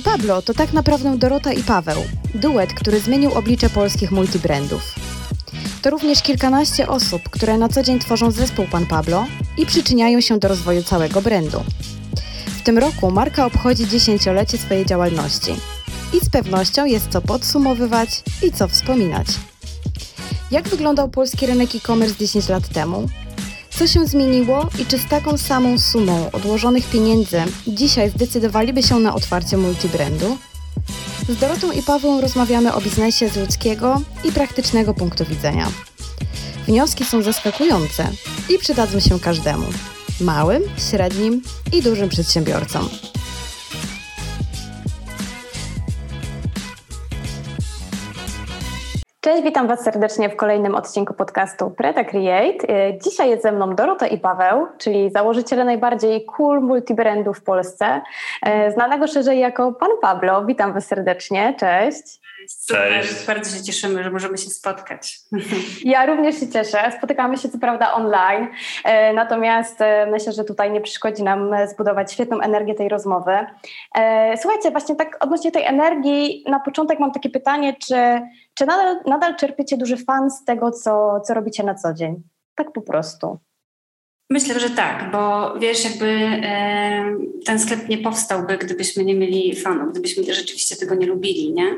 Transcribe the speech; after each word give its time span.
Pan 0.00 0.18
Pablo 0.18 0.42
to 0.42 0.54
tak 0.54 0.72
naprawdę 0.72 1.18
Dorota 1.18 1.52
i 1.52 1.62
Paweł, 1.62 2.04
duet, 2.34 2.74
który 2.74 3.00
zmienił 3.00 3.32
oblicze 3.32 3.70
polskich 3.70 4.10
multibrandów. 4.10 4.94
To 5.82 5.90
również 5.90 6.22
kilkanaście 6.22 6.88
osób, 6.88 7.22
które 7.22 7.58
na 7.58 7.68
co 7.68 7.82
dzień 7.82 7.98
tworzą 7.98 8.30
zespół 8.30 8.66
Pan 8.70 8.86
Pablo 8.86 9.26
i 9.56 9.66
przyczyniają 9.66 10.20
się 10.20 10.38
do 10.38 10.48
rozwoju 10.48 10.82
całego 10.82 11.22
brandu. 11.22 11.64
W 12.46 12.62
tym 12.62 12.78
roku 12.78 13.10
marka 13.10 13.46
obchodzi 13.46 13.88
dziesięciolecie 13.88 14.58
swojej 14.58 14.86
działalności 14.86 15.52
i 16.12 16.26
z 16.26 16.30
pewnością 16.30 16.84
jest 16.84 17.08
co 17.10 17.20
podsumowywać 17.20 18.22
i 18.42 18.52
co 18.52 18.68
wspominać. 18.68 19.26
Jak 20.50 20.68
wyglądał 20.68 21.08
polski 21.08 21.46
rynek 21.46 21.74
e-commerce 21.74 22.16
10 22.18 22.48
lat 22.48 22.68
temu? 22.68 23.08
Co 23.78 23.86
się 23.86 24.06
zmieniło 24.06 24.68
i 24.78 24.86
czy 24.86 24.98
z 24.98 25.06
taką 25.06 25.36
samą 25.36 25.78
sumą 25.78 26.30
odłożonych 26.32 26.90
pieniędzy 26.90 27.42
dzisiaj 27.66 28.10
zdecydowaliby 28.10 28.82
się 28.82 29.00
na 29.00 29.14
otwarcie 29.14 29.56
multibrandu? 29.56 30.38
Z 31.28 31.36
Dorotą 31.36 31.72
i 31.72 31.82
Pawłem 31.82 32.20
rozmawiamy 32.20 32.74
o 32.74 32.80
biznesie 32.80 33.28
z 33.28 33.36
ludzkiego 33.36 34.00
i 34.24 34.32
praktycznego 34.32 34.94
punktu 34.94 35.24
widzenia. 35.24 35.68
Wnioski 36.66 37.04
są 37.04 37.22
zaskakujące 37.22 38.08
i 38.48 38.58
przydadzą 38.58 39.00
się 39.00 39.20
każdemu 39.20 39.66
małym, 40.20 40.62
średnim 40.90 41.42
i 41.72 41.82
dużym 41.82 42.08
przedsiębiorcom. 42.08 42.88
Cześć, 49.28 49.42
witam 49.42 49.66
Was 49.68 49.80
serdecznie 49.80 50.28
w 50.28 50.36
kolejnym 50.36 50.74
odcinku 50.74 51.14
podcastu 51.14 51.70
Preta 51.70 52.04
Create. 52.04 52.68
E, 52.68 52.98
dzisiaj 52.98 53.30
jest 53.30 53.42
ze 53.42 53.52
mną 53.52 53.74
Dorota 53.74 54.06
i 54.06 54.18
Paweł, 54.18 54.66
czyli 54.78 55.10
założyciele 55.10 55.64
najbardziej 55.64 56.24
cool 56.24 56.60
multibrandu 56.60 57.34
w 57.34 57.42
Polsce, 57.42 58.00
e, 58.42 58.72
znanego 58.72 59.06
szerzej 59.06 59.38
jako 59.38 59.72
Pan 59.72 59.90
Pablo. 60.00 60.44
Witam 60.44 60.72
Was 60.72 60.86
serdecznie, 60.86 61.54
cześć. 61.58 62.20
Super, 62.48 63.02
Cześć. 63.02 63.26
bardzo 63.26 63.56
się 63.56 63.62
cieszymy, 63.62 64.04
że 64.04 64.10
możemy 64.10 64.38
się 64.38 64.50
spotkać. 64.50 65.18
Ja 65.84 66.06
również 66.06 66.40
się 66.40 66.48
cieszę. 66.48 66.92
Spotykamy 66.98 67.36
się 67.36 67.48
co 67.48 67.58
prawda 67.58 67.92
online, 67.92 68.48
e, 68.84 69.12
natomiast 69.12 69.78
myślę, 70.10 70.32
że 70.32 70.44
tutaj 70.44 70.70
nie 70.70 70.80
przeszkodzi 70.80 71.22
nam 71.22 71.50
zbudować 71.68 72.12
świetną 72.12 72.40
energię 72.40 72.74
tej 72.74 72.88
rozmowy. 72.88 73.32
Słuchajcie, 74.36 74.70
właśnie 74.70 74.96
tak 74.96 75.24
odnośnie 75.24 75.52
tej 75.52 75.64
energii, 75.64 76.44
na 76.46 76.60
początek 76.60 77.00
mam 77.00 77.12
takie 77.12 77.30
pytanie, 77.30 77.76
czy 77.86 78.20
czy 78.58 78.66
nadal, 78.66 78.96
nadal 79.06 79.36
czerpiecie 79.36 79.76
duży 79.76 79.96
fan 79.96 80.30
z 80.30 80.44
tego, 80.44 80.70
co, 80.70 81.20
co 81.20 81.34
robicie 81.34 81.64
na 81.64 81.74
co 81.74 81.94
dzień? 81.94 82.22
Tak 82.54 82.72
po 82.72 82.82
prostu. 82.82 83.38
Myślę, 84.30 84.60
że 84.60 84.70
tak, 84.70 85.10
bo 85.12 85.54
wiesz, 85.60 85.84
jakby 85.84 86.40
ten 87.44 87.58
sklep 87.58 87.88
nie 87.88 87.98
powstałby, 87.98 88.58
gdybyśmy 88.58 89.04
nie 89.04 89.14
mieli 89.14 89.56
fanów, 89.56 89.92
gdybyśmy 89.92 90.34
rzeczywiście 90.34 90.76
tego 90.76 90.94
nie 90.94 91.06
lubili, 91.06 91.52
nie? 91.52 91.76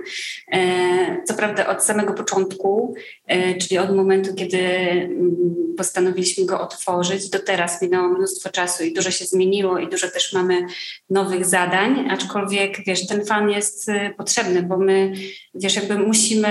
E, 0.53 1.23
co 1.25 1.35
prawda 1.35 1.67
od 1.67 1.85
samego 1.85 2.13
początku, 2.13 2.95
e, 3.27 3.55
czyli 3.55 3.79
od 3.79 3.97
momentu, 3.97 4.35
kiedy 4.35 4.59
mm, 4.59 5.37
postanowiliśmy 5.77 6.47
go 6.47 6.61
otworzyć, 6.61 7.31
do 7.31 7.39
teraz 7.39 7.83
minęło 7.83 8.09
mnóstwo 8.09 8.51
czasu 8.51 8.85
i 8.85 8.93
dużo 8.93 9.11
się 9.11 9.25
zmieniło 9.25 9.79
i 9.79 9.89
dużo 9.89 10.09
też 10.09 10.33
mamy 10.33 10.67
nowych 11.11 11.47
zadań, 11.47 12.09
aczkolwiek 12.11 12.85
wiesz, 12.87 13.07
ten 13.07 13.25
fan 13.25 13.51
jest 13.51 13.89
e, 13.89 14.15
potrzebny, 14.17 14.63
bo 14.63 14.79
my, 14.79 15.13
wiesz, 15.55 15.77
jakby 15.77 15.99
musimy 15.99 16.51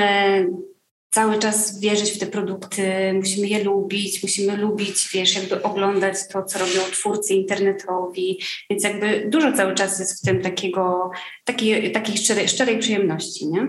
cały 1.09 1.39
czas 1.39 1.79
wierzyć 1.79 2.11
w 2.11 2.19
te 2.19 2.25
produkty, 2.25 3.13
musimy 3.13 3.47
je 3.47 3.63
lubić, 3.63 4.23
musimy 4.23 4.57
lubić, 4.57 5.09
wiesz, 5.13 5.35
jakby 5.35 5.63
oglądać 5.63 6.15
to, 6.27 6.43
co 6.43 6.59
robią 6.59 6.81
twórcy 6.91 7.33
internetowi, 7.33 8.39
więc 8.69 8.83
jakby 8.83 9.29
dużo 9.29 9.53
cały 9.53 9.75
czas 9.75 9.99
jest 9.99 10.21
w 10.21 10.25
tym 10.25 10.41
takiego, 10.41 11.11
takiej, 11.45 11.91
takiej 11.91 12.17
szczerej, 12.17 12.47
szczerej 12.47 12.79
przyjemności, 12.79 13.47
nie? 13.47 13.67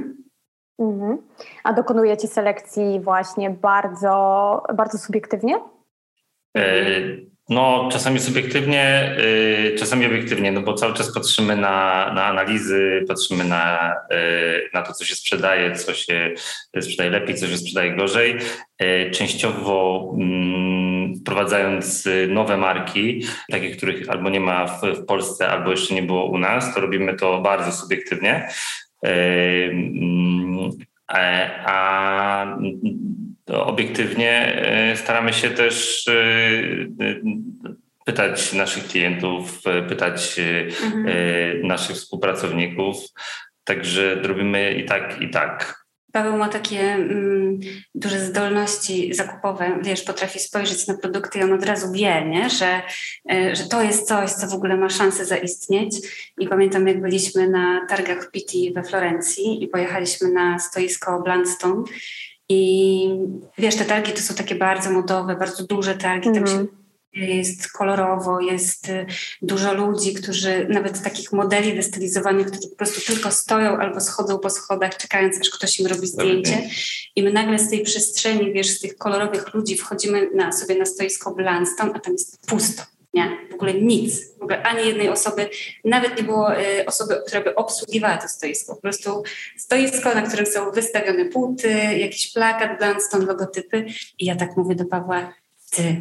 Mhm. 0.79 1.19
A 1.65 1.73
dokonujecie 1.73 2.29
selekcji 2.29 3.01
właśnie 3.01 3.51
bardzo, 3.51 4.63
bardzo 4.75 4.99
subiektywnie? 4.99 5.61
E, 6.57 6.91
no, 7.51 7.89
czasami 7.93 8.21
subiektywnie, 8.21 9.15
yy, 9.19 9.75
czasami 9.79 10.07
obiektywnie, 10.07 10.53
no 10.53 10.61
bo 10.63 10.75
cały 10.75 10.95
czas 10.95 11.15
patrzymy 11.15 11.57
na, 11.57 12.13
na 12.15 12.25
analizy, 12.25 13.05
patrzymy 13.09 13.45
na, 13.45 13.95
yy, 14.11 14.71
na 14.75 14.83
to, 14.83 14.93
co 14.93 15.05
się 15.05 15.15
sprzedaje, 15.15 15.77
co 15.77 15.95
się 15.95 16.35
sprzedaje 16.81 17.11
lepiej, 17.11 17.35
co 17.35 17.47
się 17.47 17.57
sprzedaje 17.57 17.97
gorzej. 17.97 18.37
Yy, 18.81 19.11
częściowo 19.11 20.09
mm, 20.19 21.15
wprowadzając 21.17 22.09
nowe 22.29 22.57
marki, 22.57 23.23
takie, 23.51 23.71
których 23.71 24.11
albo 24.11 24.31
nie 24.31 24.41
ma 24.41 24.67
w, 24.67 24.83
w 24.83 25.07
Polsce, 25.07 25.49
albo 25.49 25.71
jeszcze 25.71 25.95
nie 25.95 26.03
było 26.03 26.25
u 26.25 26.39
nas, 26.39 26.75
to 26.75 26.81
robimy 26.81 27.15
to 27.15 27.41
bardzo 27.41 27.73
subiektywnie. 27.73 28.49
Yy, 29.03 29.11
mm, 29.11 30.71
e, 31.15 31.51
a 31.67 32.57
obiektywnie 33.47 34.63
e, 34.67 34.97
staramy 34.97 35.33
się 35.33 35.51
też 35.51 36.09
e, 36.09 36.13
e, 36.13 37.21
pytać 38.05 38.53
naszych 38.53 38.87
klientów, 38.87 39.63
pytać 39.89 40.41
mhm. 40.85 41.67
naszych 41.67 41.97
współpracowników. 41.97 42.97
Także 43.65 44.15
robimy 44.15 44.75
i 44.75 44.85
tak, 44.85 45.23
i 45.23 45.31
tak. 45.31 45.85
Paweł 46.13 46.37
ma 46.37 46.49
takie 46.49 46.81
mm, 46.81 47.61
duże 47.95 48.21
zdolności 48.21 49.15
zakupowe, 49.15 49.79
wiesz, 49.83 50.03
potrafi 50.03 50.39
spojrzeć 50.39 50.87
na 50.87 50.99
produkty 50.99 51.39
i 51.39 51.43
on 51.43 51.53
od 51.53 51.65
razu 51.65 51.93
wie, 51.93 52.25
nie? 52.25 52.51
Że, 52.51 52.83
że 53.53 53.65
to 53.71 53.83
jest 53.83 54.09
coś, 54.09 54.31
co 54.31 54.47
w 54.47 54.55
ogóle 54.55 54.77
ma 54.77 54.89
szansę 54.89 55.25
zaistnieć. 55.25 55.97
I 56.39 56.49
pamiętam, 56.49 56.89
jak 56.89 57.01
byliśmy 57.01 57.49
na 57.49 57.87
targach 57.89 58.31
PT 58.31 58.53
we 58.75 58.83
Florencji 58.83 59.65
i 59.65 59.69
pojechaliśmy 59.69 60.33
na 60.33 60.59
stoisko 60.59 61.23
Blandstone 61.23 61.85
i 62.51 63.09
wiesz, 63.59 63.77
te 63.77 63.85
targi 63.85 64.13
to 64.13 64.21
są 64.21 64.35
takie 64.35 64.55
bardzo 64.55 64.91
modowe, 64.91 65.37
bardzo 65.37 65.65
duże 65.65 65.95
targi, 65.95 66.29
mm. 66.29 66.45
tam 66.45 66.55
się 66.55 66.61
mhm. 66.61 66.77
jest 67.15 67.73
kolorowo, 67.73 68.41
jest 68.41 68.89
y, 68.89 69.07
dużo 69.43 69.75
ludzi, 69.75 70.15
którzy, 70.15 70.67
nawet 70.69 71.03
takich 71.03 71.33
modeli 71.33 71.75
destylizowanych, 71.75 72.47
którzy 72.47 72.69
po 72.69 72.77
prostu 72.77 73.13
tylko 73.13 73.31
stoją 73.31 73.77
albo 73.77 74.01
schodzą 74.01 74.39
po 74.39 74.51
schodach, 74.51 74.97
czekając, 74.97 75.41
aż 75.41 75.51
ktoś 75.51 75.81
im 75.81 75.87
robi 75.87 76.07
zdjęcie. 76.07 76.71
I 77.17 77.23
my 77.23 77.33
nagle 77.33 77.59
z 77.59 77.71
tej 77.71 77.83
przestrzeni, 77.83 78.53
wiesz, 78.53 78.71
z 78.71 78.81
tych 78.81 78.97
kolorowych 78.97 79.55
ludzi 79.55 79.77
wchodzimy 79.77 80.31
na, 80.35 80.53
sobie 80.53 80.79
na 80.79 80.87
stoisko 80.87 81.35
Blanston, 81.35 81.93
a 81.95 81.99
tam 81.99 82.13
jest 82.13 82.47
pusto 82.47 82.83
nie, 83.15 83.39
w 83.51 83.55
ogóle 83.55 83.75
nic, 83.75 84.39
w 84.39 84.43
ogóle 84.43 84.63
ani 84.63 84.87
jednej 84.87 85.09
osoby, 85.09 85.51
nawet 85.85 86.17
nie 86.17 86.23
było 86.23 86.61
y, 86.61 86.87
osoby, 86.87 87.23
która 87.27 87.43
by 87.43 87.55
obsługiwała 87.55 88.17
to 88.17 88.29
stoisko. 88.29 88.75
Po 88.75 88.81
prostu 88.81 89.23
stoisko, 89.57 90.15
na 90.15 90.23
którym 90.23 90.47
są 90.47 90.71
wystawione 90.71 91.25
płyty, 91.25 91.69
jakiś 91.99 92.33
plakat, 92.33 92.79
Blanston, 92.79 93.27
logotypy. 93.27 93.85
I 94.19 94.25
ja 94.25 94.37
tak 94.37 94.57
mówię 94.57 94.75
do 94.75 94.85
Pawła, 94.85 95.33
ty, 95.71 95.97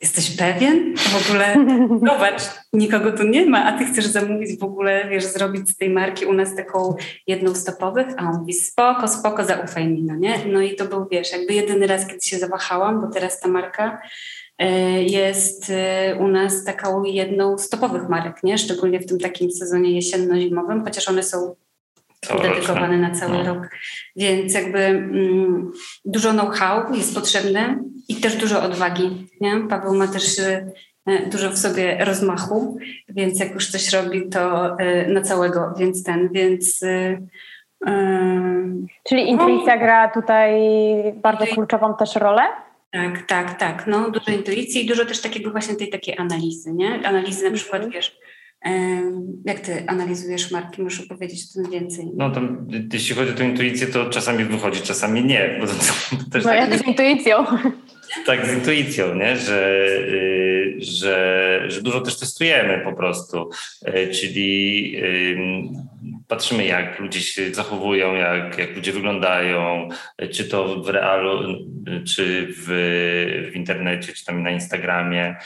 jesteś 0.00 0.36
pewien? 0.36 0.96
W 0.96 1.30
ogóle, 1.30 1.54
zobacz, 2.12 2.42
nikogo 2.72 3.12
tu 3.12 3.22
nie 3.22 3.46
ma, 3.46 3.64
a 3.64 3.78
ty 3.78 3.84
chcesz 3.84 4.06
zamówić 4.06 4.58
w 4.58 4.64
ogóle, 4.64 5.08
wiesz, 5.08 5.24
zrobić 5.24 5.70
z 5.70 5.76
tej 5.76 5.90
marki 5.90 6.26
u 6.26 6.32
nas 6.32 6.56
taką 6.56 6.96
jedną 7.26 7.54
stopowych? 7.54 8.06
A 8.16 8.30
on 8.30 8.38
mówi, 8.38 8.52
spoko, 8.52 9.08
spoko, 9.08 9.44
zaufaj 9.44 9.88
mi, 9.88 10.02
no 10.02 10.16
nie? 10.16 10.38
No 10.46 10.60
i 10.60 10.76
to 10.76 10.84
był, 10.84 11.06
wiesz, 11.10 11.32
jakby 11.32 11.54
jedyny 11.54 11.86
raz, 11.86 12.06
kiedy 12.06 12.20
się 12.22 12.38
zawahałam, 12.38 13.00
bo 13.00 13.06
teraz 13.06 13.40
ta 13.40 13.48
marka 13.48 14.02
jest 15.06 15.70
e, 15.70 16.16
u 16.16 16.28
nas 16.28 16.64
taką 16.64 17.04
jedną 17.04 17.58
z 17.58 17.68
topowych 17.68 18.08
marek, 18.08 18.42
nie? 18.42 18.58
szczególnie 18.58 19.00
w 19.00 19.06
tym 19.06 19.18
takim 19.18 19.50
sezonie 19.50 19.92
jesienno-zimowym, 19.92 20.84
chociaż 20.84 21.08
one 21.08 21.22
są 21.22 21.54
dedykowane 22.42 22.98
na 22.98 23.10
cały 23.10 23.32
no. 23.32 23.54
rok. 23.54 23.68
Więc 24.16 24.54
jakby 24.54 24.78
mm, 24.78 25.72
dużo 26.04 26.30
know-how 26.30 26.94
jest 26.94 27.14
potrzebne 27.14 27.78
i 28.08 28.16
też 28.16 28.36
dużo 28.36 28.62
odwagi. 28.62 29.26
Nie? 29.40 29.60
Paweł 29.68 29.94
ma 29.94 30.06
też 30.06 30.38
e, 30.38 30.72
dużo 31.30 31.50
w 31.50 31.58
sobie 31.58 32.04
rozmachu, 32.04 32.78
więc 33.08 33.40
jak 33.40 33.54
już 33.54 33.70
coś 33.70 33.92
robi, 33.92 34.28
to 34.28 34.76
na 35.08 35.20
całego, 35.20 35.74
więc 35.78 36.04
ten, 36.04 36.28
więc... 36.32 36.80
Czyli 39.04 39.28
intuicja 39.30 39.74
no. 39.74 39.80
gra 39.80 40.08
tutaj 40.08 40.52
bardzo 41.22 41.46
kluczową 41.46 41.94
też 41.96 42.16
rolę? 42.16 42.42
Tak, 42.90 43.26
tak, 43.26 43.58
tak. 43.58 43.86
No, 43.86 44.10
dużo 44.10 44.30
intuicji 44.38 44.84
i 44.84 44.88
dużo 44.88 45.04
też 45.04 45.20
takiego 45.20 45.50
właśnie 45.50 45.74
tej 45.74 45.88
takiej 45.88 46.18
analizy, 46.18 46.72
nie? 46.72 47.08
Analizy 47.08 47.50
na 47.50 47.56
przykład, 47.56 47.82
mhm. 47.82 47.92
wiesz, 47.92 48.16
jak 49.44 49.60
ty 49.60 49.84
analizujesz 49.86 50.50
marki? 50.50 50.82
Muszę 50.82 51.02
powiedzieć 51.02 51.40
o 51.50 51.62
tym 51.62 51.72
więcej. 51.72 52.06
No 52.14 52.30
to 52.30 52.40
jeśli 52.92 53.14
chodzi 53.14 53.30
o 53.30 53.34
tę 53.34 53.44
intuicję, 53.44 53.86
to 53.86 54.10
czasami 54.10 54.44
wychodzi, 54.44 54.82
czasami 54.82 55.24
nie. 55.24 55.56
Bo 55.60 55.66
to, 55.66 55.72
to 56.24 56.30
też 56.30 56.44
no 56.44 56.50
tak, 56.50 56.78
z 56.78 56.86
intuicją. 56.86 57.44
Tak, 58.26 58.46
z 58.46 58.54
intuicją, 58.54 59.14
nie? 59.14 59.36
Że, 59.36 59.76
y, 60.08 60.76
że, 60.78 61.64
że 61.68 61.82
dużo 61.82 62.00
też 62.00 62.18
testujemy 62.18 62.84
po 62.84 62.92
prostu. 62.92 63.50
Y, 63.88 64.08
czyli 64.14 64.96
patrzymy, 66.30 66.64
jak 66.64 66.98
ludzie 67.00 67.20
się 67.20 67.54
zachowują, 67.54 68.14
jak, 68.14 68.58
jak 68.58 68.76
ludzie 68.76 68.92
wyglądają, 68.92 69.88
czy 70.32 70.44
to 70.44 70.82
w 70.82 70.88
realu, 70.88 71.66
czy 72.06 72.46
w, 72.50 72.66
w 73.52 73.56
internecie, 73.56 74.12
czy 74.12 74.24
tam 74.24 74.42
na 74.42 74.50
Instagramie. 74.50 75.36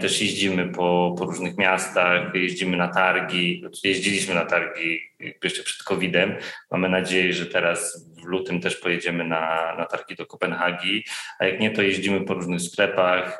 Też 0.00 0.22
jeździmy 0.22 0.68
po, 0.68 1.14
po 1.18 1.24
różnych 1.24 1.56
miastach, 1.56 2.34
jeździmy 2.34 2.76
na 2.76 2.88
targi, 2.88 3.64
jeździliśmy 3.84 4.34
na 4.34 4.44
targi 4.44 5.00
jeszcze 5.44 5.62
przed 5.62 5.82
COVID-em. 5.82 6.34
Mamy 6.70 6.88
nadzieję, 6.88 7.32
że 7.32 7.46
teraz 7.46 8.05
w 8.26 8.28
lutym 8.28 8.60
też 8.60 8.76
pojedziemy 8.76 9.24
na, 9.24 9.74
na 9.78 9.84
targi 9.84 10.14
do 10.14 10.26
Kopenhagi, 10.26 11.04
a 11.38 11.44
jak 11.44 11.60
nie, 11.60 11.70
to 11.70 11.82
jeździmy 11.82 12.20
po 12.20 12.34
różnych 12.34 12.60
sklepach 12.60 13.38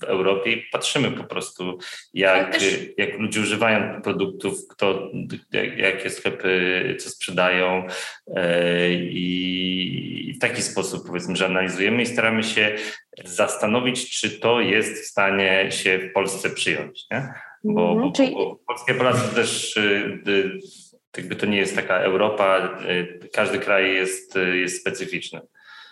w 0.00 0.04
Europie 0.06 0.52
i 0.52 0.62
patrzymy 0.72 1.10
po 1.10 1.24
prostu, 1.24 1.78
jak, 2.14 2.58
jak 2.96 3.18
ludzie 3.18 3.40
używają 3.40 4.02
produktów, 4.02 4.68
kto, 4.70 5.10
jakie 5.76 6.10
sklepy 6.10 6.96
co 6.98 7.10
sprzedają 7.10 7.86
i 9.00 10.34
w 10.36 10.38
taki 10.40 10.62
sposób 10.62 11.06
powiedzmy, 11.06 11.36
że 11.36 11.46
analizujemy 11.46 12.02
i 12.02 12.06
staramy 12.06 12.42
się 12.42 12.76
zastanowić, 13.24 14.20
czy 14.20 14.30
to 14.30 14.60
jest 14.60 15.02
w 15.02 15.06
stanie 15.06 15.66
się 15.70 15.98
w 15.98 16.12
Polsce 16.12 16.50
przyjąć. 16.50 17.06
Nie? 17.10 17.32
Bo, 17.64 17.92
mm, 17.92 18.12
bo, 18.12 18.12
bo 18.34 18.58
polskie 18.66 18.94
Polacy 18.94 19.34
też 19.34 19.76
y, 19.76 20.22
y, 20.28 20.58
jakby 21.16 21.36
to 21.36 21.46
nie 21.46 21.58
jest 21.58 21.76
taka 21.76 21.94
Europa, 21.98 22.58
y, 22.90 23.28
każdy 23.32 23.58
kraj 23.58 23.94
jest, 23.94 24.38
jest 24.52 24.80
specyficzny. 24.80 25.40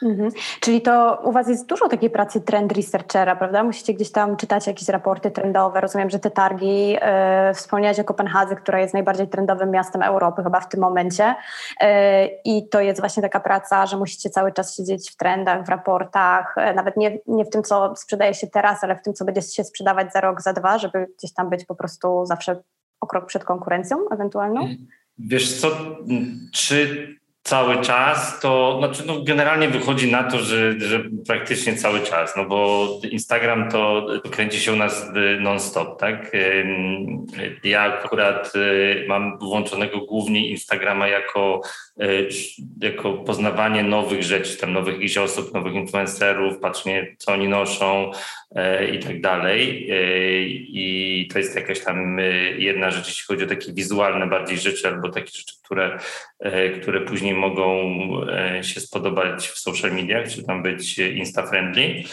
Mhm. 0.02 0.30
Czyli 0.60 0.82
to 0.82 1.20
u 1.24 1.32
Was 1.32 1.48
jest 1.48 1.66
dużo 1.66 1.88
takiej 1.88 2.10
pracy 2.10 2.40
trend 2.40 2.72
researchera, 2.72 3.36
prawda? 3.36 3.64
Musicie 3.64 3.94
gdzieś 3.94 4.12
tam 4.12 4.36
czytać 4.36 4.66
jakieś 4.66 4.88
raporty 4.88 5.30
trendowe. 5.30 5.80
Rozumiem, 5.80 6.10
że 6.10 6.18
te 6.18 6.30
targi, 6.30 6.88
yy, 6.90 6.98
wspomniałeś 7.54 8.00
o 8.00 8.04
Kopenhadze, 8.04 8.56
która 8.56 8.80
jest 8.80 8.94
najbardziej 8.94 9.28
trendowym 9.28 9.70
miastem 9.70 10.02
Europy 10.02 10.42
chyba 10.42 10.60
w 10.60 10.68
tym 10.68 10.80
momencie. 10.80 11.34
I 12.44 12.68
to 12.68 12.80
jest 12.80 13.00
właśnie 13.00 13.22
taka 13.22 13.40
praca, 13.40 13.86
że 13.86 13.96
musicie 13.96 14.30
cały 14.30 14.52
czas 14.52 14.76
siedzieć 14.76 15.10
w 15.10 15.16
trendach, 15.16 15.66
w 15.66 15.68
raportach, 15.68 16.54
nawet 16.74 16.96
nie, 16.96 17.18
nie 17.26 17.44
w 17.44 17.50
tym, 17.50 17.62
co 17.62 17.96
sprzedaje 17.96 18.34
się 18.34 18.46
teraz, 18.46 18.84
ale 18.84 18.96
w 18.96 19.02
tym, 19.02 19.14
co 19.14 19.24
będzie 19.24 19.42
się 19.42 19.64
sprzedawać 19.64 20.12
za 20.12 20.20
rok, 20.20 20.42
za 20.42 20.52
dwa, 20.52 20.78
żeby 20.78 21.06
gdzieś 21.18 21.34
tam 21.34 21.50
być 21.50 21.64
po 21.64 21.74
prostu 21.74 22.26
zawsze 22.26 22.62
o 23.00 23.06
krok 23.06 23.26
przed 23.26 23.44
konkurencją 23.44 23.96
ewentualną? 24.10 24.68
Wiesz 25.18 25.52
co, 25.52 25.96
czy 26.52 27.08
cały 27.42 27.80
czas, 27.80 28.40
to 28.40 28.76
znaczy 28.78 29.02
no 29.06 29.22
generalnie 29.22 29.68
wychodzi 29.68 30.10
na 30.12 30.24
to, 30.24 30.38
że, 30.38 30.80
że 30.80 31.04
praktycznie 31.26 31.76
cały 31.76 32.00
czas, 32.00 32.36
no 32.36 32.44
bo 32.44 32.88
Instagram 33.10 33.70
to 33.70 34.06
kręci 34.30 34.60
się 34.60 34.72
u 34.72 34.76
nas 34.76 35.06
non-stop, 35.40 36.00
tak? 36.00 36.32
Ja 37.64 37.82
akurat 37.82 38.52
y, 38.56 39.04
mam 39.08 39.38
włączonego 39.38 40.00
głównie 40.00 40.48
Instagrama 40.48 41.08
jako, 41.08 41.60
jako 42.82 43.12
poznawanie 43.12 43.82
nowych 43.82 44.22
rzeczy, 44.22 44.56
tam 44.56 44.72
nowych 44.72 45.18
osób, 45.24 45.54
nowych 45.54 45.74
influencerów, 45.74 46.58
patrzenie 46.58 47.16
co 47.18 47.32
oni 47.32 47.48
noszą 47.48 48.10
y, 48.10 48.86
i 48.86 48.98
tak 48.98 49.20
dalej. 49.20 49.86
I 50.72 51.28
to 51.32 51.38
jest 51.38 51.56
jakaś 51.56 51.80
tam 51.80 52.18
jedna 52.58 52.90
rzecz, 52.90 53.06
jeśli 53.06 53.24
chodzi 53.24 53.44
o 53.44 53.48
takie 53.48 53.72
wizualne 53.72 54.26
bardziej 54.26 54.58
rzeczy 54.58 54.88
albo 54.88 55.08
takie 55.08 55.30
rzeczy, 55.32 55.54
które, 55.64 55.98
które 56.80 57.00
później 57.00 57.34
mogą 57.34 57.90
e, 58.28 58.64
się 58.64 58.80
spodobać 58.80 59.48
w 59.48 59.58
social 59.58 59.92
mediach, 59.92 60.28
czy 60.28 60.44
tam 60.44 60.62
być 60.62 60.98
insta-friendly. 60.98 62.04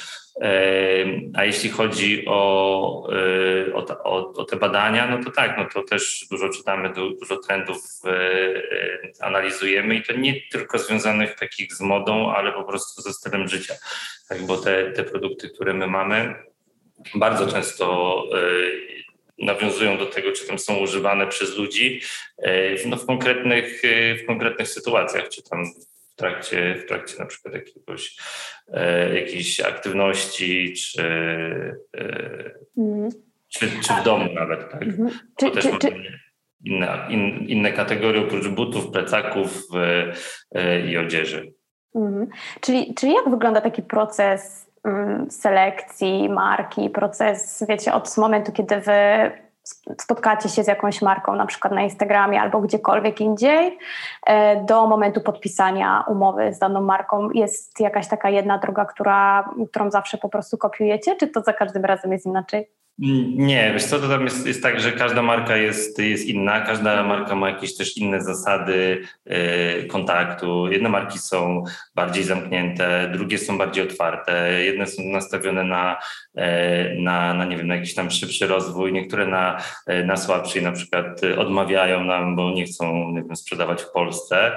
A 1.34 1.46
jeśli 1.46 1.70
chodzi 1.70 2.26
o, 2.28 3.10
e, 3.70 3.74
o, 3.74 4.04
o, 4.04 4.34
o, 4.34 4.46
te 4.46 4.56
badania, 4.56 5.08
no 5.08 5.24
to 5.24 5.32
tak, 5.32 5.58
no 5.58 5.66
to 5.74 5.84
też 5.84 6.26
dużo 6.32 6.50
czytamy, 6.50 6.94
dużo 7.20 7.38
trendów 7.38 7.78
analizujemy 9.20 9.96
i 9.96 10.04
to 10.04 10.14
nie 10.14 10.42
tylko 10.52 10.80
związanych 10.80 11.36
takich 11.36 11.74
z 11.74 11.82
modą, 11.82 12.32
ale 12.32 12.52
po 12.52 12.64
prostu 12.64 13.02
ze 13.02 13.14
stylem 13.14 13.48
życia. 13.48 13.74
Tak, 14.30 14.46
bo 14.46 14.58
te, 14.58 14.92
te 14.92 15.04
produkty, 15.04 15.50
które 15.50 15.74
my 15.74 15.88
mamy, 15.88 16.36
bardzo 17.16 17.48
często 17.48 18.24
nawiązują 19.38 19.98
do 19.98 20.06
tego, 20.06 20.32
czy 20.32 20.48
tam 20.48 20.60
są 20.60 20.78
używane 20.78 21.28
przez 21.28 21.58
ludzi 21.58 22.02
no, 22.86 22.98
w, 22.98 23.06
konkretnych, 23.06 23.82
w 24.24 24.26
konkretnych 24.28 24.68
sytuacjach, 24.68 25.30
czy 25.30 25.44
tam 25.44 25.66
w 26.16 26.18
trakcie, 26.18 26.76
w 26.76 26.86
trakcie 26.86 27.20
na 27.20 27.26
przykład 27.26 27.54
jakiegoś, 27.54 28.18
jakiejś 29.16 29.60
aktywności, 29.60 30.74
czy, 30.74 31.04
mm. 32.78 33.10
czy, 33.48 33.70
czy, 33.70 33.94
w 33.94 34.04
domu 34.04 34.34
nawet. 34.34 34.72
Tak? 34.72 34.84
Mm. 34.84 35.10
Czy, 35.40 35.52
też 35.52 35.68
czy, 35.80 35.90
inne, 36.64 37.08
in, 37.10 37.48
inne 37.48 37.72
kategorie 37.72 38.22
oprócz 38.22 38.48
butów, 38.48 38.92
plecaków 38.92 39.68
i 40.90 40.98
odzieży. 40.98 41.54
Mm. 41.96 42.28
Czyli, 42.62 42.94
czyli 42.94 43.14
jak 43.14 43.30
wygląda 43.30 43.62
taki 43.62 43.82
proces 43.82 44.66
Mm, 44.86 45.32
selekcji 45.32 46.30
marki, 46.30 46.90
proces, 46.90 47.66
wiecie, 47.70 47.94
od 47.94 48.18
momentu, 48.18 48.52
kiedy 48.52 48.82
wy 48.82 48.92
spotkacie 50.02 50.50
się 50.50 50.64
z 50.64 50.68
jakąś 50.68 51.02
marką, 51.02 51.36
na 51.36 51.46
przykład 51.46 51.74
na 51.74 51.82
Instagramie 51.82 52.42
albo 52.42 52.62
gdziekolwiek 52.62 53.22
indziej, 53.22 53.78
e, 54.28 54.64
do 54.64 54.88
momentu 54.88 55.22
podpisania 55.22 56.04
umowy 56.08 56.54
z 56.54 56.60
daną 56.60 56.82
marką 56.82 57.30
jest 57.32 57.80
jakaś 57.80 58.08
taka 58.08 58.30
jedna 58.30 58.58
droga, 58.58 58.86
która, 58.86 59.50
którą 59.70 59.92
zawsze 59.92 60.18
po 60.18 60.30
prostu 60.30 60.58
kopiujecie, 60.58 61.16
czy 61.16 61.28
to 61.28 61.42
za 61.42 61.54
każdym 61.54 61.86
razem 61.86 62.12
jest 62.12 62.26
inaczej? 62.26 62.85
Nie, 62.98 63.74
wiesz 63.74 63.86
co, 63.86 64.00
to 64.00 64.10
tam 64.10 64.24
jest, 64.24 64.48
jest 64.48 64.64
tak, 64.64 64.80
że 64.80 64.92
każda 64.92 65.22
marka 65.22 65.58
jest, 65.58 66.00
jest 66.00 66.26
inna, 66.26 66.62
każda 66.62 67.04
marka 67.04 67.36
ma 67.36 67.50
jakieś 67.50 67.78
też 67.78 67.98
inne 67.98 68.22
zasady 68.22 69.02
y, 69.28 69.88
kontaktu. 69.88 70.68
Jedne 70.72 70.90
marki 70.90 71.20
są 71.20 71.64
bardziej 71.96 72.24
zamknięte, 72.24 73.10
drugie 73.14 73.38
są 73.38 73.58
bardziej 73.58 73.84
otwarte, 73.84 74.64
jedne 74.64 74.88
są 74.88 75.04
nastawione 75.04 75.64
na, 75.64 76.00
y, 76.38 76.42
na, 77.00 77.34
na 77.34 77.46
nie 77.46 77.58
wiem, 77.58 77.68
na 77.68 77.76
jakiś 77.76 77.96
tam 77.96 78.12
szybszy 78.12 78.48
rozwój, 78.48 78.94
niektóre 78.94 79.28
na, 79.28 79.62
y, 79.90 80.06
na 80.06 80.18
słabszy 80.18 80.62
na 80.62 80.72
przykład 80.72 81.22
odmawiają 81.38 82.04
nam, 82.04 82.36
bo 82.36 82.52
nie 82.52 82.66
chcą 82.66 83.12
nie 83.12 83.24
wiem, 83.24 83.36
sprzedawać 83.36 83.84
w 83.84 83.92
Polsce. 83.92 84.52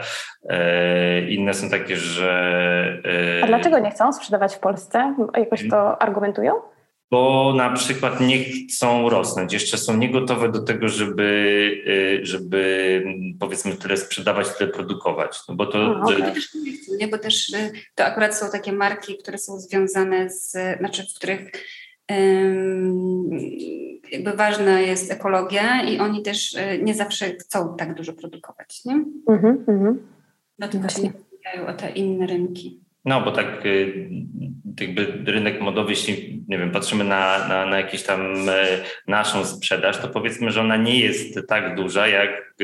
Inne 1.28 1.54
są 1.54 1.70
takie, 1.70 1.96
że... 1.96 3.02
A 3.44 3.46
dlaczego 3.46 3.78
nie 3.78 3.90
chcą 3.90 4.12
sprzedawać 4.12 4.56
w 4.56 4.58
Polsce? 4.58 5.14
Jakoś 5.34 5.68
to 5.68 6.02
argumentują? 6.02 6.52
Bo 7.10 7.54
na 7.56 7.70
przykład 7.72 8.20
nie 8.20 8.44
chcą 8.44 9.08
rosnąć, 9.08 9.52
jeszcze 9.52 9.78
są 9.78 9.96
niegotowe 9.96 10.52
do 10.52 10.62
tego, 10.62 10.88
żeby, 10.88 11.22
y, 12.22 12.26
żeby 12.26 13.04
powiedzmy 13.40 13.76
tyle 13.76 13.96
sprzedawać, 13.96 14.48
tyle 14.58 14.70
produkować. 14.70 15.38
No 15.48 15.54
bo 15.54 15.66
to, 15.66 15.78
no, 15.78 16.12
że... 16.12 16.32
też 16.32 16.54
nie 16.54 16.72
chcą, 16.72 16.92
nie? 16.98 17.08
Bo 17.08 17.18
też 17.18 17.48
y, 17.48 17.72
to 17.94 18.04
akurat 18.04 18.36
są 18.36 18.50
takie 18.50 18.72
marki, 18.72 19.16
które 19.16 19.38
są 19.38 19.60
związane 19.60 20.30
z, 20.30 20.78
znaczy 20.78 21.02
w 21.02 21.14
których 21.14 21.50
jakby 24.12 24.32
ważna 24.32 24.80
jest 24.80 25.12
ekologia 25.12 25.84
i 25.84 25.98
oni 25.98 26.22
też 26.22 26.54
y, 26.54 26.80
nie 26.82 26.94
zawsze 26.94 27.30
chcą 27.34 27.76
tak 27.76 27.94
dużo 27.94 28.12
produkować, 28.12 28.84
nie? 28.84 29.04
Mhm, 29.28 29.64
mhm. 29.68 30.08
No 30.58 30.68
to 30.68 30.78
właśnie 30.78 31.12
o 31.66 31.72
te 31.72 31.90
inne 31.90 32.26
rynki. 32.26 32.80
No, 33.08 33.20
bo 33.20 33.30
tak 33.30 33.64
jakby 34.80 35.32
rynek 35.32 35.60
modowy, 35.60 35.90
jeśli 35.90 36.38
nie 36.48 36.58
wiem, 36.58 36.70
patrzymy 36.70 37.04
na, 37.04 37.48
na, 37.48 37.66
na 37.66 37.76
jakąś 37.76 38.02
tam 38.02 38.48
e, 38.48 38.66
naszą 39.06 39.44
sprzedaż, 39.44 39.98
to 39.98 40.08
powiedzmy, 40.08 40.50
że 40.50 40.60
ona 40.60 40.76
nie 40.76 41.00
jest 41.00 41.38
tak 41.48 41.74
duża 41.74 42.06
jak 42.06 42.54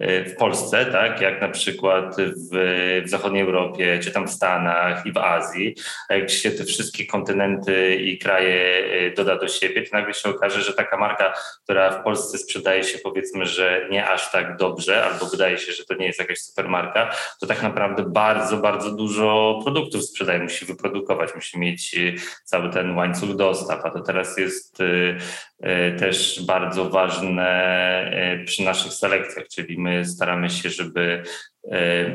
e, 0.00 0.24
w 0.24 0.36
Polsce, 0.36 0.86
tak? 0.86 1.20
jak 1.20 1.40
na 1.40 1.48
przykład 1.48 2.16
w, 2.16 3.02
w 3.04 3.08
zachodniej 3.08 3.42
Europie, 3.42 3.98
czy 4.02 4.10
tam 4.10 4.28
w 4.28 4.30
Stanach 4.30 5.06
i 5.06 5.12
w 5.12 5.18
Azji. 5.18 5.74
A 6.08 6.14
jak 6.14 6.30
się 6.30 6.50
te 6.50 6.64
wszystkie 6.64 7.06
kontynenty 7.06 7.94
i 7.94 8.18
kraje 8.18 8.82
doda 9.16 9.36
do 9.36 9.48
siebie, 9.48 9.82
to 9.82 9.96
nagle 9.96 10.14
się 10.14 10.28
okaże, 10.28 10.62
że 10.62 10.72
taka 10.72 10.96
marka, 10.96 11.32
która 11.64 11.90
w 11.90 12.04
Polsce 12.04 12.38
sprzedaje 12.38 12.84
się 12.84 12.98
powiedzmy, 12.98 13.46
że 13.46 13.86
nie 13.90 14.06
aż 14.06 14.32
tak 14.32 14.56
dobrze, 14.56 15.04
albo 15.04 15.26
wydaje 15.26 15.58
się, 15.58 15.72
że 15.72 15.84
to 15.84 15.94
nie 15.94 16.06
jest 16.06 16.18
jakaś 16.18 16.38
supermarka, 16.38 17.14
to 17.40 17.46
tak 17.46 17.62
naprawdę 17.62 18.04
bardzo, 18.08 18.56
bardzo 18.56 18.90
dużo 18.90 19.60
produktów 19.72 20.04
sprzedaje, 20.04 20.40
musi 20.40 20.64
wyprodukować, 20.64 21.34
musi 21.34 21.58
mieć 21.58 21.96
cały 22.44 22.70
ten 22.70 22.96
łańcuch 22.96 23.36
dostaw, 23.36 23.84
a 23.84 23.90
to 23.90 24.00
teraz 24.00 24.38
jest 24.38 24.80
y, 24.80 25.16
y, 25.64 25.96
też 25.98 26.44
bardzo 26.46 26.90
ważne 26.90 28.40
y, 28.40 28.44
przy 28.44 28.62
naszych 28.62 28.92
selekcjach, 28.92 29.48
czyli 29.48 29.78
my 29.78 30.04
staramy 30.04 30.50
się, 30.50 30.70
żeby, 30.70 31.22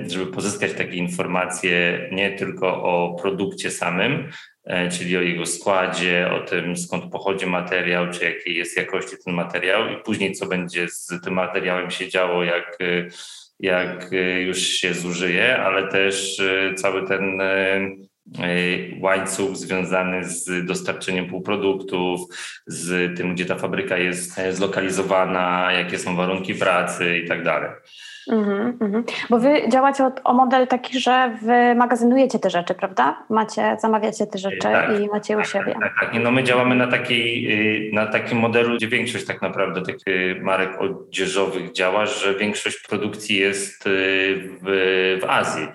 żeby 0.07 0.27
pozyskać 0.27 0.73
takie 0.73 0.95
informacje 0.95 2.09
nie 2.11 2.31
tylko 2.31 2.83
o 2.83 3.15
produkcie 3.21 3.71
samym, 3.71 4.29
czyli 4.91 5.17
o 5.17 5.21
jego 5.21 5.45
składzie, 5.45 6.29
o 6.31 6.39
tym 6.39 6.77
skąd 6.77 7.11
pochodzi 7.11 7.45
materiał, 7.45 8.09
czy 8.11 8.23
jakiej 8.25 8.55
jest 8.55 8.77
jakości 8.77 9.15
ten 9.25 9.33
materiał 9.33 9.89
i 9.89 10.03
później 10.03 10.33
co 10.33 10.45
będzie 10.45 10.87
z 10.87 11.07
tym 11.23 11.33
materiałem 11.33 11.91
się 11.91 12.09
działo, 12.09 12.43
jak, 12.43 12.77
jak 13.63 14.11
już 14.45 14.57
się 14.57 14.93
zużyje, 14.93 15.57
ale 15.57 15.87
też 15.87 16.41
cały 16.75 17.07
ten 17.07 17.41
E, 18.39 18.99
łańcuch 18.99 19.57
związany 19.57 20.29
z 20.29 20.65
dostarczeniem 20.65 21.29
półproduktów, 21.29 22.21
z 22.67 23.17
tym, 23.17 23.35
gdzie 23.35 23.45
ta 23.45 23.55
fabryka 23.55 23.97
jest 23.97 24.39
e, 24.39 24.53
zlokalizowana, 24.53 25.71
jakie 25.71 25.99
są 25.99 26.15
warunki 26.15 26.55
pracy 26.55 27.17
i 27.17 27.27
tak 27.27 27.43
dalej. 27.43 27.69
Mm 28.31 28.77
-hmm. 28.77 29.03
Bo 29.29 29.39
wy 29.39 29.69
działacie 29.69 30.03
o, 30.05 30.11
o, 30.23 30.33
model 30.33 30.67
taki, 30.67 30.99
że 30.99 31.37
wy 31.41 31.75
magazynujecie 31.75 32.39
te 32.39 32.49
rzeczy, 32.49 32.73
prawda? 32.73 33.23
Macie, 33.29 33.77
zamawiacie 33.79 34.27
te 34.27 34.37
rzeczy 34.37 34.57
tak, 34.57 34.99
i 34.99 35.07
macie 35.07 35.35
u 35.35 35.39
tak, 35.39 35.47
siebie. 35.47 35.75
Tak, 35.81 35.93
tak. 35.99 36.23
No 36.23 36.31
my 36.31 36.43
działamy 36.43 36.75
na, 36.75 36.87
takiej, 36.87 37.87
y, 37.89 37.93
na 37.93 38.05
takim 38.05 38.37
modelu, 38.37 38.75
gdzie 38.75 38.87
większość 38.87 39.25
tak 39.25 39.41
naprawdę 39.41 39.81
takich 39.81 40.41
marek 40.41 40.81
odzieżowych 40.81 41.71
działa, 41.71 42.05
że 42.05 42.35
większość 42.35 42.87
produkcji 42.87 43.37
jest 43.37 43.87
y, 43.87 43.89
w, 44.61 45.19
w 45.21 45.25
Azji. 45.29 45.67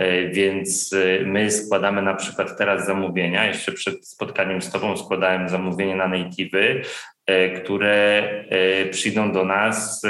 Y, 0.00 0.30
więc 0.32 0.94
my 1.24 1.50
składamy 1.50 2.02
na 2.02 2.14
przykład 2.14 2.58
teraz 2.58 2.86
zamówienia. 2.86 3.46
Jeszcze 3.46 3.72
przed 3.72 4.08
spotkaniem 4.08 4.62
z 4.62 4.72
Tobą 4.72 4.96
składałem 4.96 5.48
zamówienie 5.48 5.96
na 5.96 6.08
Native'y, 6.08 6.82
które 7.62 8.22
e, 8.48 8.86
przyjdą 8.86 9.32
do 9.32 9.44
nas 9.44 10.04
e, 10.04 10.08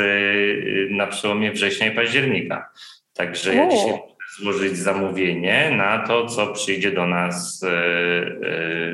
na 0.91 1.07
przełomie 1.07 1.53
września 1.53 1.87
i 1.87 1.91
października. 1.91 2.71
Także 3.15 3.55
ja 3.55 3.69
dzisiaj 3.69 3.91
muszę 3.91 4.03
złożyć 4.41 4.77
zamówienie 4.77 5.71
na 5.77 5.99
to, 5.99 6.27
co 6.27 6.47
przyjdzie 6.47 6.91
do 6.91 7.07
nas 7.07 7.65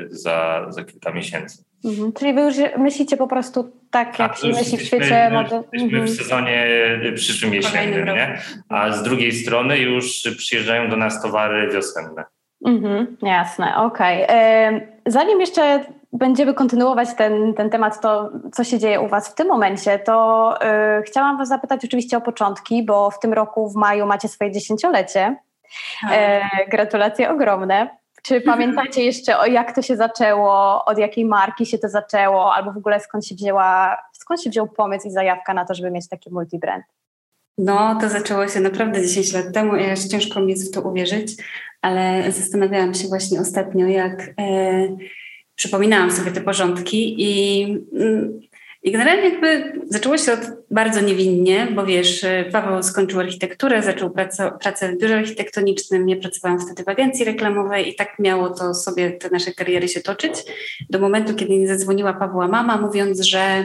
za, 0.09 0.65
za 0.69 0.83
kilka 0.83 1.11
miesięcy. 1.11 1.63
Mhm. 1.85 2.13
Czyli 2.13 2.33
wy 2.33 2.41
już 2.41 2.55
myślicie 2.77 3.17
po 3.17 3.27
prostu 3.27 3.71
tak, 3.91 4.19
jak 4.19 4.37
się 4.37 4.47
myśli 4.47 4.77
w 4.77 4.81
świecie 4.81 5.29
mody? 5.33 5.55
Jesteśmy 5.55 5.99
mhm. 5.99 6.07
w 6.07 6.09
sezonie 6.09 6.67
przyszłym 7.15 7.53
jesiennym, 7.53 8.05
nie? 8.05 8.41
a 8.69 8.91
z 8.91 9.03
drugiej 9.03 9.31
strony 9.31 9.77
już 9.77 10.21
przyjeżdżają 10.37 10.89
do 10.89 10.97
nas 10.97 11.21
towary 11.21 11.69
wiosenne. 11.73 12.23
Mhm, 12.65 13.17
jasne, 13.21 13.75
okej. 13.77 14.23
Okay. 14.23 14.87
Zanim 15.05 15.39
jeszcze 15.39 15.85
będziemy 16.13 16.53
kontynuować 16.53 17.09
ten, 17.17 17.53
ten 17.53 17.69
temat, 17.69 18.01
to 18.01 18.29
co 18.53 18.63
się 18.63 18.79
dzieje 18.79 19.01
u 19.01 19.07
Was 19.07 19.29
w 19.29 19.35
tym 19.35 19.47
momencie, 19.47 19.99
to 19.99 20.55
yy, 20.61 21.03
chciałam 21.03 21.37
Was 21.37 21.47
zapytać 21.47 21.85
oczywiście 21.85 22.17
o 22.17 22.21
początki, 22.21 22.85
bo 22.85 23.11
w 23.11 23.19
tym 23.19 23.33
roku 23.33 23.69
w 23.69 23.75
maju 23.75 24.05
macie 24.05 24.27
swoje 24.27 24.51
dziesięciolecie. 24.51 25.35
E, 26.11 26.41
gratulacje 26.71 27.29
ogromne. 27.29 27.99
Czy 28.23 28.41
pamiętacie 28.41 29.03
jeszcze, 29.03 29.39
o 29.39 29.45
jak 29.45 29.75
to 29.75 29.81
się 29.81 29.95
zaczęło, 29.95 30.85
od 30.85 30.97
jakiej 30.97 31.25
marki 31.25 31.65
się 31.65 31.77
to 31.77 31.89
zaczęło, 31.89 32.53
albo 32.53 32.71
w 32.71 32.77
ogóle 32.77 32.99
skąd 32.99 33.25
się 33.25 33.35
wzięła, 33.35 33.97
skąd 34.13 34.41
się 34.41 34.49
wziął 34.49 34.67
pomysł 34.67 35.07
i 35.07 35.11
zajawka 35.11 35.53
na 35.53 35.65
to, 35.65 35.73
żeby 35.73 35.91
mieć 35.91 36.09
taki 36.09 36.31
multibrand? 36.31 36.85
No, 37.57 37.97
to 38.01 38.09
zaczęło 38.09 38.47
się 38.47 38.59
naprawdę 38.59 39.01
10 39.01 39.33
lat 39.33 39.53
temu 39.53 39.75
i 39.75 39.89
aż 39.89 39.99
ciężko 39.99 40.39
mi 40.39 40.49
jest 40.49 40.71
w 40.71 40.75
to 40.75 40.89
uwierzyć, 40.89 41.35
ale 41.81 42.31
zastanawiałam 42.31 42.93
się 42.93 43.07
właśnie 43.07 43.41
ostatnio, 43.41 43.87
jak 43.87 44.21
e, 44.21 44.87
przypominałam 45.59 46.11
sobie 46.11 46.31
te 46.31 46.41
porządki 46.41 47.15
i, 47.17 47.63
mm, 47.93 48.41
i 48.83 48.91
generalnie 48.91 49.29
jakby 49.29 49.73
zaczęło 49.89 50.17
się 50.17 50.33
od 50.33 50.39
bardzo 50.71 51.01
niewinnie, 51.01 51.67
bo 51.75 51.85
wiesz, 51.85 52.25
Paweł 52.51 52.83
skończył 52.83 53.19
architekturę, 53.19 53.83
zaczął 53.83 54.09
pracę, 54.09 54.51
pracę 54.61 54.91
w 54.91 54.97
biurze 54.97 55.17
architektonicznym, 55.17 56.09
ja 56.09 56.15
pracowałam 56.15 56.59
wtedy 56.59 56.83
w 56.83 56.89
agencji 56.89 57.25
reklamowej 57.25 57.89
i 57.89 57.95
tak 57.95 58.19
miało 58.19 58.49
to 58.49 58.73
sobie 58.73 59.11
te 59.11 59.29
nasze 59.29 59.51
kariery 59.51 59.87
się 59.87 60.01
toczyć. 60.01 60.33
Do 60.89 60.99
momentu, 60.99 61.35
kiedy 61.35 61.67
zadzwoniła 61.67 62.13
Pawła 62.13 62.47
mama 62.47 62.77
mówiąc, 62.77 63.19
że 63.19 63.63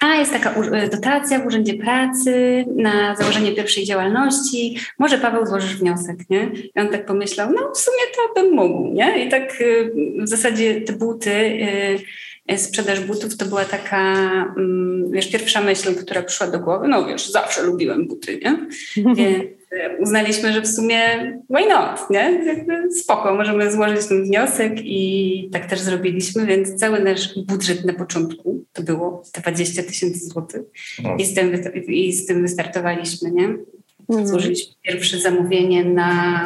a 0.00 0.14
jest 0.14 0.32
taka 0.32 0.54
dotacja 0.90 1.38
w 1.38 1.46
Urzędzie 1.46 1.74
Pracy 1.74 2.64
na 2.76 3.16
założenie 3.16 3.52
pierwszej 3.52 3.84
działalności, 3.84 4.78
może 4.98 5.18
Paweł 5.18 5.46
złożysz 5.46 5.76
wniosek, 5.76 6.16
nie? 6.30 6.50
I 6.74 6.80
on 6.80 6.88
tak 6.88 7.06
pomyślał, 7.06 7.52
no 7.52 7.72
w 7.74 7.78
sumie 7.78 8.02
to 8.16 8.34
bym 8.34 8.54
mógł, 8.54 8.92
nie? 8.92 9.24
I 9.24 9.28
tak 9.28 9.60
y, 9.60 9.92
w 10.22 10.28
zasadzie 10.28 10.80
te 10.80 10.92
buty, 10.92 11.30
y, 12.52 12.58
sprzedaż 12.58 13.00
butów 13.00 13.36
to 13.36 13.46
była 13.46 13.64
taka, 13.64 14.14
mm, 14.56 15.10
wiesz, 15.10 15.30
pierwsza 15.30 15.60
myśl, 15.60 15.94
która 15.94 16.22
przyszła 16.22 16.46
do 16.46 16.58
głowy, 16.58 16.88
no 16.88 17.06
wiesz, 17.06 17.30
zawsze 17.30 17.62
lubiłem 17.62 18.06
buty, 18.06 18.40
nie? 18.44 18.66
Więc 19.14 19.59
uznaliśmy, 19.98 20.52
że 20.52 20.60
w 20.60 20.68
sumie 20.68 20.98
why 21.50 21.68
not, 21.68 22.10
nie? 22.10 22.42
Jakby 22.46 22.92
spoko, 22.92 23.34
możemy 23.34 23.72
złożyć 23.72 24.06
ten 24.06 24.24
wniosek 24.24 24.72
i 24.76 25.48
tak 25.52 25.66
też 25.66 25.80
zrobiliśmy, 25.80 26.46
więc 26.46 26.74
cały 26.74 27.00
nasz 27.00 27.38
budżet 27.38 27.84
na 27.84 27.92
początku 27.92 28.64
to 28.72 28.82
było 28.82 29.22
20 29.34 29.82
tysięcy 29.82 30.26
złotych 30.26 30.62
i 31.18 31.24
z, 31.24 31.34
tym, 31.34 31.52
i 31.86 32.12
z 32.12 32.26
tym 32.26 32.42
wystartowaliśmy, 32.42 33.30
nie? 33.30 33.54
Mhm. 34.08 34.28
Złożyliśmy 34.28 34.74
pierwsze 34.82 35.18
zamówienie 35.18 35.84
na 35.84 36.44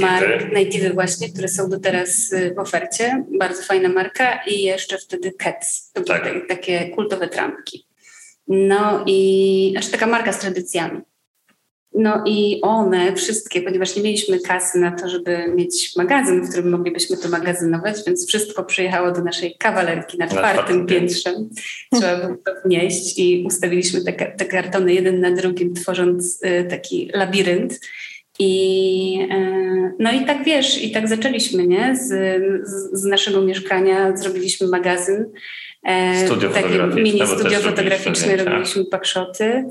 mark 0.00 0.52
Native 0.52 0.94
właśnie, 0.94 1.28
które 1.28 1.48
są 1.48 1.70
do 1.70 1.80
teraz 1.80 2.32
y, 2.32 2.54
w 2.54 2.58
ofercie. 2.58 3.24
Bardzo 3.38 3.62
fajna 3.62 3.88
marka 3.88 4.40
i 4.46 4.62
jeszcze 4.62 4.98
wtedy 4.98 5.32
Cats. 5.32 5.92
To 5.92 6.02
tak. 6.02 6.24
były 6.24 6.46
takie 6.46 6.88
kultowe 6.88 7.28
trampki. 7.28 7.86
No 8.48 9.04
i, 9.06 9.68
znaczy 9.72 9.90
taka 9.90 10.06
marka 10.06 10.32
z 10.32 10.38
tradycjami. 10.38 11.00
No 11.94 12.22
i 12.26 12.60
one 12.62 13.16
wszystkie, 13.16 13.62
ponieważ 13.62 13.96
nie 13.96 14.02
mieliśmy 14.02 14.40
kasy 14.40 14.78
na 14.78 14.90
to, 14.90 15.08
żeby 15.08 15.52
mieć 15.54 15.96
magazyn, 15.96 16.42
w 16.42 16.48
którym 16.48 16.70
moglibyśmy 16.70 17.16
to 17.16 17.28
magazynować, 17.28 17.96
więc 18.06 18.28
wszystko 18.28 18.64
przyjechało 18.64 19.12
do 19.12 19.24
naszej 19.24 19.56
kawalerki 19.58 20.18
na 20.18 20.28
czwartym 20.28 20.86
piętrze. 20.86 21.34
Trzeba 21.94 22.16
było 22.16 22.36
to 22.36 22.52
wnieść 22.64 23.18
i 23.18 23.44
ustawiliśmy 23.46 24.04
te, 24.04 24.12
te 24.12 24.44
kartony 24.44 24.94
jeden 24.94 25.20
na 25.20 25.30
drugim, 25.30 25.74
tworząc 25.74 26.42
y, 26.44 26.64
taki 26.70 27.10
labirynt. 27.14 27.80
I, 28.38 29.28
y, 29.32 29.92
no 29.98 30.12
i 30.12 30.24
tak 30.24 30.44
wiesz, 30.44 30.82
i 30.82 30.90
tak 30.90 31.08
zaczęliśmy, 31.08 31.66
nie? 31.66 31.96
Z, 31.96 32.08
z, 32.68 33.00
z 33.00 33.04
naszego 33.04 33.40
mieszkania 33.40 34.16
zrobiliśmy 34.16 34.68
magazyn. 34.68 35.24
E, 35.82 36.26
studio 36.26 36.50
takie 36.50 37.02
mini 37.02 37.26
studio 37.26 37.58
fotograficzne, 37.58 38.36
robiliśmy 38.36 38.84
pakszoty. 38.84 39.64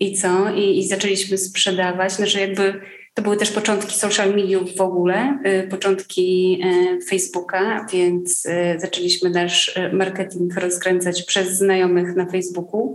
I 0.00 0.14
co? 0.14 0.54
I, 0.54 0.78
I, 0.78 0.88
zaczęliśmy 0.88 1.38
sprzedawać. 1.38 2.12
Znaczy 2.12 2.40
jakby 2.40 2.80
to 3.14 3.22
były 3.22 3.36
też 3.36 3.50
początki 3.50 3.94
social 3.94 4.34
mediów 4.34 4.76
w 4.76 4.80
ogóle, 4.80 5.38
y, 5.46 5.68
początki 5.68 6.60
e, 6.64 7.00
Facebooka, 7.00 7.86
więc 7.92 8.46
e, 8.46 8.80
zaczęliśmy 8.80 9.30
nasz 9.30 9.76
e, 9.76 9.92
marketing 9.92 10.54
rozkręcać 10.54 11.22
przez 11.22 11.58
znajomych 11.58 12.16
na 12.16 12.26
Facebooku. 12.26 12.94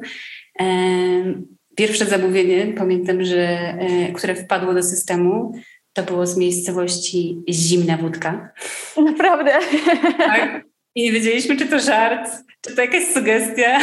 Pierwsze 1.76 2.06
zamówienie, 2.06 2.74
pamiętam, 2.78 3.24
że 3.24 3.74
które 4.14 4.36
wpadło 4.36 4.74
do 4.74 4.84
systemu, 4.84 5.54
to 5.94 6.04
było 6.04 6.28
z 6.28 6.38
miejscowości 6.38 7.42
Zimna 7.50 7.98
Wódka. 7.98 8.54
Naprawdę? 9.06 9.52
Tak. 10.18 10.69
I 10.96 11.04
nie 11.04 11.12
wiedzieliśmy, 11.12 11.58
czy 11.58 11.68
to 11.68 11.80
żart, 11.80 12.30
czy 12.62 12.76
to 12.76 12.82
jakaś 12.82 13.04
sugestia. 13.04 13.80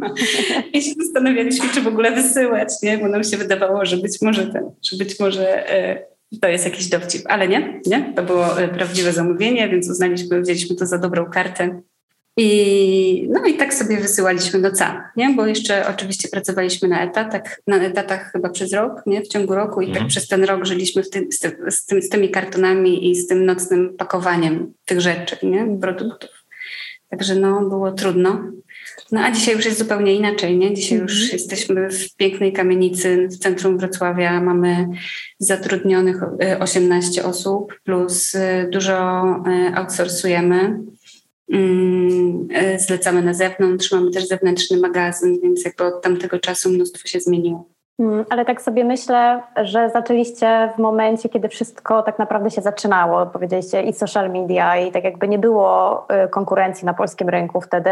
I 0.72 0.82
się 0.82 0.92
zastanawialiśmy, 1.04 1.68
czy 1.74 1.80
w 1.80 1.86
ogóle 1.86 2.10
wysyłać, 2.12 2.68
nie? 2.82 2.98
bo 2.98 3.08
nam 3.08 3.24
się 3.24 3.36
wydawało, 3.36 3.84
że 3.84 3.96
być 3.96 4.22
może 4.22 4.46
ten, 4.46 4.70
że 4.82 4.96
być 4.96 5.20
może 5.20 5.70
e, 5.70 6.06
to 6.40 6.48
jest 6.48 6.64
jakiś 6.64 6.88
dowcip, 6.88 7.22
ale 7.28 7.48
nie, 7.48 7.80
nie. 7.86 8.12
To 8.16 8.22
było 8.22 8.60
e, 8.60 8.68
prawdziwe 8.68 9.12
zamówienie, 9.12 9.68
więc 9.68 9.90
uznaliśmy, 9.90 10.40
wzięliśmy 10.40 10.76
to 10.76 10.86
za 10.86 10.98
dobrą 10.98 11.30
kartę. 11.30 11.82
I, 12.38 13.28
no 13.30 13.44
i 13.44 13.54
tak 13.54 13.74
sobie 13.74 13.96
wysyłaliśmy 13.96 14.60
do 14.60 14.72
CAM, 14.72 15.02
nie? 15.16 15.34
bo 15.34 15.46
jeszcze 15.46 15.88
oczywiście 15.88 16.28
pracowaliśmy 16.28 16.88
na 16.88 17.04
etatach, 17.04 17.60
na 17.66 17.76
etatach 17.76 18.32
chyba 18.32 18.48
przez 18.48 18.72
rok, 18.72 19.02
nie? 19.06 19.22
w 19.22 19.28
ciągu 19.28 19.54
roku 19.54 19.80
i 19.80 19.86
tak 19.86 19.88
mhm. 19.88 20.04
tak 20.04 20.10
przez 20.10 20.28
ten 20.28 20.44
rok 20.44 20.64
żyliśmy 20.64 21.04
z, 21.04 21.10
ty, 21.10 21.28
z, 21.30 21.38
tym, 21.86 22.02
z, 22.02 22.08
tymi 22.08 22.30
kartonami 22.30 23.10
i 23.10 23.16
z 23.16 23.26
tym 23.26 23.46
nocnym 23.46 23.94
pakowaniem 23.98 24.72
tych 24.84 25.00
rzeczy, 25.00 25.36
nie? 25.42 25.78
produktów. 25.80 26.30
Także 27.10 27.34
no, 27.34 27.68
było 27.68 27.92
trudno. 27.92 28.52
No 29.12 29.20
a 29.20 29.30
dzisiaj 29.30 29.54
już 29.54 29.64
jest 29.64 29.78
zupełnie 29.78 30.14
inaczej, 30.14 30.56
nie? 30.58 30.74
Dzisiaj 30.74 30.98
już 30.98 31.12
mhm. 31.12 31.32
jesteśmy 31.32 31.90
w 31.90 32.16
pięknej 32.16 32.52
kamienicy 32.52 33.28
w 33.28 33.38
centrum 33.38 33.78
Wrocławia. 33.78 34.40
Mamy 34.40 34.88
zatrudnionych 35.38 36.16
18 36.60 37.20
e, 37.20 37.24
osób, 37.24 37.80
plus 37.84 38.34
e, 38.34 38.68
dużo 38.70 38.94
e, 39.46 39.74
outsourcujemy. 39.74 40.78
Mm, 41.52 42.48
zlecamy 42.78 43.22
na 43.22 43.34
zewnątrz, 43.34 43.92
mamy 43.92 44.10
też 44.10 44.28
zewnętrzny 44.28 44.76
magazyn, 44.76 45.40
więc 45.42 45.64
jakby 45.64 45.84
od 45.84 46.02
tamtego 46.02 46.38
czasu 46.38 46.70
mnóstwo 46.70 47.08
się 47.08 47.20
zmieniło. 47.20 47.68
Mm, 47.98 48.24
ale 48.30 48.44
tak 48.44 48.62
sobie 48.62 48.84
myślę, 48.84 49.42
że 49.56 49.90
zaczęliście 49.90 50.72
w 50.76 50.78
momencie, 50.78 51.28
kiedy 51.28 51.48
wszystko 51.48 52.02
tak 52.02 52.18
naprawdę 52.18 52.50
się 52.50 52.62
zaczynało. 52.62 53.26
Powiedzieliście 53.26 53.82
i 53.82 53.92
social 53.92 54.30
media, 54.30 54.76
i 54.76 54.92
tak 54.92 55.04
jakby 55.04 55.28
nie 55.28 55.38
było 55.38 56.06
y, 56.24 56.28
konkurencji 56.28 56.86
na 56.86 56.94
polskim 56.94 57.28
rynku 57.28 57.60
wtedy. 57.60 57.90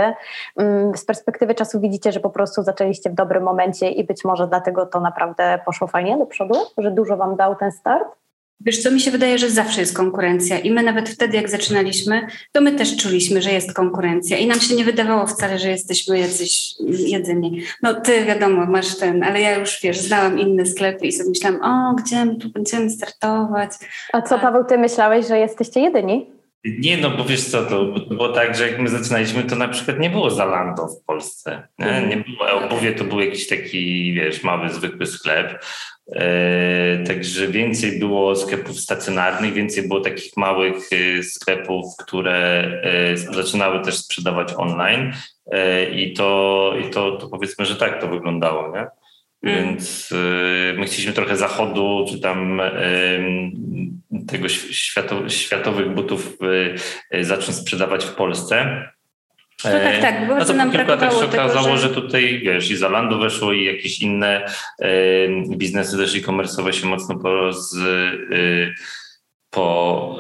Mm, 0.57 0.97
z 0.97 1.05
perspektywy 1.05 1.55
czasu 1.55 1.81
widzicie, 1.81 2.13
że 2.13 2.21
po 2.21 2.31
prostu 2.31 2.63
zaczęliście 2.63 3.11
w 3.11 3.15
dobrym 3.15 3.43
momencie 3.43 3.91
i 3.91 4.05
być 4.05 4.25
może 4.25 4.47
dlatego 4.47 4.87
to 4.87 5.01
naprawdę 5.01 5.59
poszło 5.67 5.87
fajnie 5.89 6.19
do 6.19 6.27
przodu, 6.27 6.55
że 6.79 6.91
dużo 6.91 7.17
Wam 7.17 7.37
dał 7.37 7.57
ten 7.57 7.73
start? 7.73 8.24
Wiesz 8.61 8.83
co, 8.83 8.91
mi 8.91 9.01
się 9.01 9.11
wydaje, 9.11 9.39
że 9.39 9.51
zawsze 9.51 9.81
jest 9.81 9.97
konkurencja 9.97 10.59
i 10.59 10.71
my 10.71 10.83
nawet 10.83 11.09
wtedy, 11.09 11.37
jak 11.37 11.51
zaczynaliśmy, 11.51 12.27
to 12.53 12.61
my 12.61 12.73
też 12.73 12.97
czuliśmy, 12.97 13.43
że 13.43 13.53
jest 13.53 13.73
konkurencja 13.73 14.39
i 14.39 14.47
nam 14.47 14.61
się 14.61 14.75
nie 14.75 14.85
wydawało 14.85 15.27
wcale, 15.27 15.59
że 15.59 15.69
jesteśmy 15.69 16.19
jacyś 16.19 16.75
jedyni. 17.07 17.63
No 17.83 18.01
ty 18.01 18.25
wiadomo, 18.25 18.67
masz 18.67 18.97
ten, 18.97 19.23
ale 19.23 19.41
ja 19.41 19.59
już, 19.59 19.81
wiesz, 19.83 19.99
znałam 19.99 20.39
inne 20.39 20.67
sklepy 20.67 21.07
i 21.07 21.13
sobie 21.13 21.31
myślałam, 21.31 21.61
o, 21.63 21.95
gdzie 22.03 22.25
my 22.25 22.37
tu 22.37 22.49
będziemy 22.49 22.91
startować. 22.91 23.71
A 24.13 24.23
co, 24.23 24.39
Paweł, 24.39 24.65
ty 24.65 24.79
myślałeś, 24.79 25.27
że 25.27 25.39
jesteście 25.39 25.81
jedyni? 25.81 26.35
Nie, 26.65 26.97
no 26.97 27.11
bo 27.11 27.25
wiesz 27.25 27.45
co, 27.45 27.65
to 27.65 27.85
było 27.85 28.29
tak, 28.29 28.57
że 28.57 28.69
jak 28.69 28.81
my 28.81 28.89
zaczynaliśmy, 28.89 29.43
to 29.43 29.57
na 29.57 29.69
przykład 29.69 29.99
nie 29.99 30.11
było 30.11 30.31
Zalando 30.31 30.87
w 30.87 31.05
Polsce. 31.07 31.69
Nie, 31.79 31.87
mhm. 31.87 32.09
nie 32.09 32.17
było 32.17 32.51
Obuwie, 32.51 32.93
to 32.93 33.05
był 33.05 33.21
jakiś 33.21 33.49
taki, 33.49 34.13
wiesz, 34.15 34.43
mały, 34.43 34.71
zwykły 34.71 35.07
sklep. 35.07 35.65
E, 36.13 37.05
także 37.07 37.49
więcej 37.49 37.99
było 37.99 38.37
sklepów 38.37 38.81
stacjonarnych, 38.81 39.53
więcej 39.53 39.89
było 39.89 40.01
takich 40.01 40.37
małych 40.37 40.77
e, 40.93 41.23
sklepów, 41.23 41.85
które 41.99 42.65
e, 42.83 43.17
zaczynały 43.17 43.85
też 43.85 43.99
sprzedawać 43.99 44.55
online. 44.57 45.13
I 45.93 46.13
to, 46.13 46.73
i 46.87 46.91
to, 46.91 47.17
to 47.17 47.29
powiedzmy, 47.29 47.67
że 47.67 47.77
tak 47.77 48.01
to 48.01 48.09
wyglądało, 48.09 48.77
nie? 48.77 48.87
Mm. 49.53 49.65
Więc 49.65 50.15
my 50.77 50.85
chcieliśmy 50.87 51.13
trochę 51.13 51.37
zachodu, 51.37 52.07
czy 52.09 52.21
tam 52.21 52.61
tego 54.29 54.49
świato, 54.49 55.29
światowych 55.29 55.95
butów 55.95 56.39
zacząć 57.21 57.57
sprzedawać 57.57 58.05
w 58.05 58.15
Polsce. 58.15 58.89
No 59.65 59.71
tak, 59.71 60.01
tak, 60.01 60.29
bo 60.29 60.37
no 60.37 60.45
to 60.45 60.53
nam 60.53 60.71
kilku 60.73 60.91
latach 60.91 61.13
się 61.13 61.25
okazało, 61.25 61.77
że... 61.77 61.89
że... 61.89 61.95
tutaj 61.95 62.41
wiesz, 62.45 62.71
i 62.71 62.77
Zalando 62.77 63.19
weszło 63.19 63.53
i 63.53 63.65
jakieś 63.65 64.03
inne 64.03 64.47
biznesy 65.57 65.97
też 65.97 66.15
e-commerce'owe 66.15 66.73
się 66.73 66.87
mocno 66.87 67.19
poroz, 67.19 67.77
po, 69.55 70.17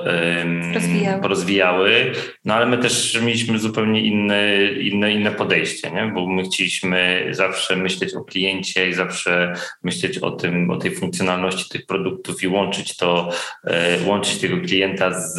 rozwijały. 0.74 1.22
porozwijały, 1.22 2.12
no 2.44 2.54
ale 2.54 2.66
my 2.66 2.78
też 2.78 3.20
mieliśmy 3.22 3.58
zupełnie 3.58 4.00
inne, 4.00 4.64
inne, 4.66 5.12
inne 5.12 5.30
podejście, 5.30 5.90
nie? 5.90 6.12
bo 6.14 6.26
my 6.26 6.42
chcieliśmy 6.42 7.26
zawsze 7.30 7.76
myśleć 7.76 8.14
o 8.14 8.24
kliencie 8.24 8.88
i 8.88 8.94
zawsze 8.94 9.54
myśleć 9.82 10.18
o 10.18 10.30
tym, 10.30 10.70
o 10.70 10.76
tej 10.76 10.94
funkcjonalności 10.94 11.70
tych 11.70 11.86
produktów 11.86 12.42
i 12.42 12.48
łączyć 12.48 12.96
to, 12.96 13.30
e, 13.64 13.98
łączyć 14.06 14.40
tego 14.40 14.60
klienta 14.60 15.20
z, 15.20 15.34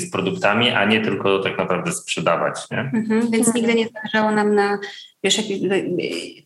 z 0.00 0.10
produktami, 0.10 0.70
a 0.70 0.84
nie 0.84 1.00
tylko 1.00 1.38
tak 1.38 1.58
naprawdę 1.58 1.92
sprzedawać. 1.92 2.70
Nie? 2.70 2.90
Mhm, 2.94 3.30
więc 3.30 3.54
nigdy 3.54 3.74
nie 3.74 3.88
zależało 3.88 4.30
nam 4.30 4.54
na 4.54 4.78
wiesz, 5.22 5.42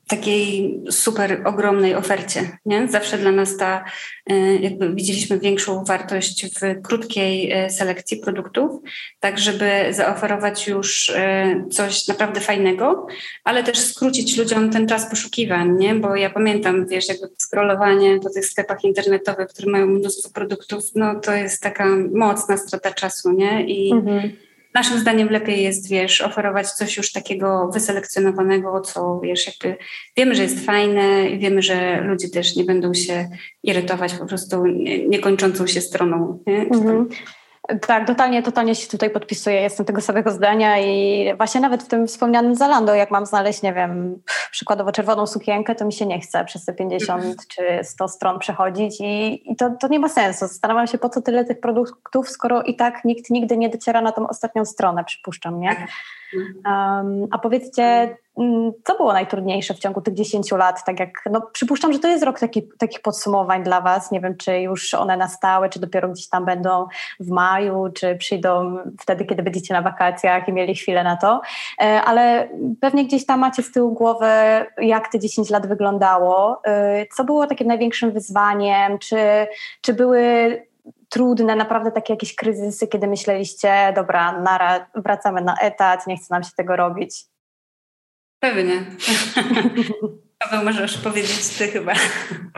takiej 0.09 0.81
super 0.91 1.43
ogromnej 1.45 1.95
ofercie. 1.95 2.59
Nie? 2.67 2.89
Zawsze 2.89 3.19
dla 3.19 3.33
nas 3.33 3.57
ta, 3.57 3.85
e, 4.27 4.57
jakby 4.57 4.95
widzieliśmy 4.95 5.39
większą 5.39 5.85
wartość 5.85 6.47
w 6.47 6.83
krótkiej 6.83 7.53
e, 7.53 7.71
selekcji 7.71 8.17
produktów, 8.17 8.81
tak 9.21 9.39
żeby 9.39 9.71
zaoferować 9.91 10.69
już 10.69 11.11
e, 11.11 11.65
coś 11.71 12.09
naprawdę 12.09 12.41
fajnego, 12.41 13.07
ale 13.45 13.65
też 13.65 13.79
skrócić 13.79 14.39
ludziom 14.39 14.71
ten 14.71 14.89
czas 14.89 15.11
poszukiwań, 15.11 15.77
nie? 15.79 15.95
bo 15.95 16.17
ja 16.17 16.31
pamiętam, 16.31 16.87
wiesz, 16.87 17.09
jakby 17.09 17.29
scrollowanie 17.39 18.21
po 18.21 18.31
tych 18.31 18.47
sklepach 18.47 18.85
internetowych, 18.85 19.49
które 19.49 19.73
mają 19.73 19.87
mnóstwo 19.87 20.31
produktów, 20.31 20.85
no 20.95 21.21
to 21.21 21.33
jest 21.35 21.63
taka 21.63 21.87
mocna 22.15 22.57
strata 22.57 22.91
czasu, 22.91 23.33
nie? 23.33 23.65
I 23.67 23.93
mhm 23.93 24.33
naszym 24.75 24.99
zdaniem 24.99 25.31
lepiej 25.31 25.63
jest, 25.63 25.91
wiesz, 25.91 26.21
oferować 26.21 26.71
coś 26.71 26.97
już 26.97 27.13
takiego 27.13 27.71
wyselekcjonowanego, 27.73 28.81
co, 28.81 29.21
wiesz, 29.21 29.47
jakby 29.47 29.85
wiemy, 30.17 30.35
że 30.35 30.43
jest 30.43 30.67
fajne 30.67 31.29
i 31.29 31.39
wiemy, 31.39 31.63
że 31.63 32.01
ludzie 32.01 32.29
też 32.29 32.57
nie 32.57 32.65
będą 32.65 32.95
się 32.95 33.29
irytować 33.63 34.15
po 34.15 34.27
prostu 34.27 34.67
niekończącą 35.09 35.67
się 35.67 35.81
stroną. 35.81 36.43
Nie? 36.47 36.61
Mhm. 36.61 37.09
Tak, 37.87 38.07
totalnie, 38.07 38.43
totalnie 38.43 38.75
się 38.75 38.89
tutaj 38.89 39.11
podpisuję. 39.11 39.61
Jestem 39.61 39.87
tego 39.87 40.01
samego 40.01 40.31
zdania 40.31 40.79
i 40.79 41.25
właśnie 41.37 41.61
nawet 41.61 41.83
w 41.83 41.89
tym 41.89 42.07
wspomnianym 42.07 42.55
Zalando, 42.55 42.95
jak 42.95 43.11
mam 43.11 43.27
znaleźć, 43.27 43.63
nie 43.63 43.73
wiem, 43.73 44.23
przykładowo 44.51 44.93
czerwoną 44.93 45.27
sukienkę, 45.27 45.75
to 45.75 45.85
mi 45.85 45.93
się 45.93 46.07
nie 46.07 46.21
chce 46.21 46.45
przez 46.45 46.65
te 46.65 46.73
50 46.73 47.25
mhm. 47.25 47.37
czy 47.49 47.85
100 47.85 48.09
stron 48.09 48.39
przechodzić 48.39 49.01
i, 49.01 49.43
i 49.53 49.57
to, 49.57 49.71
to 49.81 49.89
nie 49.89 49.99
ma 49.99 50.09
sensu. 50.09 50.47
Zastanawiam 50.47 50.87
się, 50.87 50.99
po 50.99 51.09
co 51.09 51.23
tyle 51.23 51.45
tych 51.45 51.61
produktów, 51.61 52.29
skoro 52.29 52.63
i 52.63 52.77
tak 52.77 53.05
nikt 53.05 53.31
nigdy 53.31 53.57
nie 53.57 53.69
dociera 53.69 54.01
na 54.01 54.13
tą 54.13 54.29
ostatnią 54.29 54.65
stronę, 54.65 55.05
przypuszczam, 55.05 55.61
nie? 55.61 55.87
Um, 56.37 57.29
a 57.31 57.39
powiedzcie, 57.39 58.17
mm, 58.39 58.73
co 58.85 58.97
było 58.97 59.13
najtrudniejsze 59.13 59.75
w 59.75 59.79
ciągu 59.79 60.01
tych 60.01 60.15
10 60.15 60.53
lat? 60.53 60.85
Tak 60.85 61.01
jak, 61.01 61.25
no, 61.31 61.41
przypuszczam, 61.53 61.93
że 61.93 61.99
to 61.99 62.09
jest 62.09 62.25
rok 62.25 62.41
taki, 62.41 62.63
takich 62.79 63.01
podsumowań 63.01 63.63
dla 63.63 63.81
Was. 63.81 64.11
Nie 64.11 64.21
wiem, 64.21 64.37
czy 64.37 64.61
już 64.61 64.95
one 64.95 65.17
nastały, 65.17 65.69
czy 65.69 65.81
dopiero 65.81 66.09
gdzieś 66.09 66.29
tam 66.29 66.45
będą 66.45 66.87
w 67.21 67.31
maju, 67.31 67.89
czy 67.95 68.17
przyjdą 68.17 68.79
wtedy, 69.01 69.25
kiedy 69.25 69.43
będziecie 69.43 69.75
na 69.75 69.83
wakacjach 69.83 70.49
i 70.49 70.53
mieli 70.53 70.75
chwilę 70.75 71.05
na 71.05 71.17
to. 71.17 71.41
E, 71.83 72.03
ale 72.03 72.49
pewnie 72.81 73.05
gdzieś 73.05 73.27
tam 73.27 73.41
macie 73.41 73.63
z 73.63 73.73
tyłu 73.73 73.93
głowy, 73.93 74.27
jak 74.79 75.09
te 75.09 75.19
10 75.19 75.51
lat 75.51 75.67
wyglądało. 75.67 76.61
E, 76.65 77.07
co 77.07 77.25
było 77.25 77.47
takim 77.47 77.67
największym 77.67 78.13
wyzwaniem? 78.13 78.99
Czy, 78.99 79.47
czy 79.81 79.95
były 79.95 80.23
trudne, 81.13 81.57
naprawdę 81.57 81.93
takie 81.93 82.13
jakieś 82.13 82.35
kryzysy, 82.35 82.89
kiedy 82.89 83.07
myśleliście, 83.07 83.93
dobra, 83.97 84.41
nara, 84.41 84.91
wracamy 84.95 85.43
na 85.43 85.57
etat, 85.61 86.07
nie 86.07 86.17
chce 86.17 86.27
nam 86.31 86.43
się 86.43 86.51
tego 86.57 86.77
robić? 86.77 87.25
Pewnie. 88.41 88.73
Paweł, 90.39 90.65
możesz 90.65 90.99
powiedzieć 90.99 91.49
ty 91.49 91.69
chyba 91.69 91.93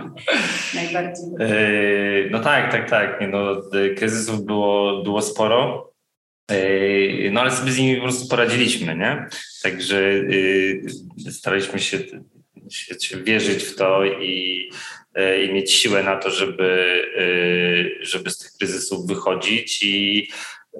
najbardziej. 0.75 1.25
Yy, 1.39 2.29
no 2.31 2.41
tak, 2.41 2.73
tak, 2.73 2.91
tak. 2.91 3.21
Nie, 3.21 3.29
no, 3.29 3.63
kryzysów 3.97 4.45
było, 4.45 5.03
było 5.03 5.23
sporo. 5.23 5.91
Yy, 6.51 7.31
no 7.33 7.41
ale 7.41 7.51
sobie 7.51 7.73
z 7.73 7.79
nimi 7.79 7.97
po 7.97 8.03
prostu 8.03 8.29
poradziliśmy, 8.29 8.97
nie? 8.97 9.27
Także 9.63 10.03
yy, 10.13 11.33
staraliśmy 11.33 11.79
się, 11.79 11.99
wierzyć 13.25 13.63
w 13.65 13.77
to 13.77 14.05
i 14.05 14.69
E, 15.15 15.45
i 15.45 15.53
mieć 15.53 15.73
siłę 15.73 16.03
na 16.03 16.17
to, 16.17 16.31
żeby, 16.31 17.03
e, 17.17 18.05
żeby 18.05 18.31
z 18.31 18.39
tych 18.39 18.53
kryzysów 18.53 19.07
wychodzić. 19.07 19.83
I 19.83 20.29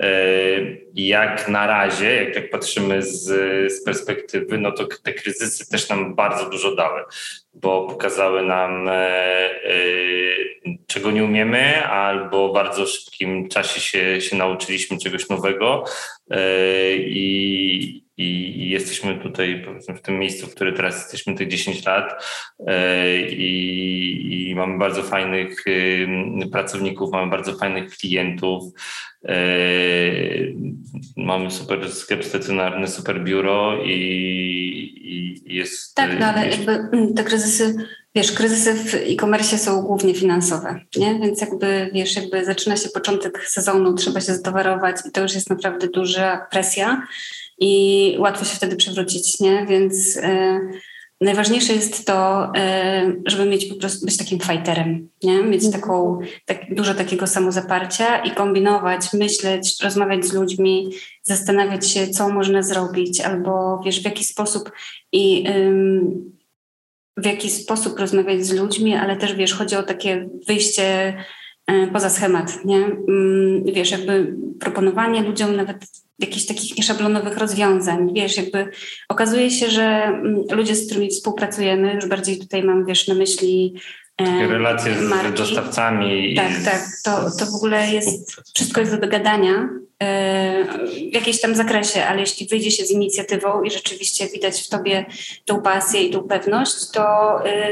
e, 0.01 0.09
jak 0.95 1.49
na 1.49 1.67
razie, 1.67 2.15
jak 2.15 2.35
tak 2.35 2.51
patrzymy 2.51 3.03
z, 3.03 3.23
z 3.73 3.85
perspektywy, 3.85 4.59
no 4.59 4.73
to 4.73 4.87
te 5.03 5.13
kryzysy 5.13 5.71
też 5.71 5.89
nam 5.89 6.15
bardzo 6.15 6.51
dużo 6.51 6.75
dały, 6.75 7.01
bo 7.55 7.87
pokazały 7.87 8.43
nam, 8.43 8.91
czego 10.87 11.11
nie 11.11 11.25
umiemy, 11.25 11.87
albo 11.87 12.49
w 12.49 12.55
bardzo 12.55 12.87
szybkim 12.87 13.49
czasie 13.49 13.81
się, 13.81 14.21
się 14.21 14.37
nauczyliśmy 14.37 14.99
czegoś 14.99 15.29
nowego 15.29 15.85
i, 16.99 18.04
i 18.17 18.71
jesteśmy 18.71 19.19
tutaj 19.19 19.65
w 19.97 20.01
tym 20.01 20.19
miejscu, 20.19 20.47
w 20.47 20.55
którym 20.55 20.75
teraz 20.75 20.97
jesteśmy 20.97 21.35
tych 21.35 21.49
10 21.49 21.87
lat 21.87 22.25
e, 22.67 23.21
i, 23.21 24.51
i 24.51 24.55
mamy 24.55 24.79
bardzo 24.79 25.03
fajnych 25.03 25.65
pracowników, 26.53 27.13
mamy 27.13 27.31
bardzo 27.31 27.55
fajnych 27.55 27.91
klientów, 27.91 28.65
e, 29.25 29.37
mamy 31.17 31.51
super 31.51 31.93
sklep 31.93 32.25
stacjonarny, 32.25 32.89
super 32.89 33.25
biuro 33.25 33.85
i, 33.85 33.91
i 35.03 35.55
jest... 35.55 35.95
Tak, 35.95 36.21
no 36.21 36.27
ale 36.27 36.47
jest... 36.47 36.59
jakby 36.59 36.73
mm, 36.73 37.15
te 37.15 37.25
kryzysy 37.25 37.75
Wiesz, 38.17 38.33
kryzysy 38.33 38.75
w 38.75 38.95
e-commerce 38.95 39.59
są 39.59 39.83
głównie 39.83 40.15
finansowe, 40.15 40.81
nie? 40.97 41.19
Więc 41.19 41.41
jakby, 41.41 41.91
wiesz, 41.93 42.17
jakby 42.17 42.45
zaczyna 42.45 42.77
się 42.77 42.89
początek 42.89 43.49
sezonu, 43.49 43.95
trzeba 43.95 44.21
się 44.21 44.35
zatowarować 44.35 44.97
i 45.09 45.11
to 45.11 45.21
już 45.21 45.35
jest 45.35 45.51
naprawdę 45.51 45.89
duża 45.89 46.47
presja 46.51 47.07
i 47.59 48.17
łatwo 48.19 48.45
się 48.45 48.57
wtedy 48.57 48.77
przewrócić, 48.77 49.41
nie? 49.41 49.67
Więc 49.67 50.17
e, 50.17 50.61
najważniejsze 51.21 51.73
jest 51.73 52.07
to, 52.07 52.53
e, 52.57 53.13
żeby 53.27 53.47
mieć 53.47 53.67
po 53.67 53.75
prostu 53.75 54.07
być 54.07 54.17
takim 54.17 54.41
fighterem, 54.41 55.09
nie? 55.23 55.43
Mieć 55.43 55.65
mhm. 55.65 55.83
taką, 55.83 56.19
tak, 56.45 56.75
dużo 56.75 56.95
takiego 56.95 57.27
samozaparcia 57.27 58.19
i 58.19 58.31
kombinować, 58.31 59.13
myśleć, 59.13 59.83
rozmawiać 59.83 60.25
z 60.25 60.33
ludźmi, 60.33 60.91
zastanawiać 61.23 61.91
się, 61.91 62.09
co 62.09 62.29
można 62.29 62.63
zrobić, 62.63 63.21
albo 63.21 63.81
wiesz, 63.85 64.01
w 64.01 64.05
jaki 64.05 64.25
sposób 64.25 64.73
i 65.13 65.45
w 67.17 67.27
jaki 67.27 67.51
sposób 67.51 67.99
rozmawiać 67.99 68.47
z 68.47 68.53
ludźmi, 68.53 68.95
ale 68.95 69.17
też 69.17 69.35
wiesz, 69.35 69.55
chodzi 69.55 69.77
o 69.77 69.83
takie 69.83 70.29
wyjście 70.49 71.15
e, 71.67 71.87
poza 71.87 72.11
schemat, 72.11 72.65
nie? 72.65 72.81
Wiesz, 73.73 73.91
jakby 73.91 74.37
proponowanie 74.61 75.23
ludziom 75.23 75.57
nawet 75.57 76.04
jakichś 76.19 76.47
takich 76.47 76.77
nieszablonowych 76.77 77.39
rozwiązań. 77.39 78.15
Wiesz, 78.15 78.37
jakby 78.37 78.69
okazuje 79.09 79.51
się, 79.51 79.71
że 79.71 79.83
mm, 79.83 80.45
ludzie, 80.51 80.75
z 80.75 80.87
którymi 80.87 81.11
współpracujemy, 81.11 81.95
już 81.95 82.07
bardziej 82.07 82.39
tutaj 82.39 82.63
mam, 82.63 82.87
wiesz, 82.87 83.09
na 83.09 83.15
myśli 83.15 83.75
e, 84.19 84.25
takie 84.25 84.47
relacje 84.47 84.95
z 84.95 85.35
dostawcami. 85.35 86.35
Tak, 86.37 86.53
tak. 86.65 86.83
To, 87.05 87.31
to 87.39 87.47
w 87.47 87.55
ogóle 87.55 87.91
jest, 87.91 88.43
wszystko 88.55 88.81
jest 88.81 88.93
do 88.93 89.01
dogadania 89.01 89.69
e, 90.03 90.65
w 91.11 91.15
jakimś 91.15 91.41
tam 91.41 91.55
zakresie, 91.55 92.05
ale 92.05 92.21
jeśli 92.21 92.47
wyjdzie 92.47 92.71
się 92.71 92.85
z 92.85 92.91
inicjatywą 92.91 93.63
i 93.63 93.71
rzeczywiście 93.71 94.29
widać 94.29 94.63
w 94.63 94.69
tobie 94.69 95.07
tą 95.45 95.63
pasję 95.63 96.03
i 96.03 96.11
tą 96.11 96.23
pewność, 96.23 96.91
to 96.91 97.03
e, 97.47 97.71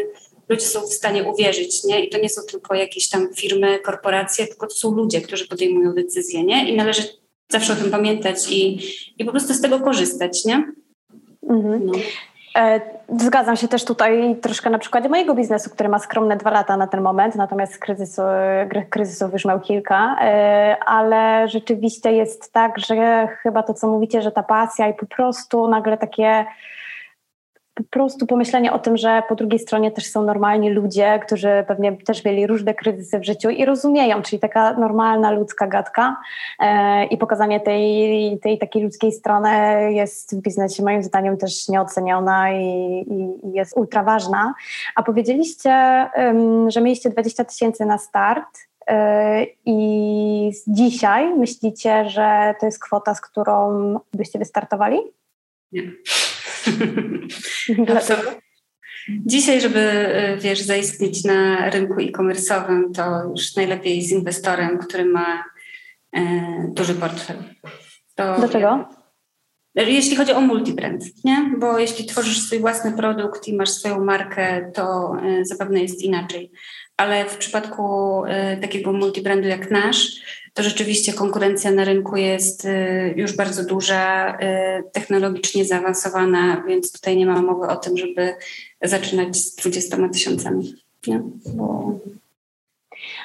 ludzie 0.48 0.66
są 0.66 0.80
w 0.80 0.92
stanie 0.92 1.24
uwierzyć, 1.24 1.84
nie? 1.84 2.04
I 2.04 2.10
to 2.10 2.18
nie 2.18 2.28
są 2.28 2.42
tylko 2.42 2.74
jakieś 2.74 3.08
tam 3.08 3.34
firmy, 3.34 3.78
korporacje, 3.78 4.46
tylko 4.46 4.66
to 4.66 4.74
są 4.74 4.94
ludzie, 4.94 5.20
którzy 5.20 5.48
podejmują 5.48 5.94
decyzje, 5.94 6.44
nie? 6.44 6.70
I 6.70 6.76
należy 6.76 7.21
zawsze 7.52 7.72
o 7.72 7.76
tym 7.76 7.90
pamiętać 7.90 8.52
i, 8.52 8.78
i 9.18 9.24
po 9.24 9.30
prostu 9.30 9.54
z 9.54 9.60
tego 9.60 9.80
korzystać, 9.80 10.44
nie? 10.44 10.72
Mhm. 11.50 11.86
No. 11.86 11.92
E, 12.58 12.80
zgadzam 13.18 13.56
się 13.56 13.68
też 13.68 13.84
tutaj 13.84 14.36
troszkę 14.42 14.70
na 14.70 14.78
przykładzie 14.78 15.08
mojego 15.08 15.34
biznesu, 15.34 15.70
który 15.70 15.88
ma 15.88 15.98
skromne 15.98 16.36
dwa 16.36 16.50
lata 16.50 16.76
na 16.76 16.86
ten 16.86 17.00
moment, 17.00 17.34
natomiast 17.34 17.78
kryzysu, 17.78 18.22
kryzysów 18.90 19.32
już 19.32 19.44
miał 19.44 19.60
kilka, 19.60 20.16
e, 20.20 20.76
ale 20.86 21.48
rzeczywiście 21.48 22.12
jest 22.12 22.52
tak, 22.52 22.78
że 22.78 23.28
chyba 23.42 23.62
to, 23.62 23.74
co 23.74 23.86
mówicie, 23.86 24.22
że 24.22 24.32
ta 24.32 24.42
pasja 24.42 24.88
i 24.88 24.94
po 24.94 25.06
prostu 25.06 25.68
nagle 25.68 25.98
takie 25.98 26.44
po 27.74 27.82
prostu 27.90 28.26
pomyślenie 28.26 28.72
o 28.72 28.78
tym, 28.78 28.96
że 28.96 29.22
po 29.28 29.34
drugiej 29.34 29.58
stronie 29.58 29.90
też 29.90 30.10
są 30.10 30.22
normalni 30.22 30.70
ludzie, 30.70 31.20
którzy 31.26 31.64
pewnie 31.68 31.96
też 31.96 32.24
mieli 32.24 32.46
różne 32.46 32.74
kryzysy 32.74 33.18
w 33.18 33.24
życiu 33.24 33.50
i 33.50 33.64
rozumieją, 33.64 34.22
czyli 34.22 34.40
taka 34.40 34.72
normalna 34.72 35.30
ludzka 35.30 35.66
gadka 35.66 36.16
e, 36.60 37.04
i 37.04 37.18
pokazanie 37.18 37.60
tej, 37.60 38.38
tej 38.42 38.58
takiej 38.58 38.82
ludzkiej 38.82 39.12
strony 39.12 39.48
jest 39.92 40.36
w 40.36 40.40
biznesie 40.42 40.82
moim 40.82 41.02
zdaniem 41.02 41.36
też 41.36 41.68
nieoceniona 41.68 42.52
i, 42.52 42.64
i, 43.10 43.46
i 43.46 43.52
jest 43.52 43.76
ultra 43.76 44.02
ważna. 44.02 44.54
A 44.96 45.02
powiedzieliście, 45.02 46.06
um, 46.16 46.70
że 46.70 46.80
mieliście 46.80 47.10
20 47.10 47.44
tysięcy 47.44 47.84
na 47.84 47.98
start 47.98 48.58
e, 48.86 49.46
i 49.66 50.52
dzisiaj 50.66 51.34
myślicie, 51.34 52.08
że 52.08 52.54
to 52.60 52.66
jest 52.66 52.84
kwota, 52.84 53.14
z 53.14 53.20
którą 53.20 53.98
byście 54.12 54.38
wystartowali? 54.38 55.00
Nie. 55.72 55.82
Dlaczego? 57.86 58.30
Dzisiaj, 59.08 59.60
żeby 59.60 59.80
y, 59.80 60.40
wiesz, 60.40 60.60
zaistnieć 60.60 61.24
na 61.24 61.70
rynku 61.70 61.94
e-commerce'owym, 62.00 62.82
to 62.94 63.30
już 63.30 63.56
najlepiej 63.56 64.02
z 64.02 64.12
inwestorem, 64.12 64.78
który 64.78 65.04
ma 65.04 65.44
e, 66.12 66.20
duży 66.74 66.94
portfel. 66.94 67.36
To 68.14 68.36
Dlaczego? 68.36 68.88
Jeśli 69.74 70.16
chodzi 70.16 70.32
o 70.32 70.40
multibrand, 70.40 71.24
nie? 71.24 71.54
Bo 71.58 71.78
jeśli 71.78 72.06
tworzysz 72.06 72.42
swój 72.42 72.58
własny 72.58 72.92
produkt 72.92 73.48
i 73.48 73.56
masz 73.56 73.70
swoją 73.70 74.04
markę, 74.04 74.70
to 74.74 75.16
e, 75.22 75.44
zapewne 75.44 75.80
jest 75.80 76.02
inaczej. 76.02 76.52
Ale 77.02 77.24
w 77.28 77.36
przypadku 77.36 78.22
e, 78.26 78.56
takiego 78.56 78.92
multibrandu 78.92 79.48
jak 79.48 79.70
nasz, 79.70 80.06
to 80.54 80.62
rzeczywiście 80.62 81.12
konkurencja 81.12 81.70
na 81.70 81.84
rynku 81.84 82.16
jest 82.16 82.64
y, 82.64 83.14
już 83.16 83.36
bardzo 83.36 83.64
duża, 83.64 84.34
y, 84.34 84.38
technologicznie 84.92 85.64
zaawansowana, 85.64 86.64
więc 86.68 86.92
tutaj 86.92 87.16
nie 87.16 87.26
ma 87.26 87.42
mowy 87.42 87.66
o 87.66 87.76
tym, 87.76 87.96
żeby 87.96 88.34
zaczynać 88.82 89.36
z 89.36 89.56
20 89.56 90.08
tysiącami. 90.08 90.74
Nie? 91.06 91.22
Bo... 91.46 91.98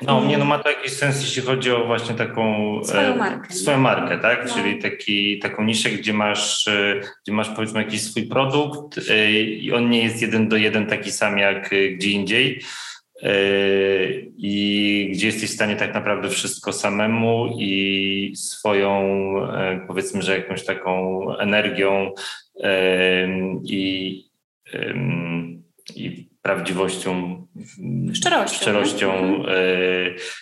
No, 0.01 0.25
nie, 0.25 0.37
no 0.37 0.45
ma 0.45 0.59
to 0.59 0.69
jakiś 0.69 0.91
sens, 0.91 1.21
jeśli 1.21 1.41
chodzi 1.41 1.71
o 1.71 1.85
właśnie 1.85 2.15
taką 2.15 2.55
swoją 2.83 3.13
e, 3.13 3.15
markę, 3.15 3.53
swoją 3.53 3.77
markę 3.77 4.17
tak? 4.17 4.45
No. 4.47 4.53
Czyli 4.53 4.81
taki, 4.81 5.39
taką 5.39 5.63
niszę, 5.63 5.89
gdzie 5.89 6.13
masz, 6.13 6.67
e, 6.67 7.01
gdzie 7.23 7.33
masz 7.33 7.49
powiedzmy 7.49 7.83
jakiś 7.83 8.01
swój 8.01 8.23
produkt 8.23 8.99
e, 9.09 9.31
i 9.31 9.73
on 9.73 9.89
nie 9.89 10.03
jest 10.03 10.21
jeden 10.21 10.49
do 10.49 10.57
jeden 10.57 10.87
taki 10.87 11.11
sam 11.11 11.37
jak 11.37 11.69
gdzie 11.95 12.09
indziej 12.09 12.61
i 14.37 15.09
gdzie 15.13 15.27
jesteś 15.27 15.49
w 15.49 15.53
stanie 15.53 15.75
tak 15.75 15.93
naprawdę 15.93 16.29
wszystko 16.29 16.73
samemu 16.73 17.47
i 17.59 18.33
swoją, 18.35 19.01
e, 19.53 19.85
powiedzmy, 19.87 20.21
że 20.21 20.37
jakąś 20.37 20.65
taką 20.65 21.21
energią 21.37 22.13
i, 23.63 24.23
i 25.95 26.29
prawdziwością, 26.41 27.45
szczerością, 28.13 28.57
szczerością 28.57 29.43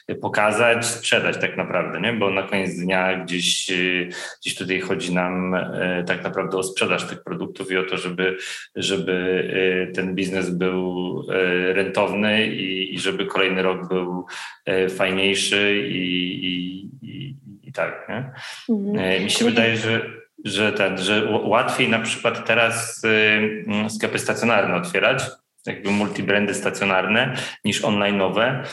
y, 0.10 0.16
pokazać, 0.16 0.86
sprzedać 0.86 1.38
tak 1.38 1.58
naprawdę, 1.58 2.02
nie? 2.02 2.14
bo 2.14 2.30
na 2.30 2.44
koniec 2.44 2.76
dnia 2.76 3.24
gdzieś, 3.24 3.70
y, 3.70 4.10
gdzieś 4.42 4.56
tutaj 4.56 4.80
chodzi 4.80 5.14
nam 5.14 5.56
y, 5.56 6.04
tak 6.08 6.24
naprawdę 6.24 6.58
o 6.58 6.64
sprzedaż 6.64 7.08
tych 7.08 7.24
produktów 7.24 7.72
i 7.72 7.78
o 7.78 7.84
to, 7.84 7.98
żeby, 7.98 8.38
żeby 8.76 9.26
ten 9.96 10.16
biznes 10.16 10.50
był 10.50 11.24
rentowny 11.74 12.48
i, 12.48 12.96
i 12.96 13.00
żeby 13.00 13.26
kolejny 13.26 13.62
rok 13.62 13.88
był 13.88 14.26
fajniejszy 14.90 15.86
i, 15.88 16.46
i, 16.46 16.90
i, 17.02 17.36
i 17.64 17.72
tak. 17.72 18.10
Nie? 18.10 18.32
Mhm. 18.70 19.24
Mi 19.24 19.30
się 19.30 19.46
wydaje, 19.46 19.78
że 19.78 20.26
że, 20.46 20.72
ten, 20.72 20.98
że 20.98 21.28
łatwiej 21.44 21.90
na 21.90 22.00
przykład 22.00 22.48
teraz 22.48 23.02
sklepy 23.90 24.20
stacjonarne 24.20 24.76
otwierać, 24.76 25.24
jakby 25.66 25.92
multibrandy 25.92 26.54
stacjonarne 26.54 27.36
niż 27.64 27.82
online'owe, 27.82 28.64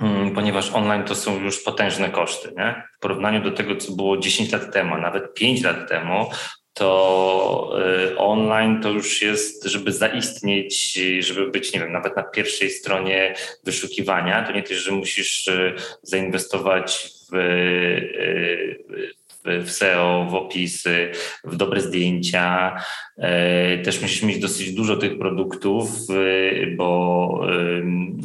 mm, 0.00 0.34
ponieważ 0.34 0.70
online 0.70 1.04
to 1.04 1.14
są 1.14 1.40
już 1.40 1.62
potężne 1.62 2.10
koszty. 2.10 2.52
Nie? 2.56 2.82
W 2.96 3.00
porównaniu 3.00 3.42
do 3.42 3.50
tego, 3.50 3.76
co 3.76 3.92
było 3.92 4.16
10 4.16 4.52
lat 4.52 4.72
temu, 4.72 4.94
a 4.94 4.98
nawet 4.98 5.34
5 5.34 5.62
lat 5.62 5.88
temu, 5.88 6.30
to 6.78 7.78
y, 8.10 8.18
online 8.18 8.82
to 8.82 8.90
już 8.90 9.22
jest, 9.22 9.64
żeby 9.64 9.92
zaistnieć, 9.92 10.92
żeby 11.20 11.50
być, 11.50 11.72
nie 11.72 11.80
wiem, 11.80 11.92
nawet 11.92 12.16
na 12.16 12.22
pierwszej 12.22 12.70
stronie 12.70 13.34
wyszukiwania, 13.64 14.46
to 14.46 14.52
nie 14.52 14.62
też, 14.62 14.78
że 14.78 14.92
musisz 14.92 15.48
y, 15.48 15.74
zainwestować 16.02 17.10
w, 17.32 17.36
y, 17.36 19.14
w 19.44 19.70
SEO, 19.70 20.26
w 20.30 20.34
opisy, 20.34 21.12
w 21.44 21.56
dobre 21.56 21.80
zdjęcia. 21.80 22.76
E, 23.18 23.78
też 23.78 24.02
musisz 24.02 24.22
mieć 24.22 24.38
dosyć 24.38 24.72
dużo 24.72 24.96
tych 24.96 25.18
produktów, 25.18 25.90
e, 26.10 26.66
bo, 26.66 27.40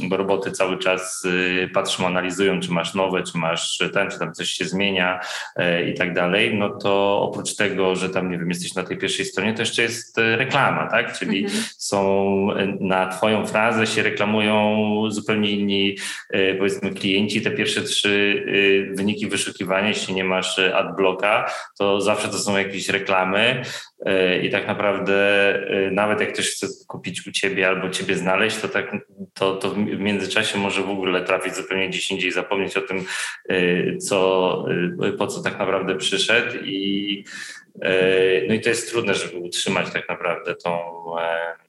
bo 0.09 0.17
roboty 0.17 0.51
cały 0.51 0.77
czas 0.77 1.27
e, 1.63 1.67
patrzą, 1.67 2.07
analizują, 2.07 2.59
czy 2.59 2.71
masz 2.71 2.93
nowe, 2.93 3.23
czy 3.23 3.37
masz 3.37 3.77
ten, 3.93 4.11
czy 4.11 4.19
tam 4.19 4.33
coś 4.33 4.49
się 4.49 4.65
zmienia 4.65 5.19
i 5.91 5.93
tak 5.93 6.13
dalej. 6.13 6.55
No 6.55 6.69
to 6.69 7.21
oprócz 7.21 7.55
tego, 7.55 7.95
że 7.95 8.09
tam, 8.09 8.31
nie 8.31 8.37
wiem, 8.37 8.49
jesteś 8.49 8.75
na 8.75 8.83
tej 8.83 8.97
pierwszej 8.97 9.25
stronie, 9.25 9.53
to 9.53 9.61
jeszcze 9.61 9.81
jest 9.81 10.17
reklama, 10.17 10.87
tak? 10.87 11.17
Czyli 11.19 11.43
mhm. 11.43 11.63
są 11.77 12.47
na 12.79 13.07
Twoją 13.07 13.45
frazę 13.45 13.87
się 13.87 14.03
reklamują 14.03 14.85
zupełnie 15.09 15.51
inni, 15.51 15.97
powiedzmy, 16.57 16.91
klienci. 16.91 17.41
Te 17.41 17.51
pierwsze 17.51 17.81
trzy 17.81 18.45
wyniki 18.95 19.27
wyszukiwania, 19.27 19.87
jeśli 19.87 20.13
nie 20.13 20.23
masz 20.23 20.59
adblocka, 20.59 21.02
to 21.77 22.01
zawsze 22.01 22.27
to 22.27 22.37
są 22.37 22.57
jakieś 22.57 22.89
reklamy 22.89 23.61
e, 24.05 24.39
i 24.39 24.51
tak 24.51 24.67
naprawdę 24.67 25.15
e, 25.69 25.91
nawet 25.91 26.19
jak 26.19 26.33
ktoś 26.33 26.49
chce 26.49 26.67
kupić 26.87 27.27
u 27.27 27.31
ciebie 27.31 27.67
albo 27.67 27.89
ciebie 27.89 28.15
znaleźć, 28.15 28.57
to, 28.57 28.67
tak, 28.67 28.91
to, 29.33 29.55
to 29.55 29.69
w 29.69 29.77
międzyczasie 29.77 30.57
może 30.57 30.81
w 30.81 30.89
ogóle 30.89 31.21
trafić 31.21 31.55
zupełnie 31.55 31.89
gdzieś 31.89 32.11
indziej, 32.11 32.31
zapomnieć 32.31 32.77
o 32.77 32.81
tym, 32.81 33.05
e, 33.49 33.97
co, 33.97 34.65
po 35.17 35.27
co 35.27 35.41
tak 35.41 35.59
naprawdę 35.59 35.95
przyszedł 35.95 36.57
i 36.63 37.25
no 38.47 38.53
i 38.53 38.61
to 38.61 38.69
jest 38.69 38.91
trudne, 38.91 39.13
żeby 39.13 39.37
utrzymać 39.37 39.93
tak 39.93 40.09
naprawdę 40.09 40.55
tą, 40.55 40.79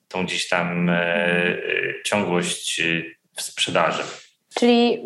tą 0.09 0.25
gdzieś 0.25 0.49
tam 0.49 0.90
ciągłość 2.05 2.83
w 3.37 3.42
sprzedaży. 3.42 4.03
Czyli 4.55 5.03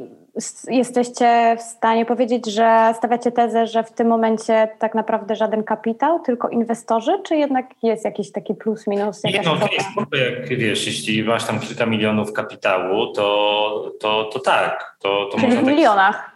jesteście 0.71 1.57
w 1.59 1.62
stanie 1.62 2.07
powiedzieć, 2.07 2.47
że 2.47 2.95
stawiacie 2.97 3.33
tezę, 3.33 3.67
że 3.67 3.85
w 3.85 3.93
tym 3.93 4.07
momencie 4.07 4.69
tak 4.79 4.95
naprawdę 4.95 5.37
żaden 5.37 5.64
kapitał, 5.64 6.21
tylko 6.21 6.49
inwestorzy, 6.49 7.12
czy 7.25 7.37
jednak 7.37 7.67
jest 7.83 8.05
jakiś 8.05 8.33
taki 8.33 8.55
plus, 8.55 8.87
minus? 8.87 9.25
Nie, 9.25 9.43
no, 9.43 9.55
jest 9.73 9.88
jak 10.12 10.59
wiesz, 10.59 10.87
jeśli 10.87 11.25
masz 11.25 11.45
tam 11.45 11.61
kilka 11.61 11.87
milionów 11.87 12.33
kapitału, 12.33 13.12
to, 13.12 13.93
to, 14.01 14.25
to 14.25 14.38
tak. 14.38 14.97
To, 14.99 15.29
to 15.33 15.38
Czyli 15.38 15.53
w 15.53 15.55
tak... 15.55 15.67
milionach. 15.67 16.31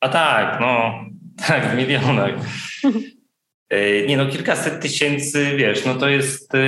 A 0.00 0.08
tak, 0.08 0.60
no 0.60 0.94
tak, 1.48 1.66
w 1.66 1.76
milionach. 1.76 2.30
E, 3.70 4.02
nie 4.08 4.16
no, 4.16 4.26
kilkaset 4.26 4.82
tysięcy, 4.82 5.56
wiesz, 5.56 5.84
no 5.84 5.94
to 5.94 6.08
jest, 6.08 6.54
e, 6.54 6.58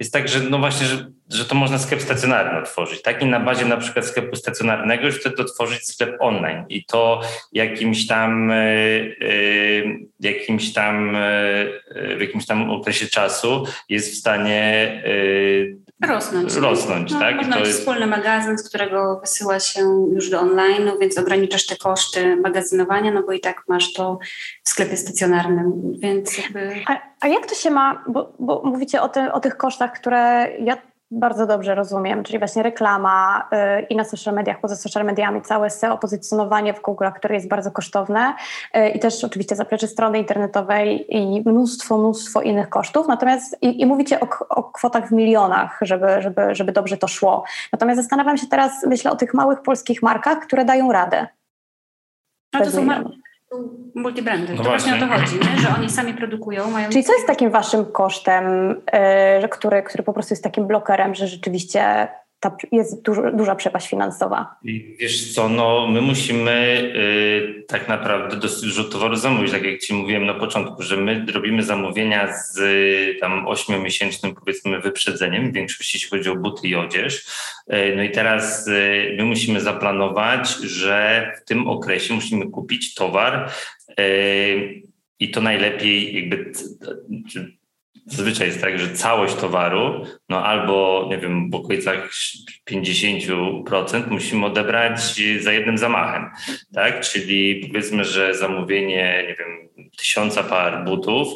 jest 0.00 0.12
tak, 0.12 0.28
że 0.28 0.40
no 0.40 0.58
właśnie, 0.58 0.86
że, 0.86 1.10
że 1.30 1.44
to 1.44 1.54
można 1.54 1.78
sklep 1.78 2.02
stacjonarny 2.02 2.58
otworzyć, 2.58 3.02
tak? 3.02 3.22
I 3.22 3.26
na 3.26 3.40
bazie 3.40 3.64
na 3.64 3.76
przykład 3.76 4.06
sklepu 4.06 4.36
stacjonarnego 4.36 5.06
już 5.06 5.20
wtedy 5.20 5.42
otworzyć 5.42 5.86
sklep 5.86 6.16
online 6.20 6.64
i 6.68 6.84
to 6.84 7.20
jakimś 7.52 8.06
tam, 8.06 8.50
e, 8.50 8.64
jakimś 10.20 10.72
tam, 10.72 11.16
w 12.16 12.20
jakimś 12.20 12.46
tam 12.46 12.70
okresie 12.70 13.06
czasu 13.06 13.64
jest 13.88 14.12
w 14.12 14.18
stanie 14.18 15.02
rosnąć. 16.06 16.54
Rosnąć, 16.54 17.12
no, 17.12 17.18
tak? 17.18 17.36
Można 17.36 17.52
to 17.52 17.58
mieć 17.58 17.68
jest... 17.68 17.80
wspólny 17.80 18.06
magazyn, 18.06 18.58
z 18.58 18.68
którego 18.68 19.20
wysyła 19.20 19.60
się 19.60 19.80
już 20.14 20.30
do 20.30 20.40
online, 20.40 20.90
więc 21.00 21.18
ograniczasz 21.18 21.66
te 21.66 21.76
koszty 21.76 22.36
magazynowania, 22.36 23.12
no 23.12 23.22
bo 23.22 23.32
i 23.32 23.40
tak 23.40 23.62
masz 23.68 23.92
to 23.92 24.18
w 24.64 24.68
sklepie 24.68 24.96
stacjonarnym, 24.96 25.92
więc 25.98 26.38
jakby... 26.38 26.74
A, 26.86 27.00
a 27.20 27.28
jak 27.28 27.46
to 27.46 27.54
się 27.54 27.70
ma, 27.70 28.04
bo, 28.08 28.32
bo 28.38 28.62
mówicie 28.64 29.02
o, 29.02 29.08
te, 29.08 29.32
o 29.32 29.40
tych 29.40 29.56
kosztach, 29.56 29.92
które 29.92 30.48
ja 30.60 30.76
bardzo 31.10 31.46
dobrze 31.46 31.74
rozumiem, 31.74 32.24
czyli 32.24 32.38
właśnie 32.38 32.62
reklama 32.62 33.48
y, 33.80 33.82
i 33.82 33.96
na 33.96 34.04
social 34.04 34.34
mediach, 34.34 34.60
poza 34.60 34.76
social 34.76 35.04
mediami, 35.04 35.42
całe 35.42 35.70
SEO, 35.70 35.98
pozycjonowanie 35.98 36.74
w 36.74 36.80
Google, 36.80 37.06
które 37.16 37.34
jest 37.34 37.48
bardzo 37.48 37.70
kosztowne 37.70 38.34
y, 38.76 38.88
i 38.88 38.98
też 38.98 39.24
oczywiście 39.24 39.56
zaplecze 39.56 39.88
strony 39.88 40.18
internetowej 40.18 41.16
i 41.16 41.42
mnóstwo, 41.46 41.98
mnóstwo 41.98 42.42
innych 42.42 42.68
kosztów. 42.68 43.08
Natomiast 43.08 43.62
i, 43.62 43.80
i 43.80 43.86
mówicie 43.86 44.20
o, 44.20 44.28
o, 44.48 44.62
kwotach 44.62 45.08
w 45.08 45.12
milionach, 45.12 45.78
żeby, 45.82 46.22
żeby, 46.22 46.54
żeby 46.54 46.72
dobrze 46.72 46.96
to 46.96 47.08
szło. 47.08 47.44
Natomiast 47.72 48.00
zastanawiam 48.00 48.36
się 48.38 48.46
teraz, 48.46 48.84
myślę 48.86 49.10
o 49.10 49.16
tych 49.16 49.34
małych 49.34 49.62
polskich 49.62 50.02
markach, 50.02 50.38
które 50.38 50.64
dają 50.64 50.92
radę. 50.92 51.26
A 52.54 52.58
to 52.58 52.70
są, 52.70 52.82
mar- 52.82 53.04
multibrandy. 53.94 54.52
No 54.52 54.58
to 54.58 54.68
właśnie. 54.68 54.92
właśnie 54.92 55.06
o 55.06 55.08
to 55.08 55.20
chodzi, 55.20 55.34
nie? 55.34 55.58
że 55.58 55.68
oni 55.78 55.90
sami 55.90 56.14
produkują. 56.14 56.70
Mają 56.70 56.90
Czyli 56.90 57.04
co 57.04 57.12
jest 57.12 57.26
takim 57.26 57.50
waszym 57.50 57.86
kosztem, 57.86 58.68
yy, 59.42 59.48
który, 59.48 59.82
który 59.82 60.04
po 60.04 60.12
prostu 60.12 60.32
jest 60.32 60.44
takim 60.44 60.66
blokerem, 60.66 61.14
że 61.14 61.26
rzeczywiście 61.26 62.08
ta 62.40 62.56
jest 62.72 63.02
dużo, 63.02 63.32
duża 63.32 63.54
przepaść 63.54 63.88
finansowa. 63.88 64.56
I 64.64 64.96
wiesz 64.98 65.34
co, 65.34 65.48
no 65.48 65.86
my 65.86 66.00
musimy 66.00 66.50
y, 67.60 67.64
tak 67.68 67.88
naprawdę 67.88 68.36
dosyć 68.36 68.62
dużo 68.62 68.84
towaru 68.84 69.16
zamówić, 69.16 69.52
tak 69.52 69.64
jak 69.64 69.80
Ci 69.80 69.94
mówiłem 69.94 70.26
na 70.26 70.34
początku, 70.34 70.82
że 70.82 70.96
my 70.96 71.26
robimy 71.32 71.62
zamówienia 71.62 72.32
z 72.32 72.58
y, 72.58 73.16
tam 73.20 73.46
ośmiomiesięcznym 73.48 74.34
powiedzmy 74.34 74.80
wyprzedzeniem, 74.80 75.50
w 75.50 75.54
większości 75.54 75.96
jeśli 75.96 76.10
chodzi 76.10 76.30
o 76.30 76.36
buty 76.36 76.68
i 76.68 76.74
odzież. 76.74 77.26
Y, 77.72 77.94
no 77.96 78.02
i 78.02 78.10
teraz 78.10 78.68
y, 78.68 79.14
my 79.18 79.24
musimy 79.24 79.60
zaplanować, 79.60 80.48
że 80.50 81.32
w 81.42 81.48
tym 81.48 81.68
okresie 81.68 82.14
musimy 82.14 82.50
kupić 82.50 82.94
towar 82.94 83.50
i 85.20 85.30
to 85.30 85.40
najlepiej 85.40 86.14
jakby 86.14 86.52
Zazwyczaj 88.10 88.46
jest 88.46 88.60
tak, 88.60 88.78
że 88.78 88.94
całość 88.94 89.34
towaru, 89.34 90.04
no 90.28 90.44
albo 90.44 91.06
nie 91.10 91.18
wiem, 91.18 91.50
w 91.50 91.54
okolicach 91.54 92.10
50% 92.70 94.10
musimy 94.10 94.46
odebrać 94.46 95.00
za 95.40 95.52
jednym 95.52 95.78
zamachem, 95.78 96.30
tak? 96.74 97.00
Czyli 97.00 97.66
powiedzmy, 97.66 98.04
że 98.04 98.34
zamówienie, 98.34 99.24
nie 99.28 99.36
wiem, 99.36 99.88
tysiąca 99.98 100.42
par 100.42 100.84
butów, 100.84 101.28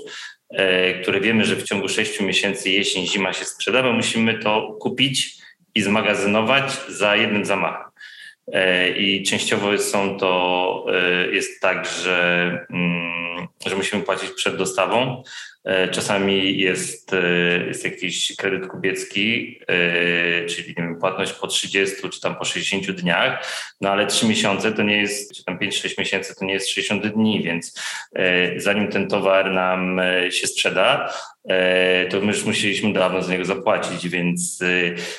e, 0.51 0.95
które 0.95 1.21
wiemy, 1.21 1.45
że 1.45 1.57
w 1.57 1.63
ciągu 1.63 1.89
6 1.89 2.21
miesięcy 2.21 2.71
jesień, 2.71 3.07
zima 3.07 3.33
się 3.33 3.45
sprzeda, 3.45 3.83
my 3.83 3.93
musimy 3.93 4.39
to 4.39 4.77
kupić 4.81 5.35
i 5.75 5.83
zmagazynować 5.83 6.73
za 6.89 7.17
jednym 7.17 7.45
zamachem. 7.45 7.93
E, 8.53 8.89
I 8.89 9.23
częściowo 9.23 9.79
są 9.79 10.19
to, 10.19 10.87
e, 10.93 11.27
jest 11.33 11.61
tak, 11.61 11.87
że, 11.87 12.67
mm, 12.71 13.49
że 13.67 13.77
musimy 13.77 14.03
płacić 14.03 14.31
przed 14.31 14.57
dostawą, 14.57 15.23
czasami 15.91 16.59
jest, 16.59 17.13
e, 17.13 17.67
jest 17.67 17.85
jakiś 17.85 18.37
kredyt 18.37 18.67
kupiecki, 18.67 19.59
e, 19.69 20.47
czyli 20.47 20.75
wiem, 20.75 20.99
płatność 20.99 21.33
po 21.33 21.47
30 21.47 22.11
czy 22.11 22.21
tam 22.21 22.37
po 22.37 22.45
60 22.45 22.93
dniach, 22.93 23.47
no 23.81 23.91
ale 23.91 24.07
3 24.07 24.27
miesiące 24.27 24.73
to 24.73 24.83
nie 24.83 24.97
jest, 24.97 25.35
czy 25.35 25.45
tam 25.45 25.59
5-6 25.59 25.99
miesięcy 25.99 26.35
to 26.39 26.45
nie 26.45 26.53
jest 26.53 26.69
60 26.69 27.07
dni, 27.07 27.43
więc 27.43 27.81
zanim 28.57 28.89
ten 28.89 29.09
towar 29.09 29.53
nam 29.53 30.01
się 30.31 30.47
sprzeda, 30.47 31.13
to 32.11 32.21
my 32.21 32.27
już 32.27 32.45
musieliśmy 32.45 32.93
dawno 32.93 33.23
za 33.23 33.33
niego 33.33 33.45
zapłacić, 33.45 34.09
więc 34.09 34.59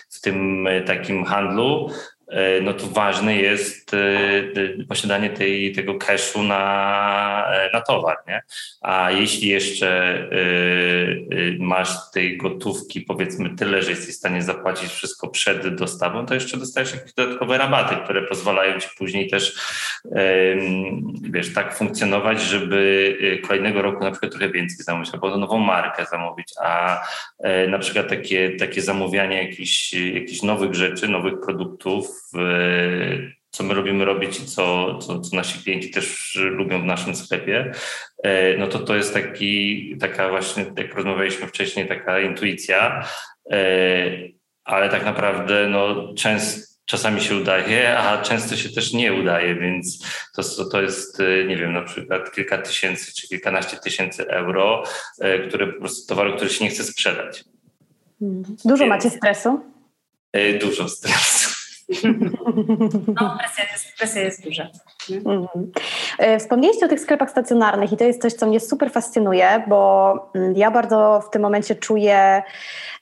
w 0.09 0.21
tym 0.21 0.67
takim 0.85 1.25
handlu 1.25 1.89
E, 1.89 2.12
no 2.61 2.73
to 2.73 2.87
ważne 2.87 3.35
jest 3.35 3.93
e, 3.93 4.85
posiadanie 4.89 5.29
tej, 5.29 5.71
tego 5.71 5.95
cashu 5.95 6.43
na, 6.43 7.45
e, 7.53 7.69
na 7.73 7.81
towar. 7.81 8.17
Nie? 8.27 8.41
A 8.81 9.11
jeśli 9.11 9.47
jeszcze 9.47 10.13
masz 11.59 11.89
tej 12.13 12.37
gotówki 12.37 13.01
powiedzmy 13.01 13.55
tyle, 13.55 13.81
że 13.81 13.89
jesteś 13.89 14.15
w 14.15 14.17
stanie 14.17 14.43
zapłacić 14.43 14.91
wszystko 14.91 15.27
przed 15.27 15.75
dostawą, 15.75 16.25
to 16.25 16.33
jeszcze 16.33 16.57
dostajesz 16.57 16.93
jakieś 16.93 17.13
dodatkowe 17.13 17.57
rabaty, 17.57 17.95
które 18.03 18.21
pozwalają 18.21 18.79
ci 18.79 18.87
później 18.97 19.29
też 19.29 19.59
wiesz, 21.21 21.53
tak 21.53 21.75
funkcjonować, 21.75 22.41
żeby 22.41 23.17
kolejnego 23.47 23.81
roku 23.81 24.03
na 24.03 24.11
przykład 24.11 24.31
trochę 24.31 24.49
więcej 24.49 24.77
zamówić, 24.85 25.13
albo 25.13 25.37
nową 25.37 25.57
markę 25.57 26.05
zamówić, 26.05 26.47
a 26.61 27.01
na 27.67 27.79
przykład 27.79 28.09
takie, 28.09 28.55
takie 28.55 28.81
zamówianie 28.81 29.43
jakichś, 29.43 29.93
jakichś 29.93 30.41
nowych 30.41 30.73
rzeczy, 30.73 31.07
nowych 31.07 31.33
produktów, 31.39 32.12
co 33.53 33.63
my 33.63 33.73
lubimy 33.73 34.05
robić 34.05 34.39
i 34.39 34.45
co, 34.45 34.97
co, 34.97 35.19
co, 35.19 35.35
nasi 35.35 35.63
klienci 35.63 35.91
też 35.91 36.35
lubią 36.35 36.81
w 36.81 36.85
naszym 36.85 37.15
sklepie, 37.15 37.71
e, 38.23 38.57
no 38.57 38.67
to 38.67 38.79
to 38.79 38.95
jest 38.95 39.13
taki, 39.13 39.95
taka 39.99 40.29
właśnie, 40.29 40.65
jak 40.77 40.95
rozmawialiśmy 40.95 41.47
wcześniej, 41.47 41.87
taka 41.87 42.19
intuicja, 42.19 43.07
e, 43.51 43.57
ale 44.63 44.89
tak 44.89 45.05
naprawdę 45.05 45.67
no, 45.69 46.13
często 46.13 46.73
czasami 46.85 47.21
się 47.21 47.35
udaje, 47.35 47.97
a 47.97 48.21
często 48.21 48.55
się 48.55 48.69
też 48.69 48.93
nie 48.93 49.13
udaje, 49.13 49.55
więc 49.55 50.05
to, 50.35 50.65
to 50.65 50.81
jest, 50.81 51.19
e, 51.19 51.45
nie 51.45 51.57
wiem, 51.57 51.73
na 51.73 51.81
przykład 51.81 52.31
kilka 52.31 52.57
tysięcy 52.57 53.13
czy 53.13 53.27
kilkanaście 53.27 53.77
tysięcy 53.77 54.27
euro, 54.27 54.83
które 55.47 55.67
po 55.67 55.79
prostu 55.79 56.07
towaru, 56.07 56.35
który 56.35 56.49
się 56.49 56.63
nie 56.63 56.69
chce 56.69 56.83
sprzedać. 56.83 57.43
Dużo 58.65 58.85
macie 58.85 59.09
stresu? 59.09 59.59
Dużo 60.61 60.89
stresu. 60.89 61.42
No, 63.07 63.37
presja 63.39 63.63
jest, 63.71 63.97
presja 63.97 64.21
jest 64.21 64.43
duża. 64.43 64.67
Mhm. 65.25 65.71
E, 66.19 66.39
wspomnieliście 66.39 66.85
o 66.85 66.89
tych 66.89 66.99
sklepach 66.99 67.29
stacjonarnych 67.29 67.91
i 67.91 67.97
to 67.97 68.03
jest 68.03 68.21
coś, 68.21 68.33
co 68.33 68.45
mnie 68.45 68.59
super 68.59 68.91
fascynuje, 68.91 69.63
bo 69.67 70.13
mm, 70.35 70.53
ja 70.55 70.71
bardzo 70.71 71.23
w 71.27 71.29
tym 71.29 71.41
momencie 71.41 71.75
czuję 71.75 72.43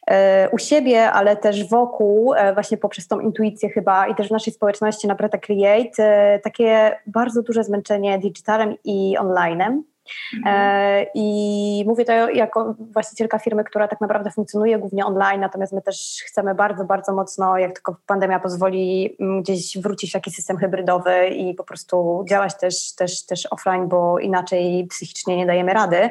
e, 0.07 0.49
u 0.49 0.57
siebie, 0.57 1.11
ale 1.11 1.35
też 1.35 1.69
wokół, 1.69 2.33
e, 2.33 2.53
właśnie 2.53 2.77
poprzez 2.77 3.07
tą 3.07 3.19
intuicję 3.19 3.69
chyba 3.69 4.07
i 4.07 4.15
też 4.15 4.27
w 4.27 4.31
naszej 4.31 4.53
społeczności 4.53 5.07
na 5.07 5.15
Preta 5.15 5.37
Create, 5.37 6.39
takie 6.43 6.97
bardzo 7.07 7.41
duże 7.41 7.63
zmęczenie 7.63 8.19
digitalem 8.19 8.75
i 8.83 9.17
onlinem. 9.17 9.90
Mhm. 10.37 10.55
E, 10.55 11.05
I 11.15 11.83
mówię 11.87 12.05
to 12.05 12.13
jako 12.29 12.75
właścicielka 12.93 13.39
firmy, 13.39 13.63
która 13.63 13.87
tak 13.87 14.01
naprawdę 14.01 14.31
funkcjonuje 14.31 14.79
głównie 14.79 15.05
online, 15.05 15.41
natomiast 15.41 15.73
my 15.73 15.81
też 15.81 16.23
chcemy 16.25 16.55
bardzo, 16.55 16.85
bardzo 16.85 17.13
mocno, 17.13 17.57
jak 17.57 17.73
tylko 17.73 17.95
pandemia 18.05 18.39
pozwoli, 18.39 19.15
mm, 19.19 19.41
gdzieś 19.41 19.77
wrócić 19.77 20.11
w 20.11 20.13
jakiś 20.13 20.35
system 20.35 20.57
hybrydowy 20.57 21.27
i 21.27 21.53
po 21.53 21.63
prostu 21.63 22.25
działać 22.29 22.57
też, 22.57 22.95
też, 22.95 23.25
też 23.25 23.47
offline, 23.51 23.87
bo 23.87 24.19
inaczej 24.19 24.87
psychicznie 24.89 25.37
nie 25.37 25.45
dajemy 25.45 25.73
rady. 25.73 26.09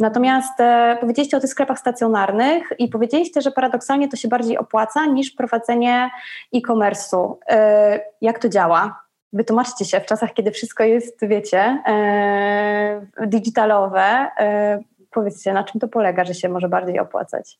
Natomiast 0.00 0.60
e, 0.60 0.96
powiedzieliście 1.00 1.36
o 1.36 1.40
tych 1.40 1.50
sklepach 1.50 1.78
stacjonarnych 1.78 2.72
i 2.78 2.88
powiedzieliście, 2.88 3.40
że 3.40 3.50
paradoksalnie 3.50 4.08
to 4.08 4.16
się 4.16 4.28
bardziej 4.28 4.58
opłaca 4.58 5.06
niż 5.06 5.30
prowadzenie 5.30 6.10
e-commerce'u. 6.54 7.34
E, 7.48 8.00
jak 8.20 8.38
to 8.38 8.48
działa? 8.48 9.05
Wytłumaczcie 9.36 9.84
się 9.84 10.00
w 10.00 10.06
czasach, 10.06 10.34
kiedy 10.34 10.50
wszystko 10.50 10.84
jest, 10.84 11.18
wiecie, 11.28 11.82
e, 11.86 13.06
digitalowe. 13.26 14.28
E, 14.38 14.82
powiedzcie, 15.10 15.52
na 15.52 15.64
czym 15.64 15.80
to 15.80 15.88
polega, 15.88 16.24
że 16.24 16.34
się 16.34 16.48
może 16.48 16.68
bardziej 16.68 16.98
opłacać? 16.98 17.58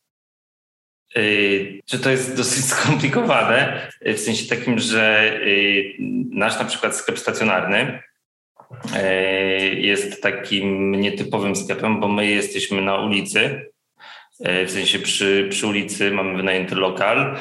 Czy 1.86 1.98
to 2.02 2.10
jest 2.10 2.36
dosyć 2.36 2.64
skomplikowane, 2.74 3.88
w 4.06 4.18
sensie 4.18 4.56
takim, 4.56 4.78
że 4.78 5.32
nasz 6.30 6.58
na 6.58 6.64
przykład 6.64 6.96
sklep 6.96 7.18
stacjonarny 7.18 8.02
jest 9.72 10.22
takim 10.22 10.92
nietypowym 10.92 11.56
sklepem, 11.56 12.00
bo 12.00 12.08
my 12.08 12.26
jesteśmy 12.26 12.82
na 12.82 12.96
ulicy, 12.96 13.70
w 14.40 14.70
sensie 14.70 14.98
przy, 14.98 15.46
przy 15.50 15.66
ulicy 15.66 16.10
mamy 16.10 16.36
wynajęty 16.36 16.74
lokal 16.74 17.36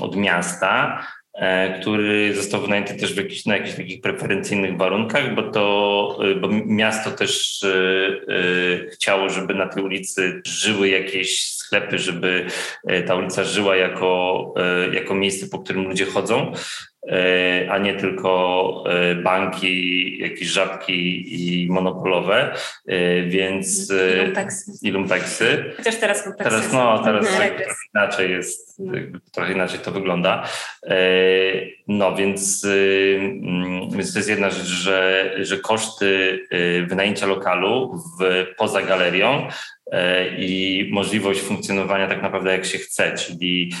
od 0.00 0.16
miasta, 0.16 1.02
E, 1.02 1.15
który 1.80 2.34
został 2.34 2.60
wynajęty 2.60 2.94
też 2.94 3.14
w 3.14 3.46
na 3.46 3.56
jakichś 3.56 3.76
takich 3.76 4.00
preferencyjnych 4.00 4.76
warunkach, 4.76 5.34
bo 5.34 5.42
to 5.42 6.18
e, 6.22 6.34
bo 6.34 6.48
miasto 6.66 7.10
też 7.10 7.62
e, 7.62 8.90
chciało, 8.90 9.28
żeby 9.28 9.54
na 9.54 9.66
tej 9.66 9.82
ulicy 9.82 10.42
żyły 10.46 10.88
jakieś 10.88 11.52
sklepy, 11.52 11.98
żeby 11.98 12.46
ta 13.06 13.14
ulica 13.14 13.44
żyła 13.44 13.76
jako, 13.76 14.54
jako 14.92 15.14
miejsce, 15.14 15.46
po 15.46 15.58
którym 15.58 15.84
ludzie 15.84 16.04
chodzą. 16.04 16.52
E, 17.08 17.66
a 17.70 17.78
nie 17.78 17.94
tylko 17.94 18.84
e, 18.88 19.14
banki, 19.14 20.18
jakieś 20.18 20.48
żabki 20.48 21.24
i 21.62 21.68
monopolowe, 21.70 22.54
e, 22.86 23.22
więc 23.22 23.92
i 23.92 24.24
lumpeksy. 24.24 24.72
I 24.82 24.90
lumpeksy. 24.90 25.72
Chociaż 25.76 25.96
teraz 25.96 26.26
lumpeksy 26.26 26.50
Teraz, 26.50 26.72
no, 26.72 26.98
teraz 27.04 27.26
trochę 27.26 27.50
inaczej 27.94 28.30
jest, 28.30 28.82
trochę 29.32 29.52
inaczej 29.52 29.80
to 29.80 29.90
wygląda. 29.90 30.48
No 31.88 32.16
więc, 32.16 32.64
mm, 32.64 33.90
więc 33.90 34.12
to 34.12 34.18
jest 34.18 34.28
jedna 34.28 34.50
rzecz, 34.50 34.66
że, 34.66 35.32
że 35.40 35.58
koszty 35.58 36.40
wynajęcia 36.88 37.26
lokalu 37.26 38.02
w, 38.20 38.46
poza 38.56 38.82
galerią 38.82 39.48
E, 39.92 40.28
i 40.36 40.88
możliwość 40.92 41.40
funkcjonowania 41.40 42.08
tak 42.08 42.22
naprawdę 42.22 42.52
jak 42.52 42.64
się 42.64 42.78
chce, 42.78 43.16
czyli 43.16 43.72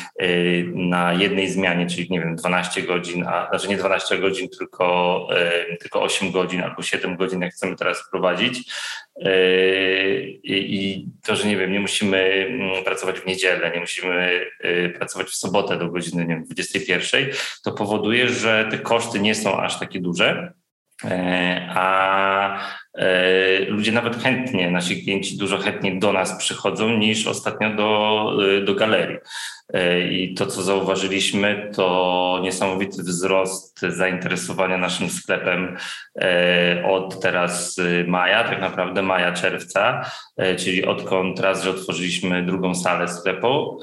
na 0.74 1.12
jednej 1.12 1.48
zmianie, 1.48 1.86
czyli 1.86 2.06
nie 2.10 2.20
wiem, 2.20 2.36
12 2.36 2.82
godzin, 2.82 3.26
a 3.26 3.48
znaczy 3.48 3.68
nie 3.68 3.76
12 3.76 4.18
godzin, 4.18 4.48
tylko, 4.58 5.28
tylko 5.80 6.02
8 6.02 6.30
godzin 6.30 6.60
albo 6.60 6.82
7 6.82 7.16
godzin, 7.16 7.40
jak 7.40 7.52
chcemy 7.52 7.76
teraz 7.76 8.02
wprowadzić. 8.02 8.72
I 10.44 11.06
to, 11.26 11.36
że 11.36 11.48
nie 11.48 11.56
wiem, 11.56 11.72
nie 11.72 11.80
musimy 11.80 12.18
mm, 12.18 12.84
pracować 12.84 13.20
w 13.20 13.26
niedzielę, 13.26 13.70
nie 13.74 13.80
musimy 13.80 14.46
pracować 14.98 15.26
w 15.26 15.34
sobotę 15.34 15.78
do 15.78 15.88
godziny 15.88 16.26
nie 16.26 16.34
wiem, 16.34 16.44
21, 16.44 17.26
to 17.64 17.72
powoduje, 17.72 18.28
że 18.28 18.68
te 18.70 18.78
koszty 18.78 19.20
nie 19.20 19.34
są 19.34 19.60
aż 19.60 19.78
takie 19.78 20.00
duże 20.00 20.52
a 21.68 22.58
ludzie 23.68 23.92
nawet 23.92 24.22
chętnie, 24.22 24.70
nasi 24.70 25.02
klienci 25.02 25.38
dużo 25.38 25.58
chętniej 25.58 25.98
do 25.98 26.12
nas 26.12 26.38
przychodzą 26.38 26.98
niż 26.98 27.26
ostatnio 27.26 27.70
do, 27.74 28.32
do 28.64 28.74
galerii. 28.74 29.16
E, 29.72 30.08
I 30.08 30.34
to, 30.34 30.46
co 30.46 30.62
zauważyliśmy, 30.62 31.70
to 31.74 32.40
niesamowity 32.42 33.02
wzrost 33.02 33.80
zainteresowania 33.80 34.78
naszym 34.78 35.10
sklepem 35.10 35.76
e, 36.20 36.82
od 36.86 37.20
teraz 37.20 37.76
maja, 38.06 38.44
tak 38.44 38.60
naprawdę 38.60 39.02
maja, 39.02 39.32
czerwca, 39.32 40.10
e, 40.36 40.56
czyli 40.56 40.84
odkąd 40.84 41.40
raz, 41.40 41.64
że 41.64 41.70
otworzyliśmy 41.70 42.42
drugą 42.42 42.74
salę 42.74 43.08
sklepu 43.08 43.78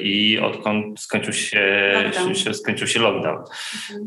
i 0.00 0.38
odkąd 0.42 1.00
skończył 1.00 1.32
się, 1.32 1.94
się 2.34 2.54
skończył 2.54 2.86
się 2.86 3.00
lockdown. 3.00 3.44
Mhm. 3.82 4.06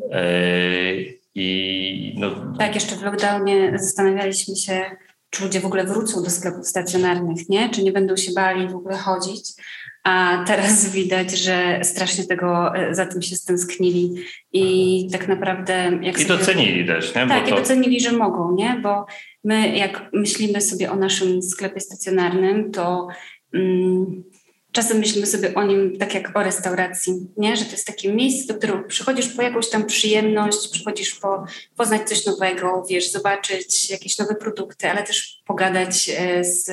I 1.40 2.14
no... 2.18 2.32
Tak, 2.60 2.76
jeszcze 2.76 2.96
w 2.96 3.02
lockdownie 3.02 3.80
zastanawialiśmy 3.80 4.56
się, 4.56 4.82
czy 5.30 5.44
ludzie 5.44 5.60
w 5.60 5.66
ogóle 5.66 5.84
wrócą 5.84 6.24
do 6.24 6.30
sklepów 6.30 6.68
stacjonarnych, 6.68 7.50
nie? 7.50 7.70
Czy 7.70 7.84
nie 7.84 7.92
będą 7.92 8.16
się 8.18 8.32
bali 8.32 8.68
w 8.68 8.76
ogóle 8.76 8.98
chodzić 8.98 9.54
a 10.08 10.44
teraz 10.48 10.90
widać, 10.96 11.32
że 11.32 11.80
strasznie 11.84 12.24
tego 12.24 12.76
e, 12.76 12.96
za 12.96 13.06
tym 13.06 13.22
się 13.22 13.36
stęsknili 13.36 14.16
i 14.54 15.08
tak 15.12 15.28
naprawdę... 15.28 16.00
Jak 16.02 16.18
I 16.18 16.24
sobie, 16.24 16.40
docenili 16.40 16.88
też, 16.88 17.16
nie? 17.16 17.28
Tak, 17.28 17.48
to... 17.48 17.56
i 17.56 17.60
docenili, 17.60 18.00
że 18.00 18.12
mogą, 18.12 18.56
nie? 18.56 18.80
Bo 18.84 19.06
my 19.44 19.78
jak 19.78 20.10
myślimy 20.14 20.62
sobie 20.62 20.92
o 20.92 20.96
naszym 20.96 21.42
sklepie 21.42 21.80
stacjonarnym, 21.80 22.72
to... 22.72 23.08
Mm, 23.54 24.24
czasem 24.78 24.98
myślimy 24.98 25.28
sobie 25.28 25.56
o 25.56 25.64
nim 25.64 25.98
tak 25.98 26.14
jak 26.14 26.38
o 26.38 26.44
restauracji, 26.44 27.14
nie? 27.38 27.58
że 27.58 27.66
to 27.66 27.72
jest 27.72 27.88
takie 27.88 28.14
miejsce, 28.14 28.54
do 28.54 28.60
którego 28.60 28.84
przychodzisz 28.84 29.28
po 29.28 29.42
jakąś 29.42 29.70
tam 29.70 29.86
przyjemność, 29.86 30.68
przychodzisz 30.72 31.16
po, 31.16 31.46
poznać 31.76 32.10
coś 32.10 32.26
nowego, 32.26 32.86
wiesz, 32.90 33.12
zobaczyć 33.12 33.90
jakieś 33.90 34.18
nowe 34.18 34.36
produkty, 34.36 34.90
ale 34.90 35.04
też 35.04 35.42
pogadać 35.48 36.10
e, 36.18 36.44
z 36.44 36.70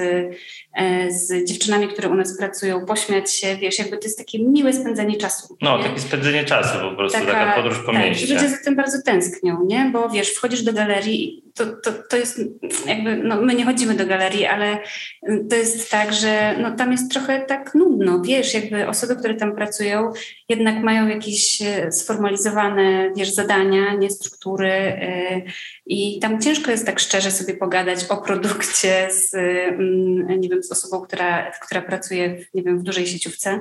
z 1.09 1.49
dziewczynami, 1.49 1.89
które 1.89 2.09
u 2.09 2.15
nas 2.15 2.39
pracują, 2.39 2.87
pośmiać 2.87 3.35
się, 3.35 3.57
wiesz, 3.57 3.79
jakby 3.79 3.99
to 3.99 4.05
jest 4.05 4.19
takie 4.19 4.39
miłe 4.39 4.73
spędzenie 4.73 5.17
czasu. 5.17 5.57
No, 5.63 5.79
nie? 5.79 5.85
takie 5.85 6.01
spędzenie 6.01 6.45
czasu 6.45 6.79
po 6.91 6.97
prostu, 6.97 7.19
taka, 7.19 7.33
taka 7.33 7.55
podróż 7.57 7.79
po 7.87 7.93
tak, 7.93 8.05
mieście. 8.05 8.35
Ludzie 8.35 8.49
za 8.49 8.57
tym 8.65 8.77
bardzo 8.77 9.03
tęsknią, 9.03 9.65
nie? 9.67 9.91
Bo 9.93 10.09
wiesz, 10.09 10.31
wchodzisz 10.31 10.63
do 10.63 10.73
galerii, 10.73 11.43
to, 11.55 11.67
to, 11.67 11.93
to 12.11 12.17
jest 12.17 12.41
jakby, 12.87 13.17
no 13.17 13.41
my 13.41 13.55
nie 13.55 13.65
chodzimy 13.65 13.95
do 13.95 14.07
galerii, 14.07 14.47
ale 14.47 14.79
to 15.51 15.57
jest 15.57 15.91
tak, 15.91 16.13
że 16.13 16.55
no, 16.59 16.77
tam 16.77 16.93
jest 16.93 17.11
trochę 17.11 17.41
tak 17.41 17.75
nudno, 17.75 18.23
wiesz, 18.23 18.55
jakby 18.55 18.89
osoby, 18.89 19.17
które 19.17 19.35
tam 19.35 19.57
pracują 19.57 20.13
jednak 20.49 20.83
mają 20.83 21.09
jakieś 21.09 21.63
e, 21.63 21.93
sformalizowane, 21.93 23.13
wiesz, 23.17 23.35
zadania, 23.35 23.95
nie 23.95 24.11
struktury 24.11 24.71
e, 24.71 25.43
i 25.87 26.19
tam 26.21 26.41
ciężko 26.41 26.71
jest 26.71 26.87
tak 26.87 27.01
szczerze 27.01 27.31
sobie 27.31 27.55
pogadać 27.55 28.05
o 28.09 28.17
produkcie 28.17 29.09
z, 29.11 29.35
mm, 29.35 30.41
nie 30.41 30.49
wiem, 30.49 30.63
z 30.63 30.73
osobą, 30.73 31.01
która, 31.01 31.51
która 31.51 31.83
pracuje, 31.83 32.39
nie 32.55 32.63
wiem, 32.63 32.79
w 32.79 32.83
dużej 32.83 33.07
sieciówce. 33.07 33.61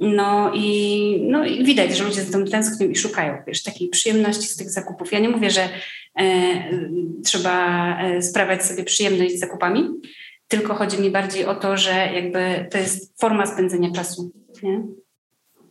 No 0.00 0.52
i, 0.54 1.18
no 1.30 1.46
i 1.46 1.64
widać, 1.64 1.96
że 1.96 2.04
ludzie 2.04 2.22
za 2.22 2.32
tym 2.32 2.46
tęsknią 2.46 2.88
i 2.88 2.96
szukają, 2.96 3.42
wiesz, 3.46 3.62
takiej 3.62 3.88
przyjemności 3.88 4.48
z 4.48 4.56
tych 4.56 4.70
zakupów. 4.70 5.12
Ja 5.12 5.18
nie 5.18 5.28
mówię, 5.28 5.50
że 5.50 5.68
e, 6.18 6.24
trzeba 7.24 7.98
e, 8.00 8.22
sprawiać 8.22 8.64
sobie 8.64 8.84
przyjemność 8.84 9.36
z 9.36 9.40
zakupami, 9.40 9.88
tylko 10.48 10.74
chodzi 10.74 11.00
mi 11.00 11.10
bardziej 11.10 11.44
o 11.44 11.54
to, 11.54 11.76
że 11.76 11.90
jakby 11.90 12.68
to 12.70 12.78
jest 12.78 13.20
forma 13.20 13.46
spędzenia 13.46 13.90
czasu, 13.92 14.32
nie? 14.62 14.82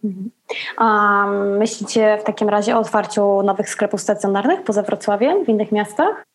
Mhm. 0.05 0.31
A 0.77 1.25
myślicie 1.59 2.17
w 2.21 2.23
takim 2.23 2.49
razie 2.49 2.75
o 2.75 2.79
otwarciu 2.79 3.43
nowych 3.43 3.69
sklepów 3.69 4.01
stacjonarnych 4.01 4.63
poza 4.63 4.83
Wrocławiem, 4.83 5.45
w 5.45 5.49
innych 5.49 5.71
miastach? 5.71 6.25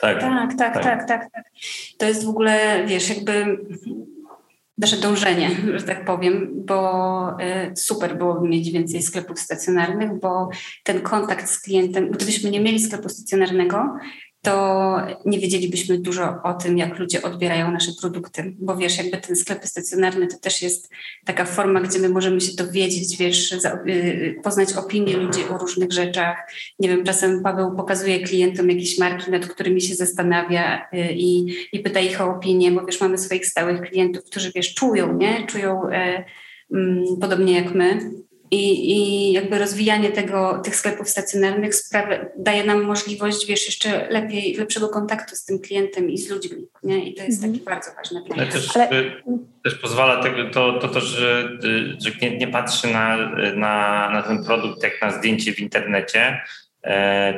Tak. 0.00 0.20
Tak, 0.20 0.54
tak, 0.58 0.74
tak, 0.74 0.84
tak, 0.84 1.08
tak. 1.08 1.30
tak. 1.32 1.44
To 1.98 2.06
jest 2.06 2.24
w 2.24 2.28
ogóle, 2.28 2.84
wiesz, 2.86 3.08
jakby 3.08 3.58
nasze 4.78 4.96
dążenie, 4.96 5.50
że 5.74 5.84
tak 5.84 6.04
powiem, 6.04 6.48
bo 6.54 7.28
y, 7.72 7.76
super 7.76 8.18
byłoby 8.18 8.48
mieć 8.48 8.70
więcej 8.70 9.02
sklepów 9.02 9.40
stacjonarnych, 9.40 10.20
bo 10.20 10.48
ten 10.84 11.00
kontakt 11.00 11.50
z 11.50 11.60
klientem, 11.60 12.10
gdybyśmy 12.10 12.50
nie 12.50 12.60
mieli 12.60 12.80
sklepu 12.80 13.08
stacjonarnego, 13.08 13.96
to 14.42 14.96
nie 15.26 15.38
wiedzielibyśmy 15.38 15.98
dużo 15.98 16.42
o 16.42 16.54
tym, 16.54 16.78
jak 16.78 16.98
ludzie 16.98 17.22
odbierają 17.22 17.70
nasze 17.70 17.92
produkty, 18.00 18.54
bo 18.58 18.76
wiesz, 18.76 18.98
jakby 18.98 19.16
ten 19.16 19.36
sklep 19.36 19.66
stacjonarny 19.66 20.26
to 20.26 20.38
też 20.38 20.62
jest 20.62 20.90
taka 21.24 21.44
forma, 21.44 21.80
gdzie 21.80 21.98
my 21.98 22.08
możemy 22.08 22.40
się 22.40 22.56
dowiedzieć, 22.56 23.16
wiesz, 23.16 23.52
y, 23.52 24.40
poznać 24.42 24.72
opinie 24.72 25.16
ludzi 25.16 25.40
o 25.50 25.58
różnych 25.58 25.92
rzeczach. 25.92 26.36
Nie 26.78 26.88
wiem, 26.88 27.04
czasem 27.04 27.42
Paweł 27.42 27.76
pokazuje 27.76 28.20
klientom 28.20 28.70
jakieś 28.70 28.98
marki, 28.98 29.30
nad 29.30 29.46
którymi 29.46 29.80
się 29.80 29.94
zastanawia 29.94 30.88
y, 30.94 31.12
i, 31.12 31.56
i 31.72 31.80
pyta 31.80 32.00
ich 32.00 32.20
o 32.20 32.30
opinię, 32.30 32.70
bo 32.70 32.86
wiesz, 32.86 33.00
mamy 33.00 33.18
swoich 33.18 33.46
stałych 33.46 33.80
klientów, 33.80 34.24
którzy 34.24 34.52
wiesz, 34.54 34.74
czują, 34.74 35.16
nie? 35.16 35.46
Czują 35.46 35.90
e, 35.90 36.24
mm, 36.72 37.04
podobnie 37.20 37.52
jak 37.52 37.74
my 37.74 38.12
i, 38.52 38.92
I 38.92 39.32
jakby 39.32 39.58
rozwijanie 39.58 40.10
tego, 40.10 40.60
tych 40.64 40.76
sklepów 40.76 41.08
stacjonarnych 41.08 41.74
sprawia, 41.74 42.26
daje 42.38 42.64
nam 42.64 42.82
możliwość, 42.82 43.46
wiesz, 43.46 43.66
jeszcze 43.66 44.08
lepiej, 44.10 44.54
lepszego 44.54 44.88
kontaktu 44.88 45.36
z 45.36 45.44
tym 45.44 45.58
klientem 45.58 46.10
i 46.10 46.18
z 46.18 46.30
ludźmi. 46.30 46.66
Nie? 46.82 47.04
I 47.04 47.14
to 47.14 47.24
jest 47.24 47.42
mm. 47.42 47.52
taki 47.52 47.64
bardzo 47.64 47.90
ważny 47.96 48.22
plan. 48.22 48.48
Też, 48.50 48.76
Ale... 48.76 48.88
też 49.64 49.74
pozwala 49.74 50.22
tego, 50.22 50.50
to, 50.50 50.78
to, 50.78 50.88
to 50.88 51.00
że, 51.00 51.58
że 51.98 52.10
klient 52.10 52.40
nie 52.40 52.48
patrzy 52.48 52.92
na, 52.92 53.16
na, 53.56 54.10
na 54.10 54.22
ten 54.22 54.44
produkt 54.44 54.82
jak 54.82 55.02
na 55.02 55.10
zdjęcie 55.10 55.52
w 55.52 55.58
internecie, 55.58 56.40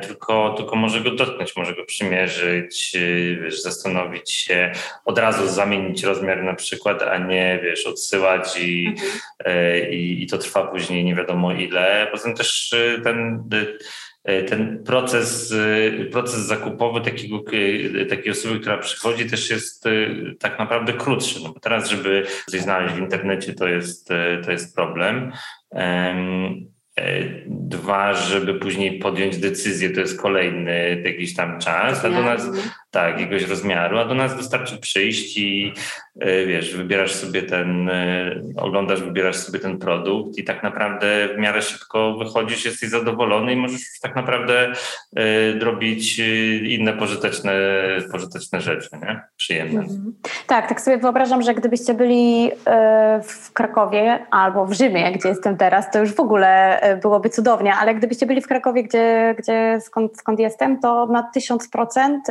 tylko, 0.03 0.55
tylko 0.57 0.77
może 0.77 1.01
go 1.01 1.11
dotknąć, 1.11 1.57
może 1.57 1.75
go 1.75 1.85
przymierzyć, 1.85 2.97
e, 2.97 3.37
wiesz, 3.37 3.63
zastanowić 3.63 4.31
się, 4.31 4.73
od 5.05 5.19
razu 5.19 5.49
zamienić 5.49 6.03
rozmiar 6.03 6.43
na 6.43 6.55
przykład, 6.55 7.03
a 7.03 7.19
nie 7.19 7.61
wiesz, 7.63 7.87
odsyłać 7.87 8.61
i, 8.61 8.87
mhm. 8.87 9.11
E, 9.45 9.91
i, 9.91 10.23
i, 10.23 10.27
to 10.27 10.39
trwa 10.39 10.67
później 10.67 11.05
nie 11.05 11.15
wiadomo 11.15 11.53
ile. 11.53 12.09
Poza 12.11 12.25
tym 12.25 12.35
też 12.35 12.75
ten, 13.05 13.49
ten 14.25 14.85
proces, 14.85 15.55
proces 16.13 16.41
zakupowy 16.41 17.01
takiego, 17.01 17.41
takiej 18.09 18.33
osoby, 18.33 18.61
która 18.61 18.79
przychodzi, 18.79 19.31
też 19.31 19.51
jest 19.51 19.85
tak 20.39 20.59
naprawdę 20.59 20.93
krótszy. 20.93 21.41
No 21.43 21.53
bo 21.53 21.61
teraz, 21.61 21.91
żeby 21.91 22.27
coś 22.51 22.61
znaleźć 22.61 22.95
w 22.95 22.99
internecie, 22.99 23.55
to 23.55 23.69
jest, 23.69 24.09
to 24.45 24.53
jest 24.53 24.75
problem. 24.75 25.33
E, 25.73 26.15
dwa, 27.47 28.15
żeby 28.15 28.55
później 28.55 28.99
podjąć 28.99 29.39
decyzję, 29.39 29.91
to 29.91 30.01
jest 30.01 30.21
kolejny 30.21 31.03
jakiś 31.05 31.35
tam 31.35 31.61
czas, 31.61 32.05
a 32.05 32.11
do 32.11 32.23
nas, 32.23 32.51
tak, 32.95 33.21
jakiegoś 33.21 33.49
rozmiaru, 33.49 33.99
a 33.99 34.05
do 34.05 34.15
nas 34.15 34.37
wystarczy 34.37 34.79
przyjść 34.79 35.39
i 35.39 35.73
e, 36.21 36.47
wiesz, 36.47 36.77
wybierasz 36.77 37.13
sobie 37.15 37.43
ten, 37.43 37.89
e, 37.89 38.41
oglądasz, 38.57 39.03
wybierasz 39.03 39.37
sobie 39.37 39.59
ten 39.59 39.79
produkt 39.79 40.39
i 40.39 40.45
tak 40.45 40.63
naprawdę 40.63 41.29
w 41.35 41.39
miarę 41.39 41.63
szybko 41.63 42.17
wychodzisz, 42.19 42.65
jesteś 42.65 42.91
zadowolony 42.91 43.53
i 43.53 43.57
możesz 43.57 43.81
tak 44.03 44.17
naprawdę 44.17 44.73
robić 45.61 46.19
inne 46.63 46.93
pożyteczne, 46.93 47.53
pożyteczne 48.13 48.61
rzeczy, 48.61 48.89
nie? 49.03 49.21
Przyjemne. 49.37 49.81
Mhm. 49.81 50.15
Tak, 50.47 50.69
tak 50.69 50.81
sobie 50.81 50.99
wyobrażam, 50.99 51.43
że 51.43 51.55
gdybyście 51.55 51.95
byli 51.95 52.51
w 53.23 53.53
Krakowie 53.53 54.27
albo 54.31 54.67
w 54.67 54.73
Rzymie, 54.73 55.13
gdzie 55.13 55.29
jestem 55.29 55.57
teraz, 55.57 55.91
to 55.91 55.99
już 55.99 56.15
w 56.15 56.21
ogóle 56.21 56.81
byłoby 57.03 57.31
cudownie, 57.31 57.75
ale 57.75 57.95
gdybyście 57.95 58.27
byli 58.27 58.41
w 58.41 58.47
Krakowie, 58.47 58.83
gdzie, 58.83 59.35
gdzie 59.39 59.79
skąd, 59.81 60.19
skąd 60.19 60.39
jestem, 60.39 60.81
to 60.81 61.07
na 61.07 61.23
tysiąc 61.23 61.69
procent 61.69 62.29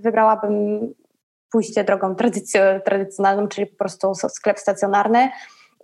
wybrałabym 0.00 0.80
pójście 1.52 1.84
drogą 1.84 2.14
tradycjonalną, 2.84 3.48
czyli 3.48 3.66
po 3.66 3.76
prostu 3.76 4.14
sklep 4.14 4.58
stacjonarny. 4.58 5.30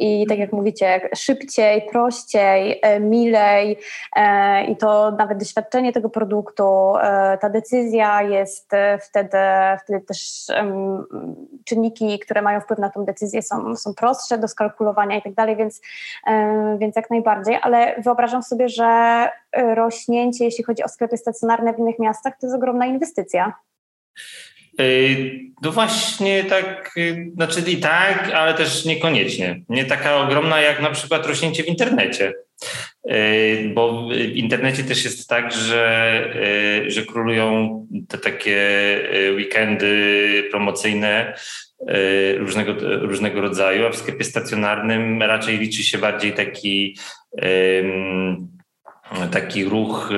I 0.01 0.27
tak 0.27 0.39
jak 0.39 0.53
mówicie, 0.53 1.11
szybciej, 1.15 1.83
prościej, 1.93 2.79
e, 2.83 3.01
milej 3.01 3.79
e, 4.17 4.65
i 4.65 4.77
to 4.77 5.11
nawet 5.11 5.39
doświadczenie 5.39 5.93
tego 5.93 6.11
produktu, 6.11 6.97
e, 6.97 7.39
ta 7.41 7.51
decyzja 7.51 8.23
jest 8.23 8.71
wtedy, 9.09 9.39
wtedy 9.85 10.01
też 10.01 10.47
czynniki, 11.65 12.19
które 12.19 12.43
mają 12.43 12.61
wpływ 12.61 12.79
na 12.79 12.91
tą 12.91 13.05
decyzję 13.05 13.43
są, 13.43 13.77
są 13.77 13.95
prostsze 13.95 14.39
do 14.39 14.49
skalkulowania 14.49 15.19
i 15.19 15.23
tak 15.23 15.35
dalej, 15.35 15.57
więc, 15.57 15.81
więc 16.79 16.97
jak 16.97 17.11
najbardziej, 17.11 17.59
ale 17.63 17.95
wyobrażam 18.03 18.43
sobie, 18.43 18.69
że 18.69 19.29
rośnięcie, 19.75 20.45
jeśli 20.45 20.65
chodzi 20.65 20.85
o 20.85 20.89
sklepy 20.89 21.17
stacjonarne 21.17 21.75
w 21.75 21.79
innych 21.79 21.99
miastach, 21.99 22.39
to 22.41 22.47
jest 22.47 22.57
ogromna 22.57 22.87
inwestycja. 22.87 23.53
No 25.63 25.73
właśnie 25.73 26.45
tak, 26.45 26.91
y, 26.97 27.31
znaczy 27.35 27.61
i 27.71 27.77
tak, 27.77 28.31
ale 28.35 28.55
też 28.55 28.85
niekoniecznie. 28.85 29.61
Nie 29.69 29.85
taka 29.85 30.17
ogromna 30.17 30.61
jak 30.61 30.83
na 30.83 30.91
przykład 30.91 31.27
rośnięcie 31.27 31.63
w 31.63 31.69
internecie. 31.69 32.33
Bo 33.75 34.09
w 34.09 34.17
internecie 34.17 34.83
też 34.83 35.05
jest 35.05 35.29
tak, 35.29 35.53
że, 35.53 36.35
że 36.87 37.03
królują 37.03 37.87
te 38.09 38.19
takie 38.19 38.59
weekendy 39.37 40.45
promocyjne 40.51 41.35
różnego, 42.37 42.75
różnego 43.01 43.41
rodzaju, 43.41 43.87
a 43.87 43.91
w 43.91 43.97
sklepie 43.97 44.25
stacjonarnym 44.25 45.23
raczej 45.23 45.59
liczy 45.59 45.83
się 45.83 45.99
bardziej 45.99 46.33
taki 46.33 46.97
taki 49.31 49.65
ruch 49.65 50.11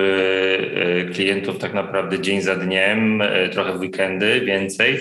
klientów 1.14 1.58
tak 1.58 1.74
naprawdę 1.74 2.20
dzień 2.20 2.40
za 2.40 2.56
dniem, 2.56 3.22
trochę 3.52 3.72
w 3.72 3.80
weekendy 3.80 4.40
więcej. 4.40 4.98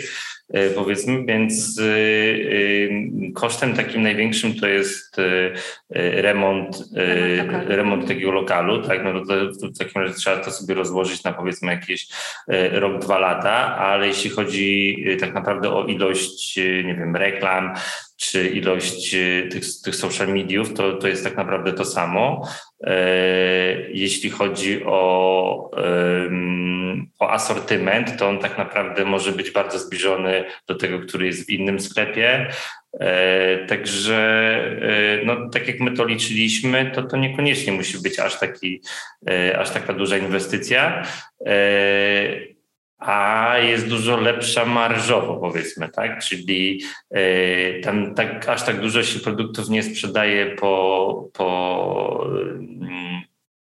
E, 0.53 0.69
powiedzmy, 0.69 1.25
więc 1.25 1.79
e, 1.79 1.83
e, 1.83 3.31
kosztem 3.33 3.73
takim 3.73 4.01
największym 4.01 4.53
to 4.53 4.67
jest 4.67 5.17
remont, 5.89 6.83
remont 7.67 8.07
takiego 8.07 8.31
lokalu, 8.31 8.81
tak, 8.87 9.03
no 9.03 9.25
to 9.25 9.33
w 9.67 9.77
takim 9.77 10.01
razie 10.01 10.13
trzeba 10.13 10.37
to 10.37 10.51
sobie 10.51 10.73
rozłożyć 10.75 11.23
na 11.23 11.33
powiedzmy 11.33 11.71
jakieś 11.71 12.07
rok, 12.71 13.01
dwa 13.01 13.19
lata, 13.19 13.77
ale 13.77 14.07
jeśli 14.07 14.29
chodzi 14.29 14.97
tak 15.19 15.33
naprawdę 15.33 15.69
o 15.69 15.85
ilość, 15.85 16.57
nie 16.57 16.95
wiem, 16.95 17.15
reklam, 17.15 17.73
czy 18.21 18.49
ilość 18.49 19.15
tych, 19.51 19.63
tych 19.83 19.95
social 19.95 20.27
mediów, 20.27 20.73
to, 20.73 20.93
to 20.93 21.07
jest 21.07 21.23
tak 21.23 21.37
naprawdę 21.37 21.73
to 21.73 21.85
samo. 21.85 22.47
Jeśli 23.89 24.29
chodzi 24.29 24.83
o, 24.85 25.71
o 27.19 27.29
asortyment, 27.29 28.17
to 28.17 28.29
on 28.29 28.39
tak 28.39 28.57
naprawdę 28.57 29.05
może 29.05 29.31
być 29.31 29.51
bardzo 29.51 29.79
zbliżony 29.79 30.45
do 30.67 30.75
tego, 30.75 30.99
który 30.99 31.25
jest 31.25 31.45
w 31.45 31.49
innym 31.49 31.79
sklepie. 31.79 32.47
E, 32.99 33.65
także, 33.65 34.17
e, 34.81 35.25
no, 35.25 35.49
tak 35.49 35.67
jak 35.67 35.79
my 35.79 35.91
to 35.91 36.05
liczyliśmy, 36.05 36.91
to 36.95 37.03
to 37.03 37.17
niekoniecznie 37.17 37.73
musi 37.73 38.01
być 38.01 38.19
aż, 38.19 38.39
taki, 38.39 38.81
e, 39.29 39.59
aż 39.59 39.69
taka 39.69 39.93
duża 39.93 40.17
inwestycja 40.17 41.03
a 43.01 43.55
jest 43.57 43.87
dużo 43.87 44.17
lepsza 44.17 44.65
marżowo, 44.65 45.37
powiedzmy, 45.37 45.89
tak? 45.89 46.23
Czyli 46.23 46.81
tam 47.83 48.15
tak, 48.15 48.49
aż 48.49 48.63
tak 48.63 48.81
dużo 48.81 49.03
się 49.03 49.19
produktów 49.19 49.69
nie 49.69 49.83
sprzedaje 49.83 50.55
po, 50.55 51.29
po 51.33 52.27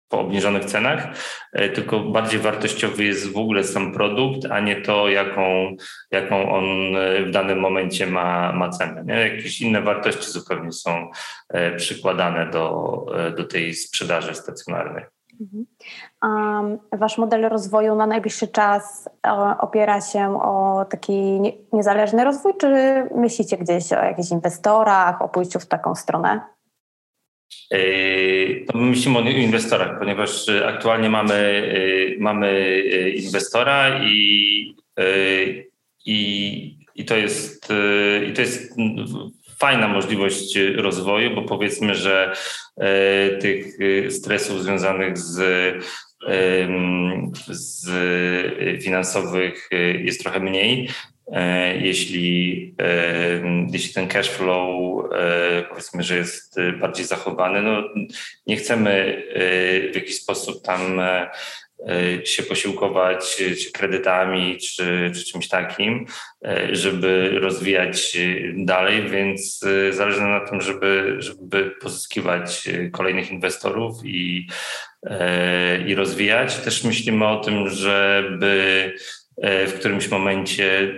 po 0.08 0.20
obniżonych 0.20 0.64
cenach, 0.64 1.08
e, 1.52 1.68
tylko 1.68 2.00
bardziej 2.00 2.40
wartościowy 2.40 3.04
jest 3.04 3.32
w 3.32 3.36
ogóle 3.36 3.64
sam 3.64 3.92
produkt, 3.92 4.50
a 4.50 4.60
nie 4.60 4.80
to, 4.80 5.08
jaką, 5.08 5.76
jaką 6.10 6.52
on 6.52 6.96
e, 6.96 7.22
w 7.22 7.30
danym 7.30 7.60
momencie 7.60 8.06
ma, 8.06 8.52
ma 8.52 8.68
cenę. 8.68 9.04
Nie? 9.04 9.14
Jakieś 9.14 9.60
inne 9.60 9.82
wartości 9.82 10.30
zupełnie 10.30 10.72
są 10.72 11.10
e, 11.48 11.76
przykładane 11.76 12.50
do, 12.50 13.04
do 13.36 13.44
tej 13.44 13.74
sprzedaży 13.74 14.34
stacjonarnej. 14.34 15.04
Um, 16.22 16.78
wasz 16.92 17.18
model 17.18 17.48
rozwoju 17.48 17.94
na 17.94 18.06
najbliższy 18.06 18.48
czas 18.48 19.08
opiera 19.60 20.00
się 20.00 20.42
o 20.42 20.84
taki 20.90 21.40
niezależny 21.72 22.24
rozwój, 22.24 22.52
czy 22.60 22.68
myślicie 23.14 23.56
gdzieś 23.56 23.92
o 23.92 24.04
jakichś 24.04 24.30
inwestorach, 24.30 25.22
o 25.22 25.28
pójściu 25.28 25.60
w 25.60 25.66
taką 25.66 25.94
stronę? 25.94 26.40
Yy, 27.70 28.64
to 28.66 28.78
myślimy 28.78 29.18
o 29.18 29.22
inwestorach, 29.22 29.98
ponieważ 29.98 30.46
aktualnie 30.66 31.10
mamy, 31.10 31.34
y, 31.34 32.16
mamy 32.20 32.80
inwestora 33.16 34.04
i, 34.04 34.76
i, 36.06 36.78
i, 36.94 37.04
to 37.04 37.16
jest, 37.16 37.68
i 38.28 38.32
to 38.32 38.40
jest 38.40 38.78
fajna 39.60 39.88
możliwość 39.88 40.58
rozwoju, 40.76 41.34
bo 41.34 41.42
powiedzmy, 41.42 41.94
że 41.94 42.32
tych 43.40 43.66
stresów 44.10 44.62
związanych 44.62 45.18
z 45.18 45.38
z 47.48 47.88
finansowych 48.84 49.68
jest 50.04 50.22
trochę 50.22 50.40
mniej. 50.40 50.88
E, 51.32 51.76
jeśli, 51.76 52.74
e, 52.78 53.66
jeśli 53.72 53.94
ten 53.94 54.08
cash 54.08 54.30
flow 54.30 55.04
e, 55.12 55.62
powiedzmy, 55.68 56.02
że 56.02 56.16
jest 56.16 56.56
bardziej 56.80 57.06
zachowany, 57.06 57.62
no 57.62 57.82
nie 58.46 58.56
chcemy 58.56 59.22
w 59.92 59.94
jakiś 59.94 60.22
sposób 60.22 60.62
tam 60.62 61.00
się 62.24 62.42
posiłkować 62.42 63.36
czy 63.36 63.72
kredytami, 63.72 64.58
czy, 64.58 65.10
czy 65.14 65.24
czymś 65.24 65.48
takim, 65.48 66.06
żeby 66.72 67.30
rozwijać 67.40 68.18
dalej, 68.56 69.08
więc 69.10 69.64
zależy 69.90 70.20
nam 70.20 70.30
na 70.30 70.40
tym, 70.40 70.60
żeby, 70.60 71.16
żeby 71.18 71.70
pozyskiwać 71.80 72.68
kolejnych 72.92 73.30
inwestorów 73.30 73.94
i, 74.04 74.48
i 75.86 75.94
rozwijać. 75.94 76.56
Też 76.56 76.84
myślimy 76.84 77.26
o 77.26 77.40
tym, 77.40 77.68
żeby 77.68 78.94
w 79.42 79.72
którymś 79.78 80.10
momencie 80.10 80.94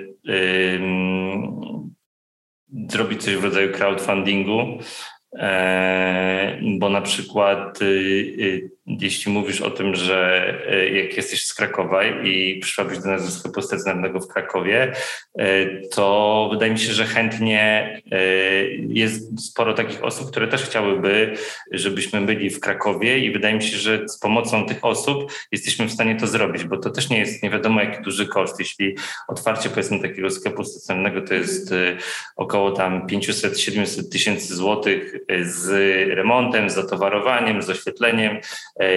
zrobić 2.88 3.22
coś 3.22 3.36
w 3.36 3.44
rodzaju 3.44 3.72
crowdfundingu, 3.72 4.78
e, 5.38 6.60
bo 6.78 6.88
na 6.88 7.00
przykład 7.00 7.82
y, 7.82 7.84
y, 7.84 8.70
jeśli 9.00 9.32
mówisz 9.32 9.60
o 9.60 9.70
tym, 9.70 9.94
że 9.94 10.48
e, 10.68 10.88
jak 10.88 11.16
jesteś 11.16 11.46
z 11.46 11.54
Krakowa 11.54 12.04
i 12.04 12.58
przyszłabyś 12.58 12.98
do 12.98 13.08
nas 13.08 13.24
ze 13.24 13.30
sklepu 13.30 13.62
stacjonarnego 13.62 14.20
w 14.20 14.28
Krakowie, 14.28 14.92
e, 15.38 15.66
to 15.88 16.48
wydaje 16.52 16.72
mi 16.72 16.78
się, 16.78 16.92
że 16.92 17.04
chętnie 17.04 17.62
e, 18.12 18.24
jest 18.74 19.46
sporo 19.46 19.74
takich 19.74 20.04
osób, 20.04 20.30
które 20.30 20.48
też 20.48 20.62
chciałyby, 20.62 21.34
żebyśmy 21.72 22.20
byli 22.20 22.50
w 22.50 22.60
Krakowie 22.60 23.18
i 23.18 23.32
wydaje 23.32 23.54
mi 23.54 23.62
się, 23.62 23.76
że 23.76 24.08
z 24.08 24.18
pomocą 24.18 24.66
tych 24.66 24.84
osób 24.84 25.32
jesteśmy 25.52 25.86
w 25.86 25.92
stanie 25.92 26.16
to 26.16 26.26
zrobić, 26.26 26.64
bo 26.64 26.76
to 26.76 26.90
też 26.90 27.10
nie 27.10 27.18
jest 27.18 27.42
nie 27.42 27.50
wiadomo 27.50 27.80
jaki 27.80 28.02
duży 28.02 28.26
koszt. 28.26 28.58
Jeśli 28.58 28.96
otwarcie 29.28 29.68
powiedzmy 29.68 30.00
takiego 30.00 30.30
sklepu 30.30 30.64
stacjonarnego 30.64 31.28
to 31.28 31.34
jest 31.34 31.74
około 32.36 32.70
tam 32.70 33.06
500-700 33.06 34.08
tysięcy 34.12 34.54
złotych 34.54 35.14
z 35.42 35.68
remontem, 36.14 36.70
z 36.70 36.74
zatowarowaniem, 36.74 37.62
z 37.62 37.70
oświetleniem, 37.70 38.40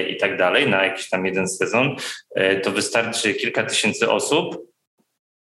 i 0.10 0.18
tak 0.18 0.38
dalej 0.38 0.70
na 0.70 0.86
jakiś 0.86 1.10
tam 1.10 1.26
jeden 1.26 1.48
sezon, 1.48 1.96
e, 2.36 2.60
to 2.60 2.72
wystarczy 2.72 3.34
kilka 3.34 3.64
tysięcy 3.64 4.12
osób, 4.12 4.73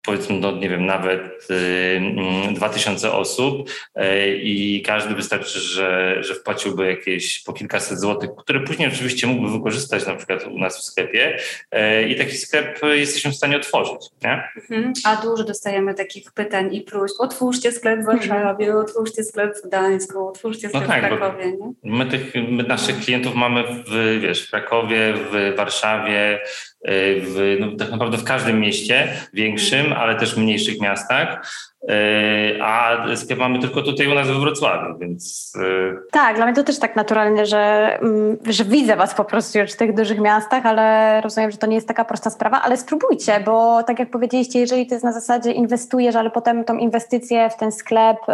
powiedzmy, 0.02 0.38
no 0.40 0.52
nie 0.52 0.68
wiem, 0.68 0.86
nawet 0.86 1.48
y, 1.50 2.54
2000 2.54 3.08
mm, 3.08 3.20
osób 3.20 3.70
y, 3.70 4.02
i 4.42 4.82
każdy 4.82 5.14
wystarczy, 5.14 5.60
że, 5.60 6.16
że 6.22 6.34
wpłaciłby 6.34 6.86
jakieś 6.86 7.42
po 7.42 7.52
kilkaset 7.52 8.00
złotych, 8.00 8.30
które 8.38 8.60
później 8.60 8.88
oczywiście 8.88 9.26
mógłby 9.26 9.50
wykorzystać 9.50 10.06
na 10.06 10.14
przykład 10.14 10.46
u 10.46 10.58
nas 10.58 10.78
w 10.78 10.84
sklepie 10.84 11.36
y, 11.74 12.08
i 12.08 12.16
taki 12.16 12.36
sklep 12.36 12.80
jesteśmy 12.92 13.30
w 13.30 13.36
stanie 13.36 13.56
otworzyć. 13.56 14.00
Nie? 14.22 14.48
Mhm. 14.56 14.92
A 15.04 15.16
dużo 15.16 15.44
dostajemy 15.44 15.94
takich 15.94 16.32
pytań 16.32 16.74
i 16.74 16.80
próśb, 16.80 17.14
otwórzcie 17.18 17.72
sklep 17.72 18.00
w 18.00 18.06
Warszawie, 18.06 18.66
mhm. 18.66 18.84
otwórzcie 18.84 19.24
sklep 19.24 19.58
w 19.58 19.66
Gdańsku, 19.66 20.28
otwórzcie 20.28 20.68
sklep 20.68 20.82
no 20.82 20.88
tak, 20.88 21.04
w 21.04 21.06
Krakowie. 21.06 21.46
Nie? 21.46 21.72
My, 21.84 22.06
tych, 22.06 22.34
my 22.48 22.62
naszych 22.62 23.00
klientów 23.00 23.34
mamy 23.34 23.64
w, 23.64 24.18
wiesz, 24.22 24.46
w 24.46 24.50
Krakowie, 24.50 25.14
w 25.32 25.56
Warszawie, 25.56 26.40
w, 26.84 27.56
no, 27.60 27.76
tak 27.76 27.90
naprawdę 27.90 28.18
w 28.18 28.24
każdym 28.24 28.60
mieście 28.60 29.08
większym, 29.32 29.92
ale 29.92 30.14
też 30.14 30.36
mniejszych 30.36 30.80
miastach. 30.80 31.52
E, 31.88 32.64
a 32.64 32.96
sklep 33.16 33.38
mamy 33.38 33.58
tylko 33.58 33.82
tutaj 33.82 34.06
u 34.06 34.14
nas 34.14 34.28
we 34.28 34.34
Wrocławiu, 34.34 34.98
więc... 34.98 35.52
E, 35.56 35.96
tak, 36.10 36.36
dla 36.36 36.46
mnie 36.46 36.54
to 36.54 36.64
też 36.64 36.78
tak 36.78 36.96
naturalnie, 36.96 37.46
że, 37.46 37.98
mm, 38.02 38.36
że 38.46 38.64
widzę 38.64 38.96
Was 38.96 39.14
po 39.14 39.24
prostu 39.24 39.58
już 39.58 39.72
w 39.72 39.76
tych 39.76 39.94
dużych 39.94 40.20
miastach, 40.20 40.66
ale 40.66 41.20
rozumiem, 41.20 41.50
że 41.50 41.58
to 41.58 41.66
nie 41.66 41.74
jest 41.74 41.88
taka 41.88 42.04
prosta 42.04 42.30
sprawa, 42.30 42.62
ale 42.62 42.76
spróbujcie, 42.76 43.40
bo 43.44 43.82
tak 43.82 43.98
jak 43.98 44.10
powiedzieliście, 44.10 44.60
jeżeli 44.60 44.86
to 44.86 44.94
jest 44.94 45.04
na 45.04 45.12
zasadzie 45.12 45.52
inwestujesz, 45.52 46.16
ale 46.16 46.30
potem 46.30 46.64
tą 46.64 46.76
inwestycję 46.76 47.50
w 47.50 47.56
ten 47.56 47.72
sklep 47.72 48.18
y, 48.28 48.32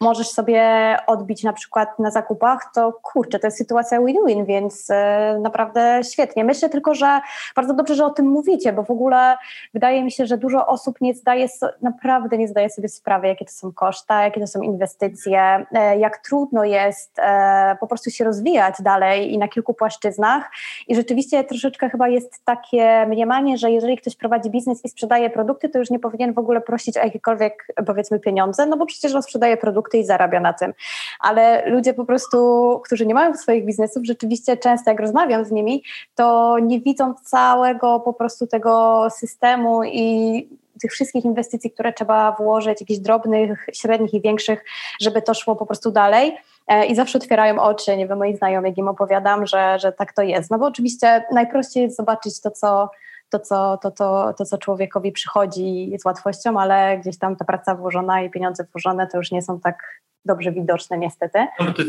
możesz 0.00 0.28
sobie 0.28 0.96
odbić 1.06 1.42
na 1.42 1.52
przykład 1.52 1.98
na 1.98 2.10
zakupach, 2.10 2.70
to 2.74 2.92
kurczę, 3.02 3.38
to 3.38 3.46
jest 3.46 3.58
sytuacja 3.58 4.00
win-win, 4.00 4.44
więc 4.44 4.90
y, 4.90 4.94
naprawdę 5.40 6.00
świetnie. 6.12 6.44
Myślę 6.44 6.68
tylko, 6.68 6.94
że 6.94 7.20
bardzo 7.56 7.74
dobrze, 7.74 7.94
że 7.94 8.06
o 8.06 8.10
tym 8.10 8.26
mówicie, 8.26 8.72
bo 8.72 8.82
w 8.82 8.90
ogóle 8.90 9.36
wydaje 9.74 10.04
mi 10.04 10.12
się, 10.12 10.26
że 10.26 10.38
dużo 10.38 10.66
osób 10.66 11.00
nie 11.00 11.14
zdaje, 11.14 11.46
naprawdę 11.82 12.38
nie 12.38 12.48
zdaje 12.48 12.61
zdaję 12.62 12.70
sobie 12.70 12.88
sprawę, 12.88 13.28
jakie 13.28 13.44
to 13.44 13.52
są 13.52 13.72
koszta, 13.72 14.22
jakie 14.22 14.40
to 14.40 14.46
są 14.46 14.62
inwestycje, 14.62 15.66
e, 15.72 15.98
jak 15.98 16.18
trudno 16.18 16.64
jest 16.64 17.18
e, 17.18 17.76
po 17.80 17.86
prostu 17.86 18.10
się 18.10 18.24
rozwijać 18.24 18.74
dalej 18.80 19.32
i 19.32 19.38
na 19.38 19.48
kilku 19.48 19.74
płaszczyznach. 19.74 20.50
I 20.88 20.94
rzeczywiście 20.94 21.44
troszeczkę 21.44 21.90
chyba 21.90 22.08
jest 22.08 22.44
takie 22.44 23.06
mniemanie, 23.06 23.58
że 23.58 23.70
jeżeli 23.70 23.96
ktoś 23.96 24.16
prowadzi 24.16 24.50
biznes 24.50 24.84
i 24.84 24.88
sprzedaje 24.88 25.30
produkty, 25.30 25.68
to 25.68 25.78
już 25.78 25.90
nie 25.90 25.98
powinien 25.98 26.32
w 26.32 26.38
ogóle 26.38 26.60
prosić 26.60 26.98
o 26.98 27.00
jakiekolwiek, 27.04 27.66
powiedzmy, 27.86 28.20
pieniądze, 28.20 28.66
no 28.66 28.76
bo 28.76 28.86
przecież 28.86 29.14
on 29.14 29.22
sprzedaje 29.22 29.56
produkty 29.56 29.98
i 29.98 30.04
zarabia 30.04 30.40
na 30.40 30.52
tym. 30.52 30.74
Ale 31.20 31.70
ludzie 31.70 31.94
po 31.94 32.04
prostu, 32.04 32.80
którzy 32.84 33.06
nie 33.06 33.14
mają 33.14 33.34
swoich 33.34 33.64
biznesów, 33.64 34.04
rzeczywiście 34.04 34.56
często 34.56 34.90
jak 34.90 35.00
rozmawiam 35.00 35.44
z 35.44 35.50
nimi, 35.50 35.82
to 36.14 36.56
nie 36.58 36.80
widzą 36.80 37.14
całego 37.14 38.00
po 38.00 38.12
prostu 38.12 38.46
tego 38.46 39.06
systemu 39.10 39.84
i 39.84 40.61
tych 40.82 40.92
wszystkich 40.92 41.24
inwestycji, 41.24 41.70
które 41.70 41.92
trzeba 41.92 42.32
włożyć, 42.32 42.80
jakichś 42.80 43.00
drobnych, 43.00 43.66
średnich 43.72 44.14
i 44.14 44.20
większych, 44.20 44.64
żeby 45.00 45.22
to 45.22 45.34
szło 45.34 45.56
po 45.56 45.66
prostu 45.66 45.90
dalej. 45.90 46.36
E, 46.68 46.86
I 46.86 46.94
zawsze 46.94 47.18
otwierają 47.18 47.62
oczy, 47.62 47.96
nie 47.96 48.08
wiem, 48.08 48.18
moi 48.18 48.36
znajomi, 48.36 48.68
jak 48.68 48.78
im 48.78 48.88
opowiadam, 48.88 49.46
że, 49.46 49.78
że 49.78 49.92
tak 49.92 50.12
to 50.12 50.22
jest. 50.22 50.50
No 50.50 50.58
bo 50.58 50.66
oczywiście 50.66 51.24
najprościej 51.32 51.82
jest 51.82 51.96
zobaczyć 51.96 52.40
to, 52.40 52.50
co 52.50 52.90
to 53.32 53.38
co, 53.38 53.78
to, 53.82 53.90
to, 53.90 54.34
to, 54.38 54.44
co 54.44 54.58
człowiekowi 54.58 55.12
przychodzi 55.12 55.92
z 55.98 56.04
łatwością, 56.04 56.60
ale 56.60 56.98
gdzieś 56.98 57.18
tam 57.18 57.36
ta 57.36 57.44
praca 57.44 57.74
włożona 57.74 58.22
i 58.22 58.30
pieniądze 58.30 58.66
włożone 58.72 59.06
to 59.06 59.18
już 59.18 59.30
nie 59.30 59.42
są 59.42 59.60
tak 59.60 60.02
dobrze 60.24 60.52
widoczne 60.52 60.98
niestety. 60.98 61.46
No 61.60 61.72
to, 61.72 61.82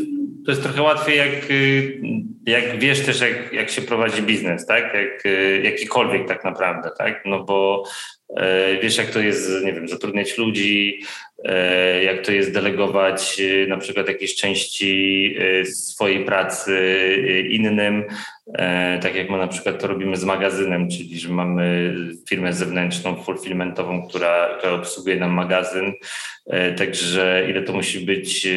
to, 0.44 0.50
jest 0.50 0.62
trochę 0.62 0.82
łatwiej, 0.82 1.18
jak, 1.18 1.50
y, 1.50 2.00
jak 2.46 2.78
wiesz 2.78 3.06
też, 3.06 3.20
jak, 3.20 3.52
jak 3.52 3.70
się 3.70 3.82
prowadzi 3.82 4.22
biznes, 4.22 4.66
tak? 4.66 4.94
Jak, 4.94 5.26
y, 5.26 5.62
jakikolwiek 5.64 6.28
tak 6.28 6.44
naprawdę, 6.44 6.90
tak? 6.98 7.22
No 7.24 7.44
bo 7.44 7.84
wiesz, 8.82 8.96
jak 8.96 9.10
to 9.10 9.20
jest, 9.20 9.64
nie 9.64 9.72
wiem, 9.72 9.88
zatrudniać 9.88 10.38
ludzi, 10.38 11.00
e, 11.44 12.04
jak 12.04 12.26
to 12.26 12.32
jest 12.32 12.52
delegować 12.52 13.40
y, 13.40 13.66
na 13.68 13.76
przykład 13.76 14.08
jakieś 14.08 14.34
części 14.34 15.36
swojej 15.64 16.24
pracy 16.24 16.78
innym, 17.50 18.04
e, 18.54 18.98
tak 18.98 19.14
jak 19.14 19.30
my 19.30 19.38
na 19.38 19.48
przykład 19.48 19.80
to 19.80 19.86
robimy 19.86 20.16
z 20.16 20.24
magazynem, 20.24 20.90
czyli 20.90 21.18
że 21.18 21.28
mamy 21.28 21.94
firmę 22.28 22.52
zewnętrzną, 22.52 23.22
fulfillmentową, 23.22 24.08
która, 24.08 24.56
która 24.58 24.72
obsługuje 24.72 25.16
nam 25.16 25.30
magazyn, 25.30 25.92
także 26.76 27.46
ile 27.50 27.62
to 27.62 27.72
musi 27.72 28.00
być 28.00 28.48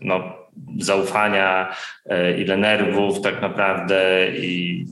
no, 0.00 0.42
zaufania, 0.78 1.76
e, 2.06 2.40
ile 2.40 2.56
nerwów 2.56 3.20
tak 3.20 3.42
naprawdę 3.42 4.28
i 4.36 4.86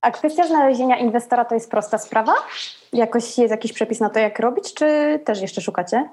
a 0.00 0.10
kwestia 0.10 0.46
znalezienia 0.46 0.98
inwestora 0.98 1.44
to 1.44 1.54
jest 1.54 1.70
prosta 1.70 1.98
sprawa? 1.98 2.34
Jakoś 2.92 3.38
jest 3.38 3.50
jakiś 3.50 3.72
przepis 3.72 4.00
na 4.00 4.10
to, 4.10 4.18
jak 4.18 4.38
robić, 4.38 4.74
czy 4.74 5.18
też 5.24 5.40
jeszcze 5.40 5.60
szukacie? 5.60 6.08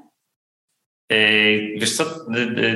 E, 1.11 1.17
wiesz 1.57 1.97
co, 1.97 2.05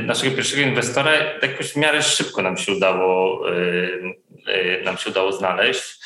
naszego 0.04 0.36
pierwszego 0.36 0.62
inwestora 0.62 1.12
jakoś 1.42 1.74
w 1.74 1.76
miarę 1.76 2.02
szybko 2.02 2.42
nam 2.42 2.58
się 2.58 2.72
udało, 2.72 3.42
e, 3.52 4.84
nam 4.84 4.98
się 4.98 5.10
udało 5.10 5.32
znaleźć. 5.32 6.00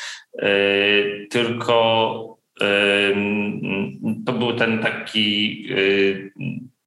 Tylko 1.30 2.38
to 4.26 4.34
był 4.34 4.56
ten 4.56 4.80
taki 4.80 5.66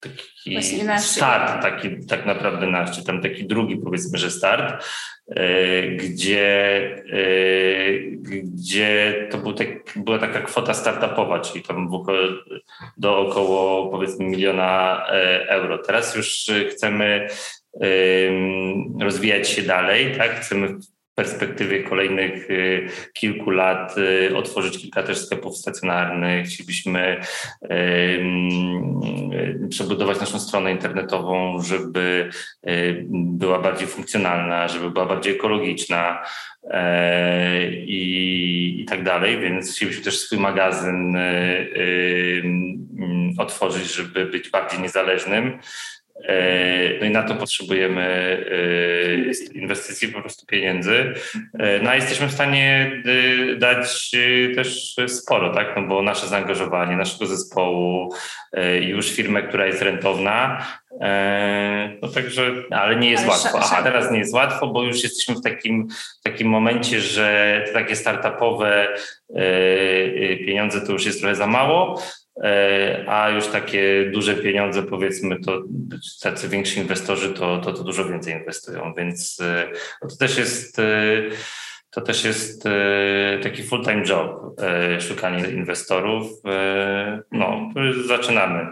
taki 0.04 0.80
start, 0.98 1.62
taki 1.62 2.06
tak 2.06 2.26
naprawdę 2.26 2.66
nasz, 2.66 2.96
czy 2.96 3.04
tam 3.04 3.22
taki 3.22 3.46
drugi 3.46 3.76
powiedzmy, 3.76 4.18
że 4.18 4.30
start, 4.30 4.84
e, 5.28 5.82
gdzie, 5.88 6.80
e, 7.12 7.26
gdzie 8.32 9.14
to 9.30 9.38
był 9.38 9.52
tak, 9.52 9.68
była 9.96 10.18
taka 10.18 10.40
kwota 10.40 10.74
startupowa, 10.74 11.40
czyli 11.40 11.64
tam 11.64 11.88
do 12.96 13.18
około 13.18 13.90
powiedzmy 13.90 14.24
miliona 14.24 15.04
e, 15.08 15.48
euro. 15.48 15.78
Teraz 15.78 16.16
już 16.16 16.50
chcemy 16.70 17.28
rozwijać 19.00 19.48
się 19.48 19.62
dalej, 19.62 20.16
tak? 20.16 20.40
Chcemy 20.40 20.68
perspektywie 21.14 21.82
kolejnych 21.82 22.50
y, 22.50 22.88
kilku 23.12 23.50
lat 23.50 23.94
y, 23.98 24.36
otworzyć 24.36 24.78
kilka 24.78 25.02
też 25.02 25.18
sklepów 25.18 25.56
stacjonarnych. 25.56 26.46
Chcielibyśmy 26.46 27.20
przebudować 29.68 30.20
naszą 30.20 30.40
stronę 30.40 30.72
internetową, 30.72 31.62
żeby 31.62 32.30
y, 32.68 33.04
była 33.10 33.58
bardziej 33.58 33.88
funkcjonalna, 33.88 34.68
żeby 34.68 34.90
była 34.90 35.06
bardziej 35.06 35.34
ekologiczna 35.34 36.22
e, 36.70 37.72
i, 37.72 38.80
i 38.80 38.84
tak 38.84 39.02
dalej. 39.02 39.40
Więc 39.40 39.72
chcielibyśmy 39.72 40.04
też 40.04 40.18
swój 40.18 40.38
magazyn 40.38 41.16
otworzyć, 43.38 43.94
żeby 43.94 44.26
być 44.26 44.50
bardziej 44.50 44.80
niezależnym. 44.80 45.58
E, 46.22 46.98
no 47.00 47.06
i 47.06 47.10
na 47.10 47.22
to 47.22 47.34
potrzebujemy 47.34 48.02
e, 49.52 49.58
inwestycji, 49.58 50.08
po 50.08 50.20
prostu 50.20 50.46
pieniędzy. 50.46 51.14
E, 51.58 51.82
no 51.82 51.90
a 51.90 51.94
jesteśmy 51.94 52.28
w 52.28 52.32
stanie 52.32 52.92
dać 53.58 54.10
też 54.54 54.96
sporo, 55.06 55.54
tak? 55.54 55.76
No 55.76 55.82
bo 55.82 56.02
nasze 56.02 56.26
zaangażowanie 56.26 56.96
naszego 56.96 57.26
zespołu 57.26 58.14
już 58.80 59.10
firmę, 59.10 59.42
która 59.42 59.66
jest 59.66 59.82
rentowna, 59.82 60.66
no 62.02 62.08
także, 62.08 62.52
ale 62.70 62.96
nie 62.96 63.10
jest 63.10 63.22
ale 63.22 63.32
łatwo. 63.32 63.58
Aha, 63.62 63.82
teraz 63.82 64.10
nie 64.10 64.18
jest 64.18 64.34
łatwo, 64.34 64.66
bo 64.66 64.82
już 64.82 65.02
jesteśmy 65.02 65.34
w 65.34 65.42
takim, 65.42 65.88
takim 66.22 66.48
momencie, 66.48 67.00
że 67.00 67.62
te 67.66 67.72
takie 67.72 67.96
startupowe 67.96 68.88
pieniądze 70.46 70.80
to 70.80 70.92
już 70.92 71.06
jest 71.06 71.20
trochę 71.20 71.34
za 71.34 71.46
mało. 71.46 72.02
E, 72.42 73.04
a 73.08 73.30
już 73.30 73.46
takie 73.46 74.10
duże 74.14 74.34
pieniądze, 74.34 74.82
powiedzmy, 74.82 75.40
to 75.40 75.62
tacy 76.22 76.48
więksi 76.48 76.80
inwestorzy 76.80 77.34
to, 77.34 77.58
to, 77.58 77.72
to 77.72 77.84
dużo 77.84 78.04
więcej 78.04 78.34
inwestują, 78.34 78.94
więc 78.96 79.40
e, 79.40 79.70
no 80.02 80.08
to 80.08 80.16
też 80.16 80.38
jest 80.38 80.78
e, 80.78 80.82
to 81.90 82.00
też 82.00 82.24
jest 82.24 82.64
taki 83.42 83.62
full-time 83.62 84.02
job, 84.08 84.60
szukanie 85.00 85.48
inwestorów. 85.48 86.26
No, 87.32 87.70
zaczynamy 88.06 88.66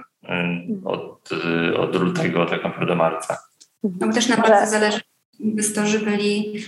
od, 0.84 1.30
od 1.76 1.96
lutego, 1.96 2.46
tak 2.46 2.64
naprawdę 2.64 2.94
marca. 2.94 3.38
No 3.82 4.06
bo 4.06 4.12
też 4.12 4.28
naprawdę 4.28 4.66
zależy, 4.66 5.00
inwestorzy 5.38 5.98
byli 5.98 6.64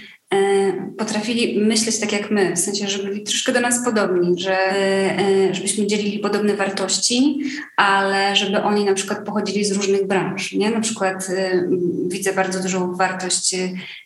potrafili 0.98 1.60
myśleć 1.60 2.00
tak 2.00 2.12
jak 2.12 2.30
my, 2.30 2.56
w 2.56 2.58
sensie, 2.58 2.88
że 2.88 3.02
byli 3.02 3.22
troszkę 3.22 3.52
do 3.52 3.60
nas 3.60 3.84
podobni, 3.84 4.40
że 4.40 4.56
e, 4.56 5.54
żebyśmy 5.54 5.86
dzielili 5.86 6.18
podobne 6.18 6.54
wartości, 6.54 7.40
ale 7.76 8.36
żeby 8.36 8.62
oni 8.62 8.84
na 8.84 8.94
przykład 8.94 9.24
pochodzili 9.24 9.64
z 9.64 9.72
różnych 9.72 10.06
branż, 10.06 10.52
nie? 10.52 10.70
Na 10.70 10.80
przykład 10.80 11.30
e, 11.30 11.68
widzę 12.08 12.32
bardzo 12.32 12.62
dużą 12.62 12.94
wartość, 12.94 13.56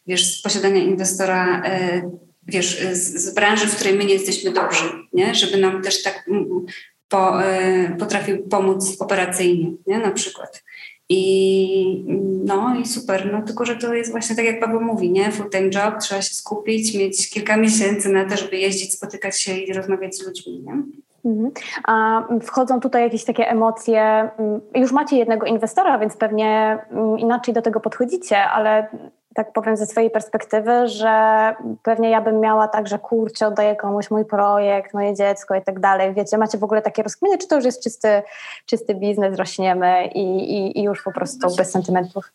wiesz, 0.06 0.40
posiadania 0.42 0.82
inwestora 0.82 1.62
wiesz, 2.48 2.82
z, 2.92 3.34
branży, 3.34 3.66
w 3.66 3.76
której 3.76 3.94
my 3.94 4.04
nie 4.04 4.14
jesteśmy 4.14 4.52
dobrzy, 4.52 4.84
nie? 5.12 5.34
żeby 5.34 5.56
nam 5.56 5.82
też 5.82 6.02
tak 6.02 6.30
po, 7.08 7.38
potrafił 7.98 8.48
pomóc 8.48 8.96
operacyjnie, 9.00 9.72
nie? 9.86 9.98
na 9.98 10.10
przykład. 10.10 10.64
I 11.08 12.04
no 12.44 12.74
i 12.74 12.86
super, 12.86 13.32
no 13.32 13.42
tylko, 13.42 13.64
że 13.64 13.76
to 13.76 13.94
jest 13.94 14.10
właśnie 14.10 14.36
tak 14.36 14.44
jak 14.44 14.60
Paweł 14.60 14.80
mówi, 14.80 15.10
nie? 15.10 15.32
Full 15.32 15.50
time 15.50 15.68
job, 15.74 15.98
trzeba 16.00 16.22
się 16.22 16.34
skupić, 16.34 16.94
mieć 16.94 17.30
kilka 17.30 17.56
miesięcy 17.56 18.08
na 18.08 18.24
to, 18.24 18.36
żeby 18.36 18.56
jeździć, 18.56 18.92
spotykać 18.92 19.40
się 19.40 19.58
i 19.58 19.72
rozmawiać 19.72 20.16
z 20.16 20.26
ludźmi, 20.26 20.62
nie? 20.66 20.82
Mhm. 21.24 21.50
A 21.84 22.22
wchodzą 22.42 22.80
tutaj 22.80 23.02
jakieś 23.02 23.24
takie 23.24 23.50
emocje. 23.50 24.00
Mm, 24.38 24.60
już 24.74 24.92
macie 24.92 25.16
jednego 25.16 25.46
inwestora, 25.46 25.98
więc 25.98 26.16
pewnie 26.16 26.78
mm, 26.90 27.18
inaczej 27.18 27.54
do 27.54 27.62
tego 27.62 27.80
podchodzicie, 27.80 28.42
ale 28.44 28.88
tak 29.38 29.52
powiem 29.52 29.76
ze 29.76 29.86
swojej 29.86 30.10
perspektywy, 30.10 30.88
że 30.88 31.10
pewnie 31.82 32.10
ja 32.10 32.20
bym 32.20 32.40
miała 32.40 32.68
tak, 32.68 32.88
że 32.88 32.98
kurczę, 32.98 33.46
oddaję 33.46 33.76
komuś 33.76 34.10
mój 34.10 34.24
projekt, 34.24 34.94
moje 34.94 35.14
dziecko 35.14 35.54
i 35.54 35.62
tak 35.62 35.80
dalej. 35.80 36.14
Wiecie, 36.14 36.38
macie 36.38 36.58
w 36.58 36.64
ogóle 36.64 36.82
takie 36.82 37.02
rozkminy, 37.02 37.38
czy 37.38 37.48
to 37.48 37.56
już 37.56 37.64
jest 37.64 37.82
czysty, 37.82 38.22
czysty 38.66 38.94
biznes, 38.94 39.36
rośniemy 39.36 40.06
i, 40.14 40.22
i, 40.56 40.78
i 40.78 40.82
już 40.82 41.02
po 41.02 41.12
prostu 41.12 41.56
bez 41.56 41.70
sentymentów? 41.70 42.32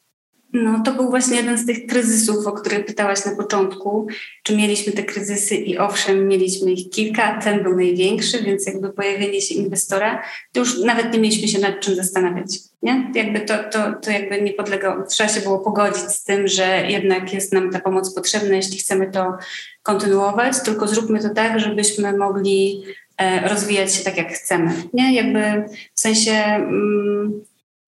No, 0.54 0.82
to 0.86 0.94
był 0.94 1.10
właśnie 1.10 1.38
jeden 1.38 1.58
z 1.58 1.66
tych 1.66 1.86
kryzysów, 1.88 2.48
o 2.48 2.52
których 2.52 2.86
pytałaś 2.86 3.26
na 3.26 3.36
początku. 3.36 4.08
Czy 4.44 4.58
mieliśmy 4.58 4.94
te 4.94 5.04
kryzysy? 5.04 5.56
I 5.56 5.78
owszem, 5.78 6.28
mieliśmy 6.28 6.72
ich 6.72 6.90
kilka. 6.90 7.40
Ten 7.42 7.64
był 7.64 7.76
największy, 7.76 8.44
więc 8.44 8.68
jakby 8.68 8.94
pojawienie 8.94 9.42
się 9.42 9.56
inwestora, 9.56 10.24
to 10.52 10.60
już 10.60 10.84
nawet 10.84 11.14
nie 11.14 11.20
mieliśmy 11.20 11.48
się 11.48 11.60
nad 11.60 11.80
czym 11.80 11.96
zastanawiać. 11.96 12.73
Nie? 12.84 13.12
Jakby 13.16 13.40
to, 13.40 13.54
to, 13.72 13.94
to 14.02 14.12
jakby 14.12 14.42
nie 14.42 14.54
podlegało. 14.54 15.04
Trzeba 15.04 15.30
się 15.30 15.42
było 15.42 15.60
pogodzić 15.60 16.04
z 16.04 16.24
tym, 16.24 16.48
że 16.48 16.84
jednak 16.88 17.34
jest 17.34 17.54
nam 17.54 17.72
ta 17.72 17.80
pomoc 17.80 18.16
potrzebna, 18.16 18.56
jeśli 18.56 18.78
chcemy 18.78 19.12
to 19.12 19.38
kontynuować, 19.84 20.64
tylko 20.66 20.88
zróbmy 20.88 21.20
to 21.20 21.30
tak, 21.30 21.60
żebyśmy 21.60 22.18
mogli 22.18 22.84
e, 23.18 23.50
rozwijać 23.50 23.96
się 23.96 24.04
tak, 24.04 24.18
jak 24.18 24.34
chcemy. 24.34 24.72
Nie? 24.94 25.14
Jakby 25.14 25.66
w 25.96 26.00
sensie... 26.00 26.32
Mm, 26.32 27.44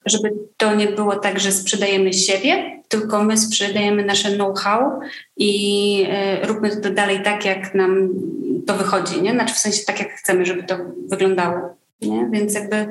żeby 0.06 0.34
to 0.58 0.76
nie 0.76 0.88
było 0.88 1.16
tak, 1.16 1.40
że 1.40 1.52
sprzedajemy 1.52 2.14
siebie, 2.14 2.82
tylko 2.88 3.24
my 3.24 3.38
sprzedajemy 3.38 4.06
nasze 4.06 4.32
know-how 4.32 5.00
i 5.38 6.04
y, 6.44 6.48
róbmy 6.48 6.78
to 6.78 6.90
dalej 6.90 7.24
tak, 7.24 7.46
jak 7.46 7.76
nam 7.76 8.10
to 8.68 8.74
wychodzi, 8.74 9.22
nie? 9.22 9.32
Znaczy 9.32 9.54
w 9.54 9.58
sensie 9.58 9.86
tak, 9.86 10.00
jak 10.00 10.12
chcemy, 10.12 10.46
żeby 10.46 10.64
to 10.64 10.78
wyglądało, 11.10 11.76
nie? 12.02 12.30
Więc 12.32 12.54
jakby... 12.54 12.88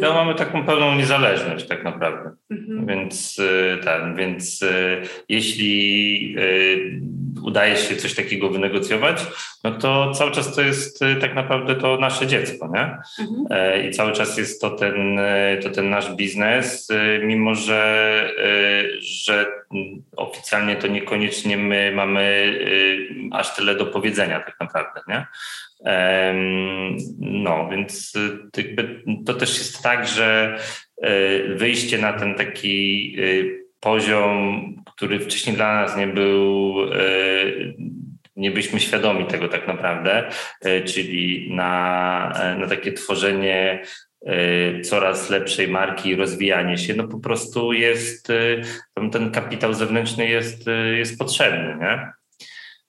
No 0.00 0.14
mamy 0.14 0.34
taką 0.34 0.64
pełną 0.64 0.94
niezależność 0.94 1.66
tak 1.66 1.84
naprawdę, 1.84 2.30
mhm. 2.50 2.86
więc 2.86 3.38
y, 3.38 3.78
ten, 3.84 4.16
więc 4.16 4.62
y, 4.62 5.02
jeśli 5.28 6.36
y, 6.38 7.00
udaje 7.42 7.76
się 7.76 7.96
coś 7.96 8.14
takiego 8.14 8.50
wynegocjować, 8.50 9.26
no 9.64 9.70
to 9.70 10.12
cały 10.12 10.30
czas 10.30 10.54
to 10.54 10.62
jest 10.62 11.00
tak 11.20 11.34
naprawdę 11.34 11.74
to 11.74 11.96
nasze 11.96 12.26
dziecko, 12.26 12.70
nie? 12.74 12.96
Mhm. 13.24 13.46
E, 13.50 13.88
I 13.88 13.90
cały 13.90 14.12
czas 14.12 14.38
jest 14.38 14.60
to 14.60 14.70
ten, 14.70 15.20
to 15.62 15.70
ten 15.70 15.90
nasz 15.90 16.14
biznes, 16.14 16.88
mimo 17.22 17.54
że, 17.54 18.30
że 19.00 19.46
oficjalnie 20.16 20.76
to 20.76 20.86
niekoniecznie 20.86 21.56
my 21.56 21.92
mamy 21.94 22.54
aż 23.32 23.56
tyle 23.56 23.74
do 23.74 23.86
powiedzenia 23.86 24.40
tak 24.40 24.60
naprawdę, 24.60 25.00
nie? 25.08 25.26
No, 27.18 27.68
więc 27.70 28.12
to 29.26 29.34
też 29.34 29.58
jest 29.58 29.82
tak, 29.82 30.06
że 30.06 30.58
wyjście 31.48 31.98
na 31.98 32.12
ten 32.12 32.34
taki 32.34 33.16
poziom, 33.80 34.64
który 34.96 35.20
wcześniej 35.20 35.56
dla 35.56 35.74
nas 35.74 35.96
nie 35.96 36.06
był 36.06 36.74
nie 38.36 38.50
byliśmy 38.50 38.80
świadomi 38.80 39.26
tego 39.26 39.48
tak 39.48 39.66
naprawdę, 39.66 40.28
czyli 40.84 41.48
na, 41.54 42.54
na 42.58 42.66
takie 42.66 42.92
tworzenie 42.92 43.82
coraz 44.84 45.30
lepszej 45.30 45.68
marki 45.68 46.08
i 46.08 46.16
rozwijanie 46.16 46.78
się, 46.78 46.94
no 46.94 47.08
po 47.08 47.18
prostu 47.18 47.72
jest, 47.72 48.28
ten 49.12 49.30
kapitał 49.30 49.74
zewnętrzny 49.74 50.28
jest, 50.28 50.66
jest 50.96 51.18
potrzebny, 51.18 51.76
nie? 51.80 52.12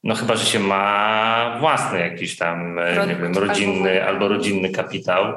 No 0.05 0.15
chyba, 0.15 0.35
że 0.35 0.45
się 0.45 0.59
ma 0.59 1.57
własny 1.59 1.99
jakiś 1.99 2.37
tam, 2.37 2.79
nie 3.07 3.15
wiem, 3.15 3.37
rodzinny 3.37 4.07
albo 4.07 4.27
rodzinny 4.27 4.69
kapitał 4.69 5.33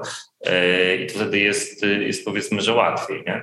i 1.00 1.06
to 1.06 1.14
wtedy 1.14 1.38
jest, 1.38 1.82
jest 1.82 2.24
powiedzmy, 2.24 2.60
że 2.60 2.74
łatwiej, 2.74 3.22
nie? 3.26 3.42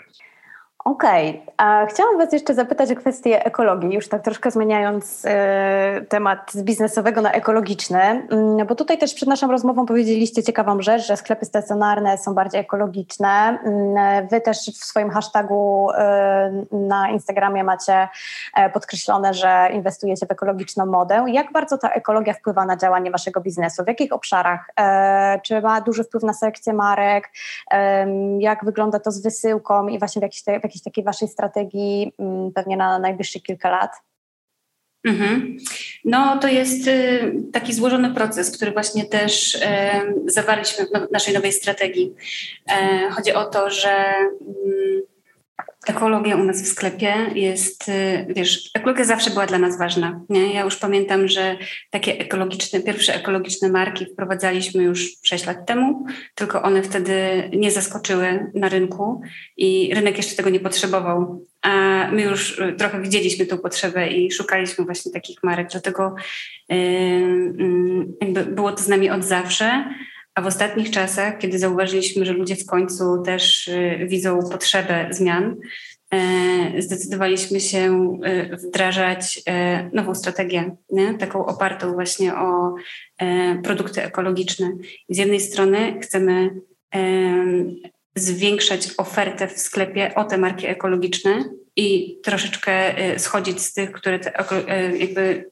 Okej, 0.85 1.41
okay. 1.57 1.87
chciałam 1.87 2.17
Was 2.17 2.33
jeszcze 2.33 2.53
zapytać 2.53 2.91
o 2.91 2.95
kwestię 2.95 3.45
ekologii, 3.45 3.93
już 3.93 4.09
tak 4.09 4.21
troszkę 4.21 4.51
zmieniając 4.51 5.25
y, 5.25 5.29
temat 6.05 6.51
z 6.51 6.63
biznesowego 6.63 7.21
na 7.21 7.31
ekologiczny, 7.31 8.27
y, 8.61 8.65
bo 8.65 8.75
tutaj 8.75 8.97
też 8.97 9.13
przed 9.13 9.29
naszą 9.29 9.51
rozmową 9.51 9.85
powiedzieliście 9.85 10.43
ciekawą 10.43 10.81
rzecz, 10.81 11.07
że 11.07 11.17
sklepy 11.17 11.45
stacjonarne 11.45 12.17
są 12.17 12.33
bardziej 12.33 12.61
ekologiczne. 12.61 13.59
Y, 14.23 14.27
wy 14.27 14.41
też 14.41 14.57
w 14.57 14.85
swoim 14.85 15.09
hashtagu 15.09 15.89
na 16.71 17.09
Instagramie 17.09 17.63
macie 17.63 18.07
podkreślone, 18.73 19.33
że 19.33 19.69
inwestujecie 19.73 20.25
w 20.25 20.31
ekologiczną 20.31 20.85
modę. 20.85 21.25
Jak 21.27 21.51
bardzo 21.51 21.77
ta 21.77 21.89
ekologia 21.89 22.33
wpływa 22.33 22.65
na 22.65 22.77
działanie 22.77 23.11
Waszego 23.11 23.41
biznesu? 23.41 23.83
W 23.83 23.87
jakich 23.87 24.13
obszarach? 24.13 24.69
Czy 25.43 25.61
ma 25.61 25.81
duży 25.81 26.03
wpływ 26.03 26.23
na 26.23 26.33
selekcję 26.33 26.73
marek? 26.73 27.29
Jak 28.39 28.65
wygląda 28.65 28.99
to 28.99 29.11
z 29.11 29.21
wysyłką 29.21 29.87
i 29.87 29.99
właśnie 29.99 30.19
w 30.19 30.23
jakichś, 30.23 30.43
w 30.43 30.74
jakiejś 30.75 30.83
takiej 30.83 31.03
waszej 31.03 31.27
strategii 31.27 32.13
mm, 32.19 32.51
pewnie 32.51 32.77
na 32.77 32.99
najbliższe 32.99 33.39
kilka 33.39 33.69
lat? 33.69 33.91
Mhm. 35.05 35.57
No, 36.05 36.39
to 36.39 36.47
jest 36.47 36.87
y, 36.87 37.33
taki 37.53 37.73
złożony 37.73 38.13
proces, 38.13 38.51
który 38.55 38.71
właśnie 38.71 39.05
też 39.05 39.57
zawarliśmy 40.27 40.85
w 40.85 41.11
naszej 41.11 41.33
nowej 41.33 41.51
strategii. 41.51 42.13
E, 42.71 43.09
chodzi 43.09 43.33
o 43.33 43.45
to, 43.45 43.69
że 43.69 43.89
mm, 43.89 45.01
ekologia 45.85 46.35
u 46.35 46.43
nas 46.43 46.61
w 46.61 46.67
sklepie 46.67 47.13
jest, 47.35 47.89
y, 47.89 48.25
wiesz, 48.29 48.71
ekologia 48.73 49.05
zawsze 49.05 49.29
była 49.29 49.45
dla 49.45 49.57
nas 49.57 49.77
ważna. 49.77 50.21
Nie? 50.29 50.53
Ja 50.53 50.63
już 50.63 50.75
pamiętam, 50.75 51.27
że 51.27 51.57
takie 51.89 52.19
ekologiczne, 52.19 52.79
pierwsze 52.79 53.15
ekologiczne 53.15 53.69
marki 53.69 54.05
wprowadzaliśmy 54.05 54.83
już 54.83 55.11
6 55.23 55.45
lat 55.45 55.65
temu, 55.65 56.05
tylko 56.35 56.61
one 56.61 56.83
wtedy 56.83 57.15
nie 57.53 57.71
zaskoczyły 57.71 58.51
na 58.53 58.69
rynku 58.69 59.21
i 59.57 59.91
rynek 59.95 60.17
jeszcze 60.17 60.35
tego 60.35 60.49
nie 60.49 60.59
potrzebował. 60.59 61.45
A 61.61 62.07
my 62.11 62.21
już 62.21 62.59
y, 62.59 62.75
trochę 62.77 63.01
widzieliśmy 63.01 63.45
tą 63.45 63.57
potrzebę 63.57 64.07
i 64.07 64.31
szukaliśmy 64.31 64.85
właśnie 64.85 65.11
takich 65.11 65.43
marek, 65.43 65.67
dlatego 65.71 66.15
yy, 66.69 66.77
yy, 68.21 68.45
było 68.45 68.71
to 68.71 68.83
z 68.83 68.87
nami 68.87 69.09
od 69.09 69.23
zawsze. 69.23 69.85
A 70.35 70.41
w 70.41 70.47
ostatnich 70.47 70.91
czasach, 70.91 71.37
kiedy 71.37 71.59
zauważyliśmy, 71.59 72.25
że 72.25 72.33
ludzie 72.33 72.55
w 72.55 72.65
końcu 72.65 73.21
też 73.21 73.67
y, 73.67 74.05
widzą 74.07 74.39
potrzebę 74.51 75.07
zmian, 75.11 75.55
y, 76.75 76.81
zdecydowaliśmy 76.81 77.59
się 77.59 78.13
y, 78.25 78.57
wdrażać 78.57 79.41
nową 79.93 80.15
strategię, 80.15 80.75
nie? 80.89 81.13
taką 81.13 81.45
opartą 81.45 81.93
właśnie 81.93 82.35
o 82.35 82.75
produkty 83.63 84.03
ekologiczne. 84.03 84.71
Z 85.09 85.17
jednej 85.17 85.39
strony 85.39 85.99
chcemy 86.01 86.49
zwiększać 88.15 88.89
ofertę 88.97 89.47
w 89.47 89.59
sklepie 89.59 90.15
o 90.15 90.23
te 90.23 90.37
marki 90.37 90.67
ekologiczne 90.67 91.43
i 91.75 92.17
troszeczkę 92.23 92.95
schodzić 93.19 93.61
z 93.61 93.73
tych, 93.73 93.91
które 93.91 94.19
te, 94.19 94.33
jakby 94.97 95.51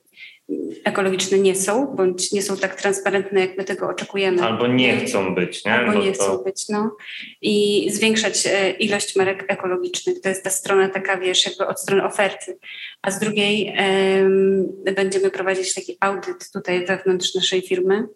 ekologiczne 0.84 1.40
nie 1.40 1.56
są, 1.56 1.96
bądź 1.96 2.32
nie 2.32 2.42
są 2.42 2.58
tak 2.58 2.82
transparentne, 2.82 3.40
jak 3.40 3.58
my 3.58 3.64
tego 3.64 3.90
oczekujemy. 3.90 4.44
Albo 4.44 4.68
nie 4.68 4.98
chcą 4.98 5.36
być, 5.36 5.66
nie? 5.66 5.74
Albo 5.74 5.94
Bo 5.94 6.06
nie 6.06 6.12
to... 6.12 6.24
chcą 6.24 6.38
być, 6.38 6.70
no. 6.70 6.96
I 7.42 7.88
zwiększać 7.92 8.48
e, 8.48 8.72
ilość 8.72 9.16
marek 9.16 9.46
ekologicznych. 9.48 10.22
To 10.22 10.30
jest 10.30 10.44
ta 10.44 10.50
strona 10.50 10.90
taka, 10.90 11.18
wiesz, 11.18 11.46
jakby 11.46 11.68
od 11.68 11.82
strony 11.82 12.04
oferty. 12.04 12.58
A 13.02 13.12
z 13.12 13.20
drugiej 13.20 13.76
um, 14.20 14.96
będziemy 14.96 15.32
prowadzić 15.32 15.74
taki 15.74 15.98
audyt 16.00 16.52
tutaj 16.54 16.86
wewnątrz 16.86 17.36
naszej 17.36 17.62
firmy, 17.62 18.08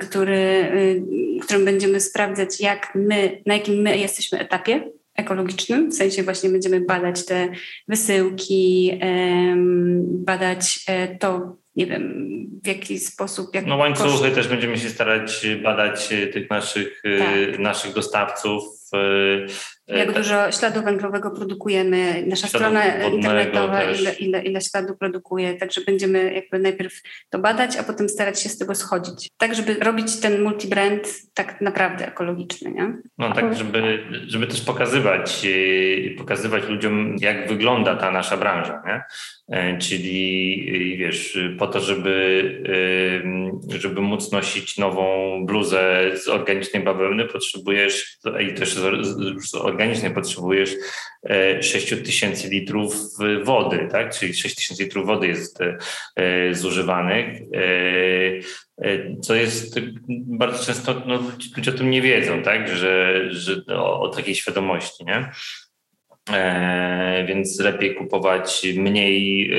który, 0.00 0.36
y, 0.36 1.02
którym 1.42 1.64
będziemy 1.64 2.00
sprawdzać, 2.00 2.60
jak 2.60 2.94
my, 2.94 3.42
na 3.46 3.54
jakim 3.54 3.74
my 3.74 3.98
jesteśmy 3.98 4.38
etapie 4.38 4.90
ekologicznym, 5.18 5.90
w 5.90 5.94
sensie 5.94 6.22
właśnie 6.22 6.50
będziemy 6.50 6.80
badać 6.80 7.26
te 7.26 7.48
wysyłki, 7.88 8.98
badać 10.00 10.84
e, 10.88 11.16
to, 11.16 11.56
nie 11.76 11.86
wiem, 11.86 12.30
w 12.64 12.66
jaki 12.66 12.98
sposób. 12.98 13.54
Jak 13.54 13.66
no 13.66 13.76
łańcuchy 13.76 14.08
koszt... 14.08 14.34
też 14.34 14.48
będziemy 14.48 14.78
się 14.78 14.88
starać 14.88 15.46
badać 15.62 16.12
e, 16.12 16.26
tych 16.26 16.50
naszych, 16.50 17.02
e, 17.04 17.18
tak. 17.18 17.58
naszych 17.58 17.94
dostawców, 17.94 18.64
jak 19.88 20.06
tak. 20.06 20.16
dużo 20.16 20.52
śladu 20.52 20.82
węglowego 20.82 21.30
produkujemy, 21.30 22.24
nasza 22.26 22.48
strona 22.48 22.84
internetowa, 23.06 23.82
ile, 23.82 24.12
ile, 24.12 24.42
ile 24.42 24.60
śladu 24.60 24.96
produkuje, 24.96 25.54
także 25.54 25.80
będziemy 25.80 26.34
jakby 26.34 26.58
najpierw 26.58 26.94
to 27.30 27.38
badać, 27.38 27.76
a 27.76 27.82
potem 27.82 28.08
starać 28.08 28.42
się 28.42 28.48
z 28.48 28.58
tego 28.58 28.74
schodzić. 28.74 29.28
Tak, 29.38 29.54
żeby 29.54 29.74
robić 29.74 30.20
ten 30.20 30.42
multibrand 30.42 31.08
tak 31.34 31.60
naprawdę 31.60 32.08
ekologiczny, 32.08 32.70
nie? 32.70 32.96
No 33.18 33.32
tak, 33.32 33.56
żeby, 33.56 33.98
żeby 34.26 34.46
też 34.46 34.60
pokazywać, 34.60 35.40
y, 35.44 36.14
pokazywać 36.18 36.68
ludziom, 36.68 37.16
jak 37.20 37.48
wygląda 37.48 37.96
ta 37.96 38.10
nasza 38.10 38.36
branża, 38.36 38.82
nie? 38.86 39.02
E, 39.48 39.78
czyli 39.78 40.96
wiesz, 40.98 41.38
po 41.58 41.66
to, 41.66 41.80
żeby, 41.80 42.62
żeby 43.68 44.00
móc 44.00 44.32
nosić 44.32 44.78
nową 44.78 45.06
bluzę 45.46 46.10
z 46.14 46.28
organicznej 46.28 46.82
bawełny, 46.82 47.24
potrzebujesz, 47.24 48.18
i 48.50 48.54
też 48.54 48.74
z, 48.74 49.06
z 49.48 49.54
organicznej 49.78 50.14
potrzebujesz 50.14 50.76
6 51.60 51.92
e, 51.92 51.96
tysięcy 51.96 52.48
litrów 52.48 52.94
wody, 53.44 53.88
tak? 53.90 54.14
czyli 54.14 54.34
6 54.34 54.54
tysięcy 54.56 54.82
litrów 54.82 55.06
wody 55.06 55.26
jest 55.26 55.58
e, 56.16 56.54
zużywanych, 56.54 57.42
co 59.22 59.34
jest 59.34 59.80
bardzo 60.10 60.64
często, 60.64 61.02
no, 61.06 61.22
ludzie 61.56 61.70
o 61.70 61.74
tym 61.74 61.90
nie 61.90 62.02
wiedzą, 62.02 62.42
tak? 62.42 62.76
że, 62.76 63.24
że 63.30 63.62
o, 63.68 64.00
o 64.00 64.08
takiej 64.08 64.34
świadomości. 64.34 65.04
Nie? 65.04 65.30
E, 66.32 67.24
więc 67.28 67.60
lepiej 67.60 67.94
kupować 67.94 68.66
mniej 68.76 69.50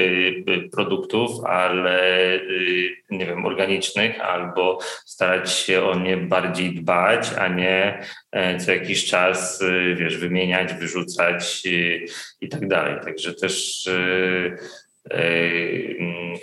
y, 0.50 0.70
produktów, 0.70 1.46
ale 1.46 2.34
y, 2.36 2.96
nie 3.10 3.26
wiem, 3.26 3.46
organicznych, 3.46 4.22
albo 4.22 4.80
starać 5.06 5.52
się 5.52 5.84
o 5.84 6.00
nie 6.00 6.18
bardziej 6.18 6.76
dbać, 6.76 7.28
a 7.38 7.48
nie 7.48 8.04
e, 8.32 8.58
co 8.58 8.72
jakiś 8.72 9.06
czas, 9.06 9.64
wiesz, 9.96 10.18
wymieniać, 10.18 10.74
wyrzucać 10.74 11.64
i 12.42 12.50
tak 12.50 12.68
dalej. 12.68 12.96
Także 13.04 13.34
też 13.34 13.90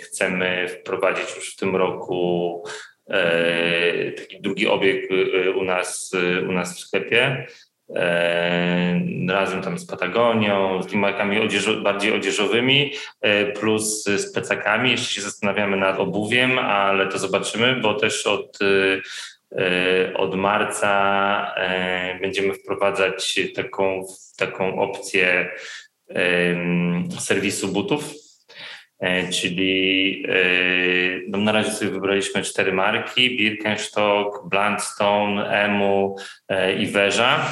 chcemy 0.03 0.67
wprowadzić 0.67 1.35
już 1.35 1.53
w 1.53 1.55
tym 1.55 1.75
roku 1.75 2.63
e, 3.09 4.11
taki 4.11 4.41
drugi 4.41 4.67
obieg 4.67 5.09
u 5.55 5.63
nas, 5.63 6.11
u 6.49 6.51
nas 6.51 6.77
w 6.77 6.79
sklepie 6.79 7.47
E, 7.47 7.66
razem 9.29 9.61
tam 9.61 9.79
z 9.79 9.85
Patagonią, 9.85 10.83
z 10.83 10.93
markami 10.93 11.39
odzieżo, 11.39 11.81
bardziej 11.81 12.13
odzieżowymi, 12.13 12.93
e, 13.21 13.45
plus 13.45 14.03
z 14.03 14.33
plecakami. 14.33 14.91
Jeszcze 14.91 15.13
się 15.13 15.21
zastanawiamy 15.21 15.77
nad 15.77 15.99
obuwiem, 15.99 16.59
ale 16.59 17.07
to 17.07 17.17
zobaczymy, 17.17 17.75
bo 17.75 17.93
też 17.93 18.27
od, 18.27 18.59
e, 18.61 20.13
od 20.13 20.35
marca 20.35 21.55
będziemy 22.21 22.53
wprowadzać 22.53 23.39
taką, 23.55 24.05
taką 24.37 24.81
opcję 24.81 25.51
serwisu 27.19 27.67
butów. 27.67 28.13
Czyli 29.31 30.25
no 31.27 31.37
na 31.37 31.51
razie 31.51 31.71
sobie 31.71 31.91
wybraliśmy 31.91 32.43
cztery 32.43 32.73
marki: 32.73 33.37
Birkenstock, 33.37 34.49
Bluntstone, 34.49 35.49
Emu 35.49 36.15
i 36.79 36.87
Weża 36.87 37.45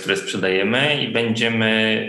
które 0.00 0.16
sprzedajemy 0.16 1.02
i 1.02 1.08
będziemy 1.08 2.00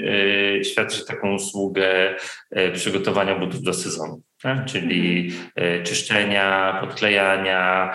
y, 0.61 0.65
świadczyć 0.65 1.05
taką 1.05 1.35
usługę 1.35 2.15
y, 2.57 2.71
przygotowania 2.71 3.35
butów 3.35 3.61
do 3.61 3.73
sezonu. 3.73 4.21
Tak? 4.41 4.65
Czyli 4.65 5.31
y, 5.59 5.83
czyszczenia, 5.83 6.77
podklejania, 6.81 7.93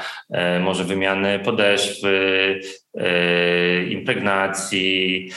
może 0.60 0.84
wymiany 0.84 1.38
podeszwy, 1.38 2.60
impregnacji, 3.90 5.30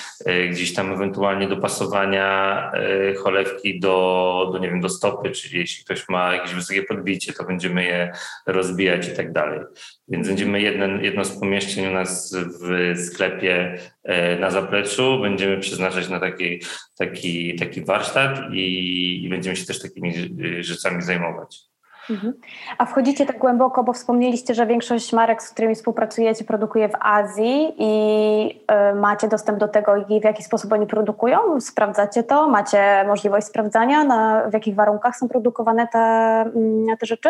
gdzieś 0.52 0.74
tam 0.74 0.94
ewentualnie 0.94 1.48
dopasowania 1.48 2.72
cholewki 3.18 3.80
do, 3.80 4.50
do, 4.54 4.60
nie 4.60 4.70
wiem, 4.70 4.82
do 4.82 4.90
stopy, 4.90 5.32
czyli 5.32 5.60
jeśli 5.60 5.86
ktoś 5.86 6.10
ma 6.10 6.34
jakieś 6.34 6.54
wysokie 6.54 6.84
podbicie, 6.84 7.34
to 7.34 7.44
będziemy 7.44 7.84
je 7.84 8.12
rozbijać 8.48 9.08
i 9.08 9.16
tak 9.16 9.32
dalej. 9.32 9.60
Więc 10.08 10.28
będziemy 10.28 10.62
jeden, 10.62 11.04
jedno 11.04 11.26
z 11.26 11.40
pomieszczeń 11.40 11.88
u 11.88 11.92
nas 11.92 12.36
w 12.36 12.94
sklepie 13.00 13.78
e, 14.04 14.40
na 14.40 14.52
zapleczu 14.52 15.20
będziemy 15.22 15.58
przeznaczać 15.58 16.10
na 16.10 16.20
taki, 16.20 16.62
taki, 16.98 17.56
taki 17.56 17.86
warsztat 17.86 18.40
i, 18.54 19.24
i 19.24 19.30
będziemy 19.30 19.56
się 19.56 19.66
też 19.66 19.82
takimi 19.82 20.14
rzeczami 20.60 21.02
zajmować. 21.02 21.67
Mhm. 22.10 22.34
A 22.78 22.86
wchodzicie 22.86 23.26
tak 23.26 23.38
głęboko, 23.38 23.84
bo 23.84 23.94
wspomnieliście, 23.94 24.54
że 24.54 24.66
większość 24.66 25.14
marek, 25.14 25.44
z 25.44 25.50
którymi 25.50 25.76
współpracujecie, 25.76 26.44
produkuje 26.44 26.90
w 26.90 26.96
Azji 27.00 27.74
i 27.78 28.50
y, 28.92 28.96
macie 28.96 29.28
dostęp 29.28 29.60
do 29.60 29.68
tego 29.68 30.06
w 30.22 30.24
jaki 30.24 30.44
sposób 30.44 30.72
oni 30.72 30.88
produkują? 30.88 31.62
Sprawdzacie 31.62 32.24
to? 32.24 32.50
Macie 32.50 33.04
możliwość 33.08 33.48
sprawdzania, 33.48 34.04
na, 34.04 34.50
w 34.50 34.54
jakich 34.54 34.76
warunkach 34.76 35.18
są 35.18 35.30
produkowane 35.30 35.88
te, 35.88 36.00
mm, 36.00 36.98
te 36.98 37.06
rzeczy? 37.06 37.30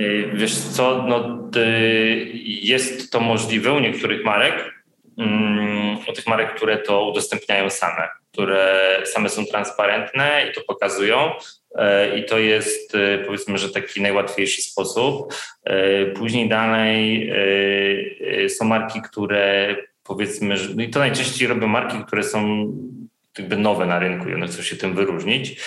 Y, 0.00 0.30
wiesz 0.34 0.58
co, 0.58 1.02
no, 1.02 1.38
jest 2.44 3.12
to 3.12 3.20
możliwe 3.20 3.72
u 3.72 3.80
niektórych 3.80 4.24
marek, 4.24 4.74
mm, 5.18 5.96
u 6.08 6.12
tych 6.12 6.26
marek, 6.26 6.54
które 6.54 6.78
to 6.78 7.08
udostępniają 7.10 7.70
same, 7.70 8.08
które 8.32 8.96
same 9.04 9.28
są 9.28 9.44
transparentne 9.44 10.46
i 10.50 10.54
to 10.54 10.60
pokazują. 10.66 11.16
E, 11.74 12.18
I 12.18 12.24
to 12.24 12.38
jest 12.38 12.94
e, 12.94 13.18
powiedzmy, 13.18 13.58
że 13.58 13.70
taki 13.70 14.02
najłatwiejszy 14.02 14.62
sposób. 14.62 15.34
E, 15.64 16.06
później 16.06 16.48
dalej 16.48 17.32
są 18.48 18.64
marki, 18.64 19.02
które 19.02 19.76
powiedzmy, 20.02 20.56
że, 20.56 20.74
no 20.74 20.82
i 20.82 20.90
to 20.90 20.98
najczęściej 20.98 21.48
robią 21.48 21.66
marki, 21.66 22.04
które 22.06 22.22
są 22.22 22.66
jakby 23.38 23.56
nowe 23.56 23.86
na 23.86 23.98
rynku 23.98 24.28
i 24.28 24.34
one 24.34 24.46
chcą 24.46 24.62
się 24.62 24.76
tym 24.76 24.94
wyróżnić. 24.94 25.60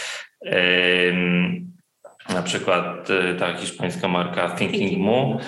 Na 2.30 2.42
przykład 2.44 3.08
ta 3.40 3.54
hiszpańska 3.54 4.08
marka 4.08 4.50
Thinking 4.50 4.92
Y, 4.94 5.44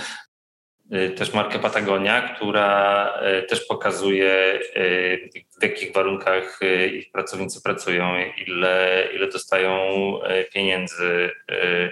też 1.15 1.33
markę 1.33 1.59
Patagonia, 1.59 2.21
która 2.21 3.07
y, 3.39 3.43
też 3.43 3.65
pokazuje, 3.65 4.59
y, 4.77 5.29
w 5.59 5.63
jakich 5.63 5.93
warunkach 5.93 6.59
ich 6.93 7.11
pracownicy 7.11 7.61
pracują, 7.63 8.15
ile, 8.47 9.07
ile 9.15 9.27
dostają 9.27 9.79
pieniędzy, 10.53 11.31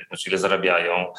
znaczy 0.07 0.29
ile 0.29 0.37
zarabiają, 0.37 1.13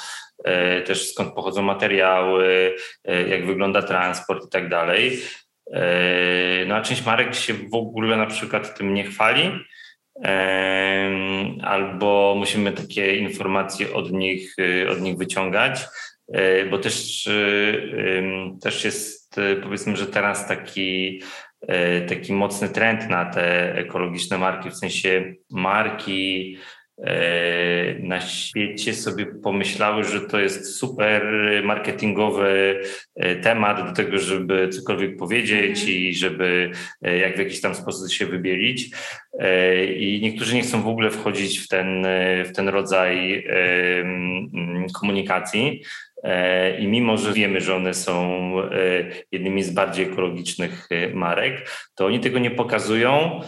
też 0.85 1.11
skąd 1.11 1.35
pochodzą 1.35 1.63
materiały, 1.63 2.75
jak 3.05 3.47
wygląda 3.47 3.83
transport 3.83 4.47
i 4.47 4.51
tak 4.51 4.69
dalej. 4.69 5.19
No 6.67 6.75
a 6.75 6.81
część 6.81 7.07
marek 7.07 7.35
się 7.35 7.55
w 7.55 7.75
ogóle 7.75 8.17
na 8.17 8.27
przykład 8.27 8.79
tym 8.79 8.95
nie 8.95 9.05
chwali, 9.05 9.51
albo 11.63 12.35
musimy 12.39 12.73
takie 12.73 13.17
informacje 13.17 13.95
od 13.95 14.13
nich, 14.13 14.57
od 14.91 15.01
nich 15.01 15.17
wyciągać. 15.17 15.81
E, 16.33 16.67
bo 16.67 16.79
też, 16.79 17.27
e, 17.27 18.59
też 18.63 18.85
jest 18.85 19.39
e, 19.39 19.57
powiedzmy, 19.57 19.97
że 19.97 20.07
teraz 20.07 20.49
taki, 20.49 21.23
taki 22.09 22.33
mocny 22.33 22.69
trend 22.69 23.11
na 23.11 23.25
te 23.25 23.75
ekologiczne 23.77 24.39
marki, 24.39 24.71
w 24.71 24.77
sensie 24.77 25.35
marki 25.51 26.57
na 27.99 28.21
świecie 28.21 28.95
sobie 28.95 29.27
pomyślały, 29.27 30.05
że 30.05 30.21
to 30.21 30.41
jest 30.41 30.77
super 30.77 31.23
marketingowy 31.65 32.81
temat 33.43 33.87
do 33.89 33.93
tego, 33.93 34.19
żeby 34.19 34.69
cokolwiek 34.69 35.17
powiedzieć 35.17 35.81
mhm. 35.81 35.99
i 35.99 36.15
żeby 36.15 36.71
jak 37.03 37.37
w 37.37 37.39
jakiś 37.39 37.61
tam 37.61 37.75
sposób 37.75 38.13
się 38.13 38.27
wybielić. 38.27 38.91
I 39.97 40.21
niektórzy 40.23 40.55
nie 40.55 40.63
chcą 40.63 40.83
w 40.83 40.89
ogóle 40.89 41.11
wchodzić 41.11 41.59
w 41.59 41.69
ten, 41.69 42.07
w 42.45 42.53
ten 42.55 42.69
rodzaj 42.69 43.45
komunikacji. 44.93 45.83
E, 46.25 46.79
I 46.79 46.87
mimo, 46.87 47.17
że 47.17 47.33
wiemy, 47.33 47.61
że 47.61 47.75
one 47.75 47.95
są 47.95 48.53
e, 48.61 48.67
jednymi 49.33 49.63
z 49.63 49.71
bardziej 49.71 50.07
ekologicznych 50.07 50.89
e, 50.91 51.09
marek, 51.09 51.71
to 51.95 52.07
oni 52.07 52.21
tego 52.21 52.39
nie 52.39 52.51
pokazują, 52.51 53.41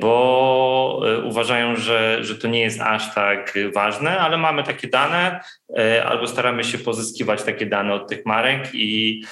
bo 0.00 1.02
uważają, 1.24 1.76
że, 1.76 2.18
że 2.24 2.34
to 2.34 2.48
nie 2.48 2.60
jest 2.60 2.80
aż 2.80 3.14
tak 3.14 3.58
ważne, 3.74 4.18
ale 4.18 4.38
mamy 4.38 4.62
takie 4.62 4.88
dane 4.88 5.40
albo 6.04 6.26
staramy 6.26 6.64
się 6.64 6.78
pozyskiwać 6.78 7.42
takie 7.42 7.66
dane 7.66 7.94
od 7.94 8.08
tych 8.08 8.26
marek 8.26 8.68
i, 8.74 9.22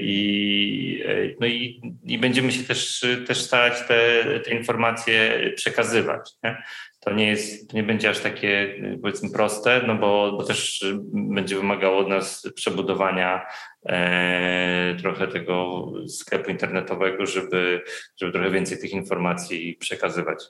i, 0.00 1.04
no 1.40 1.46
i, 1.46 1.80
i 2.06 2.18
będziemy 2.18 2.52
się 2.52 2.64
też, 2.64 3.06
też 3.26 3.40
starać 3.40 3.88
te, 3.88 4.24
te 4.40 4.54
informacje 4.54 5.32
przekazywać. 5.56 6.30
Nie? 6.44 6.62
To 7.00 7.12
nie 7.12 7.26
jest, 7.26 7.72
nie 7.72 7.82
będzie 7.82 8.10
aż 8.10 8.20
takie 8.20 8.74
powiedzmy 9.02 9.30
proste, 9.30 9.80
no 9.86 9.94
bo, 9.94 10.32
bo 10.32 10.44
też 10.44 10.84
będzie 11.12 11.56
wymagało 11.56 11.98
od 11.98 12.08
nas 12.08 12.48
przebudowania 12.54 13.46
e, 13.86 14.94
trochę 15.00 15.28
tego 15.28 15.86
sklepu 16.08 16.50
internetowego, 16.50 17.26
żeby, 17.26 17.82
żeby 18.16 18.32
trochę 18.32 18.50
więcej 18.50 18.78
tych 18.78 18.92
informacji 18.92 19.76
przekazywać. 19.80 20.44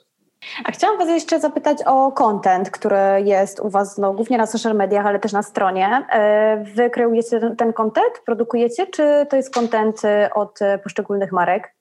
A 0.65 0.71
chciałam 0.71 0.97
Was 0.97 1.09
jeszcze 1.09 1.39
zapytać 1.39 1.77
o 1.85 2.11
content, 2.11 2.69
który 2.69 2.97
jest 3.25 3.59
u 3.59 3.69
Was 3.69 3.97
no, 3.97 4.13
głównie 4.13 4.37
na 4.37 4.45
social 4.45 4.75
mediach, 4.75 5.05
ale 5.05 5.19
też 5.19 5.31
na 5.31 5.43
stronie. 5.43 6.05
E, 6.11 6.63
wy 6.75 6.89
kreujecie 6.89 7.39
ten 7.57 7.73
content, 7.73 8.21
produkujecie, 8.25 8.87
czy 8.87 9.25
to 9.29 9.35
jest 9.35 9.53
content 9.53 10.01
od 10.35 10.59
poszczególnych 10.83 11.31
marek? 11.31 11.80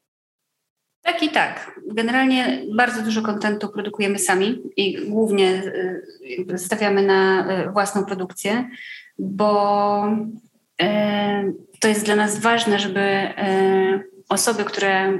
Tak 1.02 1.22
i 1.22 1.28
tak. 1.28 1.80
Generalnie 1.86 2.62
bardzo 2.76 3.02
dużo 3.02 3.22
kontentu 3.22 3.68
produkujemy 3.68 4.18
sami 4.18 4.62
i 4.76 5.10
głównie 5.10 5.62
y, 6.50 6.58
stawiamy 6.58 7.02
na 7.02 7.46
y, 7.68 7.70
własną 7.72 8.04
produkcję, 8.04 8.68
bo 9.18 10.16
y, 10.82 10.86
to 11.80 11.88
jest 11.88 12.04
dla 12.04 12.16
nas 12.16 12.38
ważne, 12.38 12.78
żeby 12.78 13.28
osoby, 14.28 14.64
które 14.64 15.18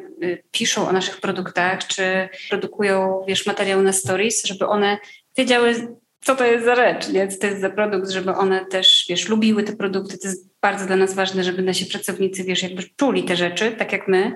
piszą 0.51 0.89
o 0.89 0.93
naszych 0.93 1.21
produktach, 1.21 1.87
czy 1.87 2.29
produkują, 2.49 3.25
wiesz, 3.29 3.47
materiał 3.47 3.83
na 3.83 3.93
stories, 3.93 4.45
żeby 4.45 4.67
one 4.67 4.99
wiedziały, 5.37 5.75
co 6.21 6.37
to 6.37 6.45
jest 6.45 6.65
za 6.65 6.75
rzecz, 6.75 7.09
nie? 7.09 7.29
co 7.29 7.39
to 7.41 7.47
jest 7.47 7.61
za 7.61 7.71
produkt, 7.71 8.11
żeby 8.11 8.35
one 8.35 8.67
też, 8.67 9.07
wiesz, 9.09 9.29
lubiły 9.29 9.63
te 9.63 9.73
produkty. 9.77 10.19
To 10.19 10.29
jest 10.29 10.51
bardzo 10.61 10.87
dla 10.87 10.97
nas 10.97 11.15
ważne, 11.15 11.45
żeby 11.45 11.63
nasi 11.63 11.87
pracownicy, 11.87 12.45
wiesz, 12.45 12.63
jakby 12.63 12.83
czuli 12.97 13.25
te 13.25 13.37
rzeczy, 13.37 13.71
tak 13.71 13.93
jak 13.93 14.09
my, 14.09 14.33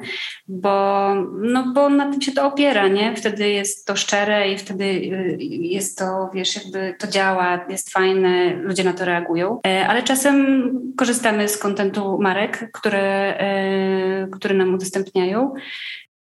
bo, 0.48 1.14
no, 1.40 1.72
bo 1.74 1.88
na 1.88 2.10
tym 2.10 2.22
się 2.22 2.32
to 2.32 2.46
opiera, 2.46 2.88
nie? 2.88 3.16
Wtedy 3.16 3.50
jest 3.50 3.86
to 3.86 3.96
szczere 3.96 4.52
i 4.52 4.58
wtedy 4.58 4.84
y, 4.84 5.36
jest 5.40 5.98
to, 5.98 6.30
wiesz, 6.34 6.56
jakby 6.56 6.94
to 6.98 7.06
działa, 7.06 7.66
jest 7.68 7.90
fajne, 7.90 8.54
ludzie 8.54 8.84
na 8.84 8.92
to 8.92 9.04
reagują. 9.04 9.60
E, 9.66 9.86
ale 9.88 10.02
czasem 10.02 10.70
korzystamy 10.96 11.48
z 11.48 11.58
kontentu 11.58 12.18
marek, 12.20 12.70
które, 12.72 13.38
e, 13.38 14.28
które 14.32 14.54
nam 14.54 14.74
udostępniają. 14.74 15.54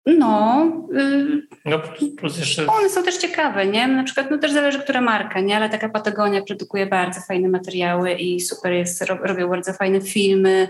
No, 0.07 0.65
y, 0.97 1.47
no 1.65 1.79
plus 2.17 2.39
jeszcze... 2.39 2.67
one 2.67 2.89
są 2.89 3.03
też 3.03 3.17
ciekawe, 3.17 3.65
nie? 3.65 3.87
Na 3.87 4.03
przykład, 4.03 4.31
no 4.31 4.37
też 4.37 4.51
zależy, 4.51 4.79
która 4.79 5.01
marka, 5.01 5.39
nie? 5.39 5.57
Ale 5.57 5.69
taka 5.69 5.89
Patagonia 5.89 6.41
produkuje 6.41 6.85
bardzo 6.85 7.21
fajne 7.21 7.49
materiały 7.49 8.13
i 8.13 8.39
super 8.39 8.73
jest, 8.73 9.05
robią 9.05 9.49
bardzo 9.49 9.73
fajne 9.73 10.01
filmy 10.01 10.67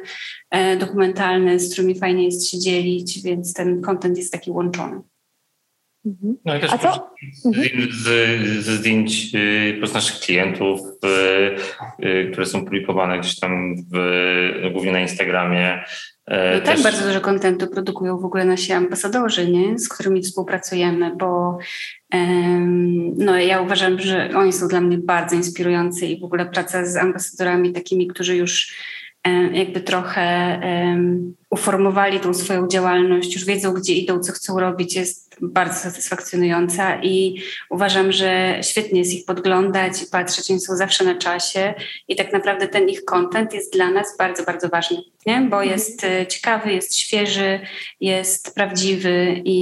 e, 0.50 0.78
dokumentalne, 0.78 1.60
z 1.60 1.74
którymi 1.74 2.00
fajnie 2.00 2.26
jest 2.26 2.50
się 2.50 2.60
dzielić, 2.60 3.22
więc 3.22 3.54
ten 3.54 3.82
content 3.82 4.18
jest 4.18 4.32
taki 4.32 4.52
łączony. 4.52 5.02
Mhm. 6.08 6.38
No 6.46 6.58
i 6.58 6.60
też 6.60 6.72
mhm. 7.46 7.92
ze 8.60 8.76
zdjęć 8.76 9.36
y, 9.36 9.88
z 9.88 9.94
naszych 9.94 10.20
klientów, 10.20 10.80
y, 12.00 12.30
które 12.32 12.46
są 12.46 12.64
publikowane 12.64 13.20
gdzieś 13.20 13.40
tam 13.40 13.76
w, 13.76 13.98
no, 14.64 14.72
głównie 14.72 14.92
na 14.92 15.00
Instagramie, 15.00 15.84
E, 16.28 16.56
no 16.56 16.62
tak, 16.62 16.82
bardzo 16.82 17.08
dużo 17.08 17.22
kontentu 17.22 17.68
produkują 17.68 18.18
w 18.18 18.26
ogóle 18.26 18.46
nasi 18.46 18.74
ambasadorzy, 18.74 19.52
nie? 19.52 19.80
z 19.80 19.90
którymi 19.90 20.22
współpracujemy, 20.22 21.16
bo 21.16 21.58
um, 22.14 23.18
no, 23.18 23.38
ja 23.40 23.62
uważam, 23.62 24.00
że 24.00 24.30
oni 24.36 24.54
są 24.54 24.68
dla 24.68 24.82
mnie 24.82 24.98
bardzo 24.98 25.36
inspirujący 25.36 26.06
i 26.06 26.20
w 26.20 26.24
ogóle 26.24 26.46
praca 26.46 26.86
z 26.86 26.98
ambasadorami 26.98 27.74
takimi, 27.74 28.08
którzy 28.08 28.36
już 28.36 28.76
um, 29.26 29.56
jakby 29.56 29.82
trochę 29.82 30.60
um, 30.64 31.36
uformowali 31.50 32.20
tą 32.20 32.34
swoją 32.34 32.68
działalność, 32.68 33.34
już 33.34 33.46
wiedzą, 33.46 33.74
gdzie 33.74 33.94
idą, 33.94 34.20
co 34.20 34.32
chcą 34.32 34.60
robić, 34.60 34.96
jest 34.96 35.28
bardzo 35.42 35.80
satysfakcjonująca 35.80 37.02
i 37.02 37.42
uważam, 37.70 38.12
że 38.12 38.60
świetnie 38.62 39.00
jest 39.00 39.14
ich 39.14 39.26
podglądać 39.26 40.02
i 40.04 40.06
patrzeć, 40.06 40.52
oni 40.52 40.60
są 40.60 40.76
zawsze 40.76 41.04
na 41.04 41.16
czasie 41.16 41.74
i 42.08 42.16
tak 42.16 42.34
naprawdę 42.34 42.68
ten 42.68 42.90
ich 42.90 43.06
content 43.06 43.54
jest 43.54 43.74
dla 43.74 43.92
nas 43.92 44.18
bardzo, 44.18 44.44
bardzo 44.44 44.70
ważny, 44.70 44.98
nie? 45.26 45.42
bo 45.42 45.58
mhm. 45.58 45.70
jest 45.70 46.04
e, 46.04 46.28
ciekawy, 46.28 46.72
jest 46.72 46.98
świeży, 46.98 47.60
jest 48.02 48.56
prawdziwy 48.56 49.42
i, 49.44 49.60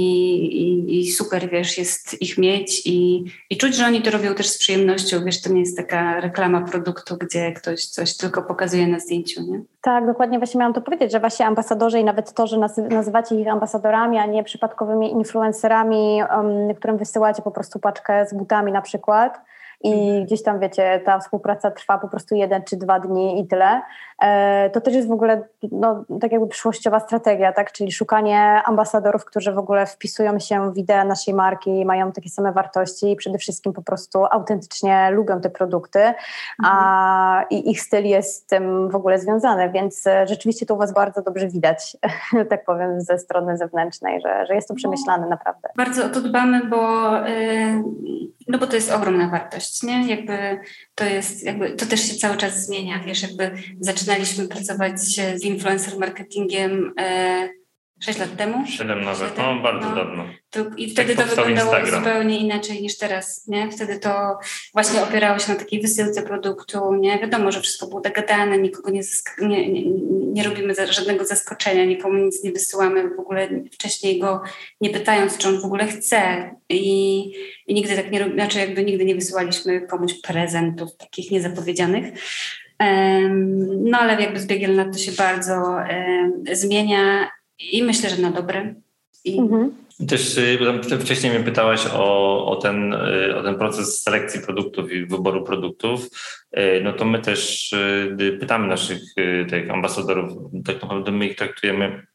i, 0.62 1.00
i, 1.00 1.12
super, 1.12 1.50
wiesz, 1.50 1.78
jest 1.78 2.22
ich 2.22 2.38
mieć 2.38 2.82
i, 2.86 3.24
i 3.50 3.56
czuć, 3.56 3.76
że 3.76 3.86
oni 3.86 4.02
to 4.02 4.10
robią 4.10 4.34
też 4.34 4.48
z 4.48 4.58
przyjemnością, 4.58 5.24
wiesz, 5.24 5.42
to 5.42 5.52
nie 5.52 5.60
jest 5.60 5.76
taka 5.76 6.20
reklama 6.20 6.60
produktu, 6.60 7.16
gdzie 7.16 7.52
ktoś 7.52 7.84
coś 7.84 8.16
tylko 8.16 8.42
pokazuje 8.42 8.86
na 8.86 9.00
zdjęciu, 9.00 9.42
nie? 9.42 9.62
Tak, 9.82 10.06
dokładnie 10.06 10.38
właśnie 10.38 10.58
miałam 10.58 10.74
to 10.74 10.80
powiedzieć, 10.80 11.12
że 11.12 11.20
właśnie 11.20 11.46
ambasadorzy 11.46 11.75
i 12.00 12.04
nawet 12.04 12.32
to, 12.32 12.46
że 12.46 12.58
nazywacie 12.90 13.34
ich 13.34 13.48
ambasadorami, 13.48 14.18
a 14.18 14.26
nie 14.26 14.44
przypadkowymi 14.44 15.12
influencerami, 15.12 16.22
um, 16.36 16.74
którym 16.74 16.96
wysyłacie 16.96 17.42
po 17.42 17.50
prostu 17.50 17.78
paczkę 17.78 18.26
z 18.26 18.34
butami 18.34 18.72
na 18.72 18.82
przykład, 18.82 19.40
i 19.82 19.92
mhm. 19.92 20.24
gdzieś 20.24 20.42
tam, 20.42 20.60
wiecie, 20.60 21.00
ta 21.04 21.18
współpraca 21.18 21.70
trwa 21.70 21.98
po 21.98 22.08
prostu 22.08 22.34
jeden 22.34 22.62
czy 22.64 22.76
dwa 22.76 23.00
dni 23.00 23.40
i 23.40 23.46
tyle. 23.46 23.82
E, 24.22 24.70
to 24.70 24.80
też 24.80 24.94
jest 24.94 25.08
w 25.08 25.12
ogóle 25.12 25.48
no, 25.72 26.04
tak 26.20 26.32
jakby 26.32 26.48
przyszłościowa 26.48 27.00
strategia, 27.00 27.52
tak? 27.52 27.72
czyli 27.72 27.92
szukanie 27.92 28.62
ambasadorów, 28.64 29.24
którzy 29.24 29.52
w 29.52 29.58
ogóle 29.58 29.86
wpisują 29.86 30.38
się 30.38 30.72
w 30.72 30.76
ideę 30.76 31.04
naszej 31.04 31.34
marki, 31.34 31.84
mają 31.84 32.12
takie 32.12 32.30
same 32.30 32.52
wartości 32.52 33.12
i 33.12 33.16
przede 33.16 33.38
wszystkim 33.38 33.72
po 33.72 33.82
prostu 33.82 34.24
autentycznie 34.30 35.10
lubią 35.10 35.40
te 35.40 35.50
produkty, 35.50 36.14
a 36.64 37.42
mhm. 37.42 37.46
i 37.50 37.70
ich 37.70 37.80
styl 37.80 38.04
jest 38.04 38.42
z 38.42 38.46
tym 38.46 38.90
w 38.90 38.96
ogóle 38.96 39.18
związany, 39.18 39.70
więc 39.70 40.06
e, 40.06 40.26
rzeczywiście 40.26 40.66
to 40.66 40.74
u 40.74 40.78
Was 40.78 40.94
bardzo 40.94 41.22
dobrze 41.22 41.48
widać, 41.48 41.96
tak 42.50 42.64
powiem, 42.64 43.00
ze 43.00 43.18
strony 43.18 43.56
zewnętrznej, 43.56 44.20
że, 44.20 44.46
że 44.46 44.54
jest 44.54 44.68
to 44.68 44.74
no. 44.74 44.78
przemyślane 44.78 45.26
naprawdę. 45.26 45.68
Bardzo 45.76 46.04
o 46.04 46.08
to 46.08 46.20
dbamy, 46.20 46.64
bo, 46.64 47.12
yy, 47.12 48.35
no 48.48 48.58
bo 48.58 48.66
to 48.66 48.76
jest 48.76 48.90
ogromna 48.90 49.28
wartość, 49.28 49.82
nie? 49.82 50.08
Jakby 50.08 50.58
to 50.94 51.04
jest, 51.04 51.44
jakby 51.44 51.70
to 51.70 51.86
też 51.86 52.08
się 52.08 52.14
cały 52.14 52.36
czas 52.36 52.66
zmienia, 52.66 53.02
wiesz, 53.06 53.22
jakby 53.22 53.50
zaczynaliśmy 53.80 54.48
pracować 54.48 55.00
z 55.34 55.44
influencer 55.44 55.98
marketingiem 55.98 56.94
yy, 56.98 57.65
6 58.00 58.18
lat 58.18 58.36
temu? 58.36 58.66
7 58.66 59.04
nawet, 59.04 59.38
no 59.38 59.60
bardzo 59.62 59.88
no. 59.88 59.94
dawno. 59.96 60.24
I 60.76 60.90
wtedy 60.90 61.16
tak 61.16 61.28
to 61.28 61.36
wyglądało 61.36 61.78
Instagram. 61.78 62.04
zupełnie 62.04 62.38
inaczej 62.38 62.82
niż 62.82 62.98
teraz, 62.98 63.46
nie? 63.48 63.70
Wtedy 63.70 63.98
to 63.98 64.38
właśnie 64.72 65.02
opierało 65.02 65.38
się 65.38 65.52
na 65.52 65.58
takiej 65.58 65.82
wysyłce 65.82 66.22
produktu, 66.22 66.94
nie? 66.94 67.18
Wiadomo, 67.18 67.52
że 67.52 67.60
wszystko 67.60 67.86
było 67.86 68.00
dogadane, 68.00 68.58
nikogo 68.58 68.90
nie, 68.90 69.00
nie, 69.40 69.72
nie, 69.72 69.82
nie 70.10 70.42
robimy 70.42 70.74
żadnego 70.90 71.24
zaskoczenia, 71.24 71.84
nikomu 71.84 72.18
nic 72.18 72.44
nie 72.44 72.52
wysyłamy, 72.52 73.10
w 73.16 73.20
ogóle 73.20 73.48
wcześniej 73.72 74.18
go 74.18 74.42
nie 74.80 74.90
pytając, 74.90 75.38
czy 75.38 75.48
on 75.48 75.60
w 75.60 75.64
ogóle 75.64 75.86
chce 75.86 76.50
i, 76.68 77.18
i 77.66 77.74
nigdy 77.74 77.96
tak 77.96 78.10
nie 78.10 78.18
robimy, 78.18 78.36
znaczy 78.36 78.58
jakby 78.58 78.84
nigdy 78.84 79.04
nie 79.04 79.14
wysyłaliśmy 79.14 79.80
komuś 79.80 80.14
prezentów 80.14 80.96
takich 80.96 81.30
niezapowiedzianych. 81.30 82.06
No 83.80 83.98
ale 83.98 84.22
jakby 84.22 84.40
z 84.40 84.46
biegiem 84.46 84.76
lat 84.76 84.92
to 84.92 84.98
się 84.98 85.12
bardzo 85.12 85.76
zmienia 86.52 87.30
i 87.58 87.82
myślę, 87.82 88.10
że 88.10 88.22
na 88.22 88.30
dobre. 88.30 88.74
I... 89.24 89.38
Mhm. 89.38 89.72
Też 90.08 90.36
y, 90.38 90.58
wcześniej 91.00 91.32
mnie 91.32 91.44
pytałaś 91.44 91.86
o, 91.92 92.46
o, 92.46 92.56
ten, 92.56 92.92
y, 92.92 93.36
o 93.36 93.42
ten 93.42 93.54
proces 93.54 94.02
selekcji 94.02 94.40
produktów 94.40 94.92
i 94.92 95.06
wyboru 95.06 95.44
produktów. 95.44 96.08
Y, 96.58 96.80
no 96.84 96.92
to 96.92 97.04
my 97.04 97.18
też 97.18 97.74
pytamy 98.40 98.68
naszych 98.68 99.02
tych 99.50 99.70
ambasadorów, 99.70 100.32
tak 100.64 100.82
naprawdę 100.82 101.12
my 101.12 101.26
ich 101.26 101.36
traktujemy 101.36 102.06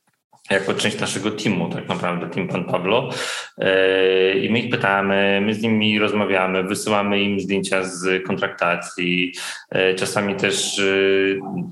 jako 0.52 0.74
część 0.74 1.00
naszego 1.00 1.32
teamu, 1.32 1.70
tak 1.70 1.90
naprawdę, 1.90 2.30
team 2.30 2.48
Pan 2.48 2.66
Pablo. 2.66 3.10
E, 3.58 4.34
I 4.38 4.50
my 4.50 4.60
ich 4.60 4.72
pytamy, 4.72 5.42
my 5.42 5.54
z 5.54 5.62
nimi 5.62 6.00
rozmawiamy, 6.00 6.64
wysyłamy 6.64 7.22
im 7.22 7.40
zdjęcia 7.40 7.84
z 7.84 8.24
kontraktacji. 8.28 9.34
E, 9.70 9.96
czasami 9.96 10.36
też 10.36 10.80
e, 10.80 10.84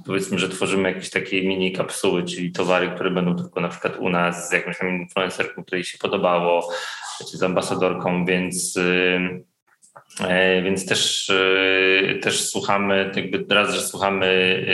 powiedzmy, 0.06 0.40
że 0.40 0.50
tworzymy 0.50 0.90
jakieś 0.90 1.10
takie 1.10 1.44
mini 1.44 1.72
kapsuły, 1.72 2.24
czyli 2.24 2.52
towary, 2.52 2.90
które 2.90 3.12
będą 3.12 3.36
tylko 3.36 3.62
na 3.62 3.70
przykład 3.70 3.98
u 3.98 4.10
nas 4.10 4.50
z 4.50 4.52
jakąś 4.52 4.78
tam 4.78 4.90
influencerką, 4.90 5.64
której 5.64 5.84
się 5.84 5.98
podobało, 5.98 6.74
czy 7.32 7.38
z 7.38 7.44
ambasadorką, 7.44 8.26
więc 8.26 8.80
więc 10.64 10.86
też, 10.86 11.32
też 12.22 12.50
słuchamy, 12.50 13.12
jakby 13.16 13.56
raz, 13.56 13.74
że 13.74 13.82
słuchamy 13.82 14.66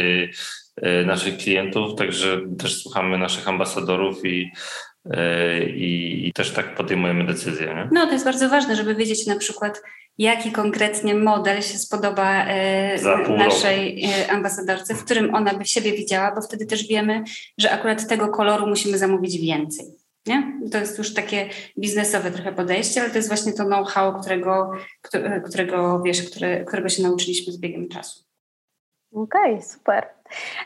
naszych 1.06 1.38
klientów, 1.38 1.96
także 1.96 2.42
też 2.60 2.84
słuchamy 2.84 3.18
naszych 3.18 3.48
ambasadorów 3.48 4.26
i, 4.26 4.52
e, 5.12 5.64
i, 5.70 6.28
i 6.28 6.34
też 6.34 6.52
tak 6.52 6.76
podejmujemy 6.76 7.26
decyzje. 7.26 7.66
Nie? 7.68 7.90
No 7.92 8.06
to 8.06 8.12
jest 8.12 8.26
bardzo 8.26 8.50
ważne, 8.50 8.76
żeby 8.76 8.96
wiedzieć 8.96 9.28
na 9.28 9.36
przykład, 9.36 9.82
jaki 10.18 10.52
konkretnie 10.52 11.16
model 11.16 11.62
się 11.62 11.78
spodoba 11.78 12.46
e, 12.46 13.28
naszej 13.38 14.06
ambasadorce, 14.30 14.96
w 14.96 15.06
którym 15.06 15.36
ona 15.36 15.54
by 15.54 15.66
siebie 15.66 15.92
widziała, 15.92 16.36
bo 16.36 16.42
wtedy 16.42 16.66
też 16.66 16.88
wiemy, 16.88 17.24
że 17.58 17.72
akurat 17.72 18.08
tego 18.08 18.28
koloru 18.28 18.68
musimy 18.68 18.98
zamówić 18.98 19.38
więcej. 19.38 19.86
Nie? 20.26 20.60
To 20.72 20.78
jest 20.78 20.98
już 20.98 21.14
takie 21.14 21.50
biznesowe 21.80 22.32
trochę 22.32 22.54
podejście, 22.54 23.02
ale 23.02 23.10
to 23.10 23.18
jest 23.18 23.28
właśnie 23.28 23.54
to 23.54 23.66
know-how, 23.66 24.20
którego, 24.22 24.72
którego, 25.50 26.02
wiesz, 26.06 26.30
które, 26.30 26.66
którego 26.66 26.90
się 26.90 27.04
nauczyliśmy 27.04 27.54
z 27.54 27.58
biegiem 27.58 27.90
czasu. 27.90 28.24
Okej, 29.12 29.54
okay, 29.54 29.62
super. 29.62 30.15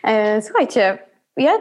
E, 0.03 0.41
słuchajcie, 0.41 0.97
ja 1.39 1.51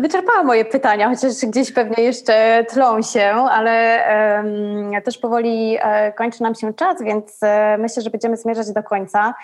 wyczerpałam 0.00 0.46
moje 0.46 0.64
pytania, 0.64 1.08
chociaż 1.08 1.32
gdzieś 1.46 1.72
pewnie 1.72 2.04
jeszcze 2.04 2.64
tlą 2.68 3.02
się, 3.02 3.24
ale 3.50 4.04
um, 4.44 5.02
też 5.02 5.18
powoli 5.18 5.78
um, 5.84 6.12
kończy 6.12 6.42
nam 6.42 6.54
się 6.54 6.74
czas, 6.74 7.02
więc 7.02 7.40
um, 7.42 7.80
myślę, 7.80 8.02
że 8.02 8.10
będziemy 8.10 8.36
zmierzać 8.36 8.72
do 8.72 8.82
końca. 8.82 9.34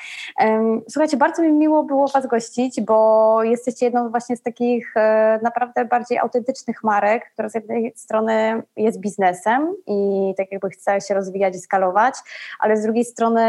słuchajcie, 0.88 1.16
bardzo 1.16 1.42
mi 1.42 1.53
miło 1.53 1.82
było 1.82 2.09
Was 2.09 2.26
gościć, 2.26 2.80
bo 2.80 3.42
jesteście 3.42 3.86
jedną 3.86 4.11
właśnie 4.11 4.36
z 4.36 4.42
takich 4.42 4.97
e, 4.97 5.40
naprawdę 5.42 5.84
bardziej 5.84 6.18
autentycznych 6.18 6.82
marek, 6.82 7.30
która 7.32 7.49
z 7.49 7.55
jednej 7.55 7.92
strony 7.97 8.62
jest 8.76 9.01
biznesem 9.01 9.74
i 9.86 10.34
tak 10.36 10.53
jakby 10.53 10.70
chce 10.70 11.01
się 11.01 11.14
rozwijać 11.14 11.55
i 11.57 11.59
skalować, 11.59 12.14
ale 12.59 12.76
z 12.76 12.82
drugiej 12.82 13.05
strony 13.05 13.42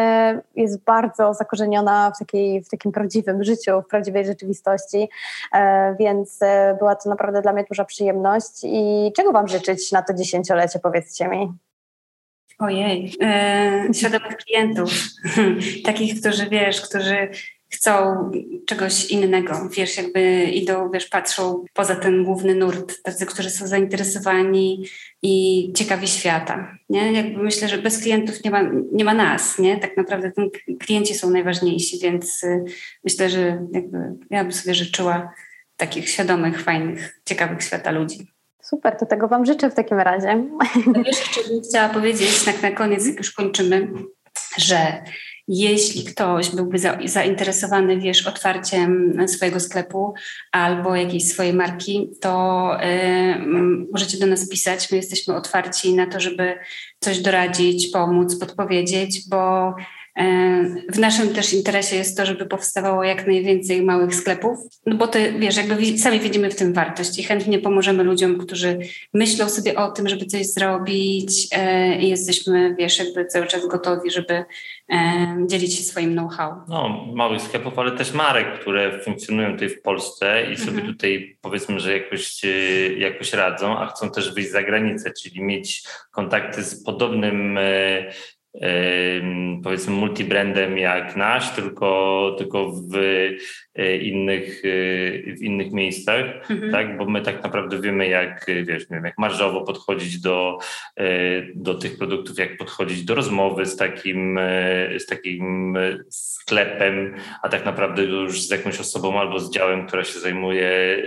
jest 0.55 0.83
bardzo 0.83 1.33
zakorzeniona 1.33 2.11
w, 2.15 2.19
takiej, 2.19 2.63
w 2.63 2.69
takim 2.69 2.91
prawdziwym 2.91 3.43
życiu, 3.43 3.81
w 3.81 3.87
prawdziwej 3.87 4.25
rzeczywistości, 4.25 5.09
e, 5.53 5.95
więc 5.99 6.34
więc 6.41 6.77
była 6.79 6.95
to 6.95 7.09
naprawdę 7.09 7.41
dla 7.41 7.53
mnie 7.53 7.65
duża 7.69 7.85
przyjemność. 7.85 8.63
I 8.63 9.11
czego 9.15 9.31
Wam 9.31 9.47
życzyć 9.47 9.91
na 9.91 10.01
to 10.01 10.13
dziesięciolecie, 10.13 10.79
powiedzcie 10.79 11.27
mi? 11.27 11.53
Ojej, 12.59 13.13
e, 13.21 13.87
świadomych 13.93 14.37
klientów, 14.37 14.89
takich, 15.85 16.21
którzy 16.21 16.49
wiesz, 16.49 16.81
którzy 16.81 17.29
chcą 17.69 18.31
czegoś 18.65 19.11
innego, 19.11 19.69
wiesz, 19.77 19.97
jakby 19.97 20.43
idą, 20.43 20.91
wiesz, 20.91 21.07
patrzą 21.07 21.65
poza 21.73 21.95
ten 21.95 22.23
główny 22.23 22.55
nurt, 22.55 23.03
tacy, 23.03 23.25
którzy 23.25 23.49
są 23.49 23.67
zainteresowani 23.67 24.85
i 25.21 25.73
ciekawi 25.75 26.07
świata, 26.07 26.77
nie? 26.89 27.11
Jakby 27.11 27.43
myślę, 27.43 27.67
że 27.67 27.77
bez 27.77 28.01
klientów 28.01 28.43
nie 28.43 28.51
ma, 28.51 28.61
nie 28.91 29.05
ma 29.05 29.13
nas, 29.13 29.59
nie? 29.59 29.77
Tak 29.77 29.97
naprawdę 29.97 30.31
ten, 30.31 30.49
klienci 30.79 31.13
są 31.13 31.29
najważniejsi, 31.29 31.99
więc 31.99 32.43
y, 32.43 32.63
myślę, 33.03 33.29
że 33.29 33.39
jakby 33.71 33.97
ja 34.29 34.43
bym 34.43 34.53
sobie 34.53 34.73
życzyła 34.73 35.31
takich 35.77 36.09
świadomych, 36.09 36.61
fajnych, 36.61 37.19
ciekawych 37.25 37.63
świata 37.63 37.91
ludzi. 37.91 38.27
Super, 38.61 38.97
to 38.99 39.05
tego 39.05 39.27
Wam 39.27 39.45
życzę 39.45 39.69
w 39.69 39.75
takim 39.75 39.99
razie. 39.99 40.43
Jeszcze 41.05 41.49
bym 41.49 41.61
chciała 41.69 41.89
powiedzieć, 41.89 42.43
tak 42.43 42.61
na 42.61 42.71
koniec, 42.71 43.07
jak 43.07 43.17
już 43.17 43.31
kończymy, 43.31 43.87
że 44.57 45.03
jeśli 45.47 46.03
ktoś 46.03 46.49
byłby 46.49 46.79
za, 46.79 46.97
zainteresowany, 47.05 47.97
wiesz, 47.97 48.27
otwarciem 48.27 49.17
swojego 49.27 49.59
sklepu 49.59 50.13
albo 50.51 50.95
jakiejś 50.95 51.27
swojej 51.27 51.53
marki, 51.53 52.09
to 52.21 52.71
y, 52.83 53.35
możecie 53.91 54.17
do 54.17 54.25
nas 54.25 54.49
pisać. 54.49 54.91
My 54.91 54.97
jesteśmy 54.97 55.35
otwarci 55.35 55.93
na 55.93 56.07
to, 56.07 56.19
żeby 56.19 56.57
coś 56.99 57.19
doradzić, 57.19 57.87
pomóc, 57.87 58.39
podpowiedzieć, 58.39 59.29
bo 59.29 59.73
w 60.89 60.99
naszym 60.99 61.33
też 61.33 61.53
interesie 61.53 61.95
jest 61.95 62.17
to, 62.17 62.25
żeby 62.25 62.45
powstawało 62.45 63.03
jak 63.03 63.27
najwięcej 63.27 63.81
małych 63.81 64.15
sklepów, 64.15 64.59
no 64.85 64.95
bo 64.95 65.07
to 65.07 65.19
wiesz, 65.39 65.57
jakby 65.57 65.97
sami 65.97 66.19
widzimy 66.19 66.49
w 66.49 66.55
tym 66.55 66.73
wartość 66.73 67.19
i 67.19 67.23
chętnie 67.23 67.59
pomożemy 67.59 68.03
ludziom, 68.03 68.37
którzy 68.37 68.79
myślą 69.13 69.49
sobie 69.49 69.75
o 69.75 69.91
tym, 69.91 70.09
żeby 70.09 70.25
coś 70.25 70.45
zrobić 70.45 71.47
e, 71.51 71.99
i 72.01 72.09
jesteśmy, 72.09 72.75
wiesz, 72.79 72.99
jakby 72.99 73.25
cały 73.25 73.47
czas 73.47 73.67
gotowi, 73.67 74.11
żeby 74.11 74.45
e, 74.89 75.37
dzielić 75.47 75.77
się 75.77 75.83
swoim 75.83 76.11
know-how. 76.13 76.53
No, 76.67 77.05
małych 77.13 77.41
sklepów, 77.41 77.79
ale 77.79 77.91
też 77.91 78.13
marek, 78.13 78.59
które 78.59 78.99
funkcjonują 78.99 79.51
tutaj 79.51 79.69
w 79.69 79.81
Polsce 79.81 80.51
i 80.51 80.57
sobie 80.57 80.77
mhm. 80.77 80.93
tutaj 80.93 81.37
powiedzmy, 81.41 81.79
że 81.79 81.97
jakoś, 81.97 82.41
jakoś 82.97 83.33
radzą, 83.33 83.77
a 83.77 83.87
chcą 83.87 84.11
też 84.11 84.33
wyjść 84.33 84.51
za 84.51 84.63
granicę, 84.63 85.11
czyli 85.21 85.43
mieć 85.43 85.83
kontakty 86.11 86.63
z 86.63 86.83
podobnym 86.83 87.59
powiedzmy 89.63 89.93
multibrandem 89.93 90.77
jak 90.77 91.15
nasz, 91.15 91.55
tylko, 91.55 92.35
tylko 92.37 92.71
w 92.71 92.95
e, 93.75 93.97
innych, 93.97 94.63
e, 94.65 94.69
w 95.35 95.41
innych 95.41 95.71
miejscach, 95.71 96.25
mhm. 96.51 96.71
tak? 96.71 96.97
bo 96.97 97.05
my 97.05 97.21
tak 97.21 97.43
naprawdę 97.43 97.81
wiemy 97.81 98.07
jak, 98.07 98.45
wiesz, 98.63 98.85
wiem, 98.91 99.05
jak 99.05 99.17
marżowo 99.17 99.61
podchodzić 99.61 100.21
do, 100.21 100.59
e, 100.97 101.07
do 101.55 101.75
tych 101.75 101.97
produktów, 101.97 102.37
jak 102.37 102.57
podchodzić 102.57 103.03
do 103.03 103.15
rozmowy 103.15 103.65
z 103.65 103.75
takim, 103.75 104.39
z 104.97 105.05
takim 105.05 105.77
sklepem, 106.09 107.15
a 107.41 107.49
tak 107.49 107.65
naprawdę 107.65 108.03
już 108.03 108.41
z 108.41 108.49
jakąś 108.49 108.79
osobą 108.79 109.19
albo 109.19 109.39
z 109.39 109.51
działem, 109.51 109.87
która 109.87 110.03
się 110.03 110.19
zajmuje 110.19 111.03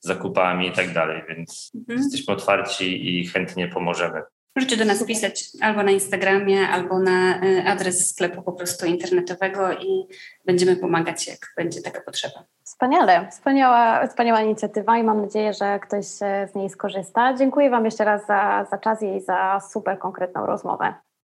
zakupami 0.00 0.68
i 0.68 0.72
tak 0.72 0.92
dalej, 0.92 1.22
więc 1.28 1.72
mhm. 1.74 1.98
jesteśmy 1.98 2.34
otwarci 2.34 3.18
i 3.18 3.26
chętnie 3.26 3.68
pomożemy. 3.68 4.22
Możecie 4.58 4.76
do 4.76 4.84
nas 4.84 5.04
pisać 5.04 5.44
albo 5.60 5.82
na 5.82 5.90
Instagramie, 5.90 6.68
albo 6.68 6.98
na 6.98 7.44
y, 7.44 7.64
adres 7.66 8.08
sklepu 8.08 8.42
po 8.42 8.52
prostu 8.52 8.86
internetowego 8.86 9.72
i 9.72 10.06
będziemy 10.44 10.76
pomagać, 10.76 11.26
jak 11.26 11.38
będzie 11.56 11.82
taka 11.82 12.00
potrzeba. 12.00 12.44
Wspaniale, 12.64 13.28
wspaniała, 13.30 14.06
wspaniała 14.06 14.42
inicjatywa 14.42 14.98
i 14.98 15.02
mam 15.02 15.22
nadzieję, 15.22 15.52
że 15.52 15.78
ktoś 15.78 16.04
z 16.52 16.54
niej 16.54 16.70
skorzysta. 16.70 17.34
Dziękuję 17.34 17.70
Wam 17.70 17.84
jeszcze 17.84 18.04
raz 18.04 18.26
za, 18.26 18.66
za 18.70 18.78
czas 18.78 19.02
i 19.02 19.20
za 19.20 19.60
super 19.72 19.98
konkretną 19.98 20.46
rozmowę. 20.46 20.94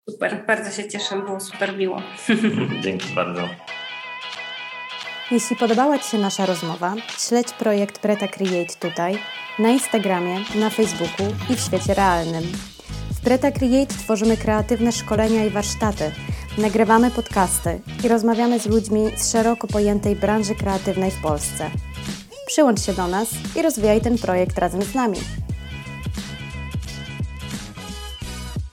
Super, 0.10 0.46
bardzo 0.48 0.82
się 0.82 0.90
cieszę, 0.90 1.16
było 1.16 1.40
super 1.40 1.78
miło. 1.78 2.02
Dzięki 2.84 3.16
bardzo. 3.16 3.42
Jeśli 5.32 5.56
podobała 5.56 6.00
Ci 6.00 6.10
się 6.10 6.18
nasza 6.18 6.46
rozmowa, 6.46 6.94
śledź 7.18 7.54
projekt 7.54 8.00
Preta 8.00 8.28
Create 8.28 8.74
tutaj, 8.80 9.20
na 9.60 9.70
Instagramie, 9.70 10.36
na 10.56 10.70
Facebooku 10.70 11.26
i 11.50 11.56
w 11.56 11.60
świecie 11.60 11.94
realnym. 11.94 12.44
W 13.22 13.24
Preta 13.24 13.52
Create 13.52 13.94
tworzymy 13.94 14.38
kreatywne 14.38 14.92
szkolenia 14.92 15.46
i 15.46 15.50
warsztaty, 15.50 16.12
nagrywamy 16.58 17.12
podcasty 17.12 17.80
i 18.04 18.08
rozmawiamy 18.08 18.60
z 18.60 18.66
ludźmi 18.66 19.12
z 19.18 19.32
szeroko 19.32 19.68
pojętej 19.68 20.16
branży 20.16 20.56
kreatywnej 20.56 21.12
w 21.12 21.22
Polsce. 21.22 21.70
Przyłącz 22.48 22.82
się 22.82 22.94
do 22.94 23.08
nas 23.08 23.30
i 23.56 23.62
rozwijaj 23.62 24.02
ten 24.02 24.18
projekt 24.18 24.58
razem 24.58 24.84
z 24.84 24.96
nami. 24.96 25.18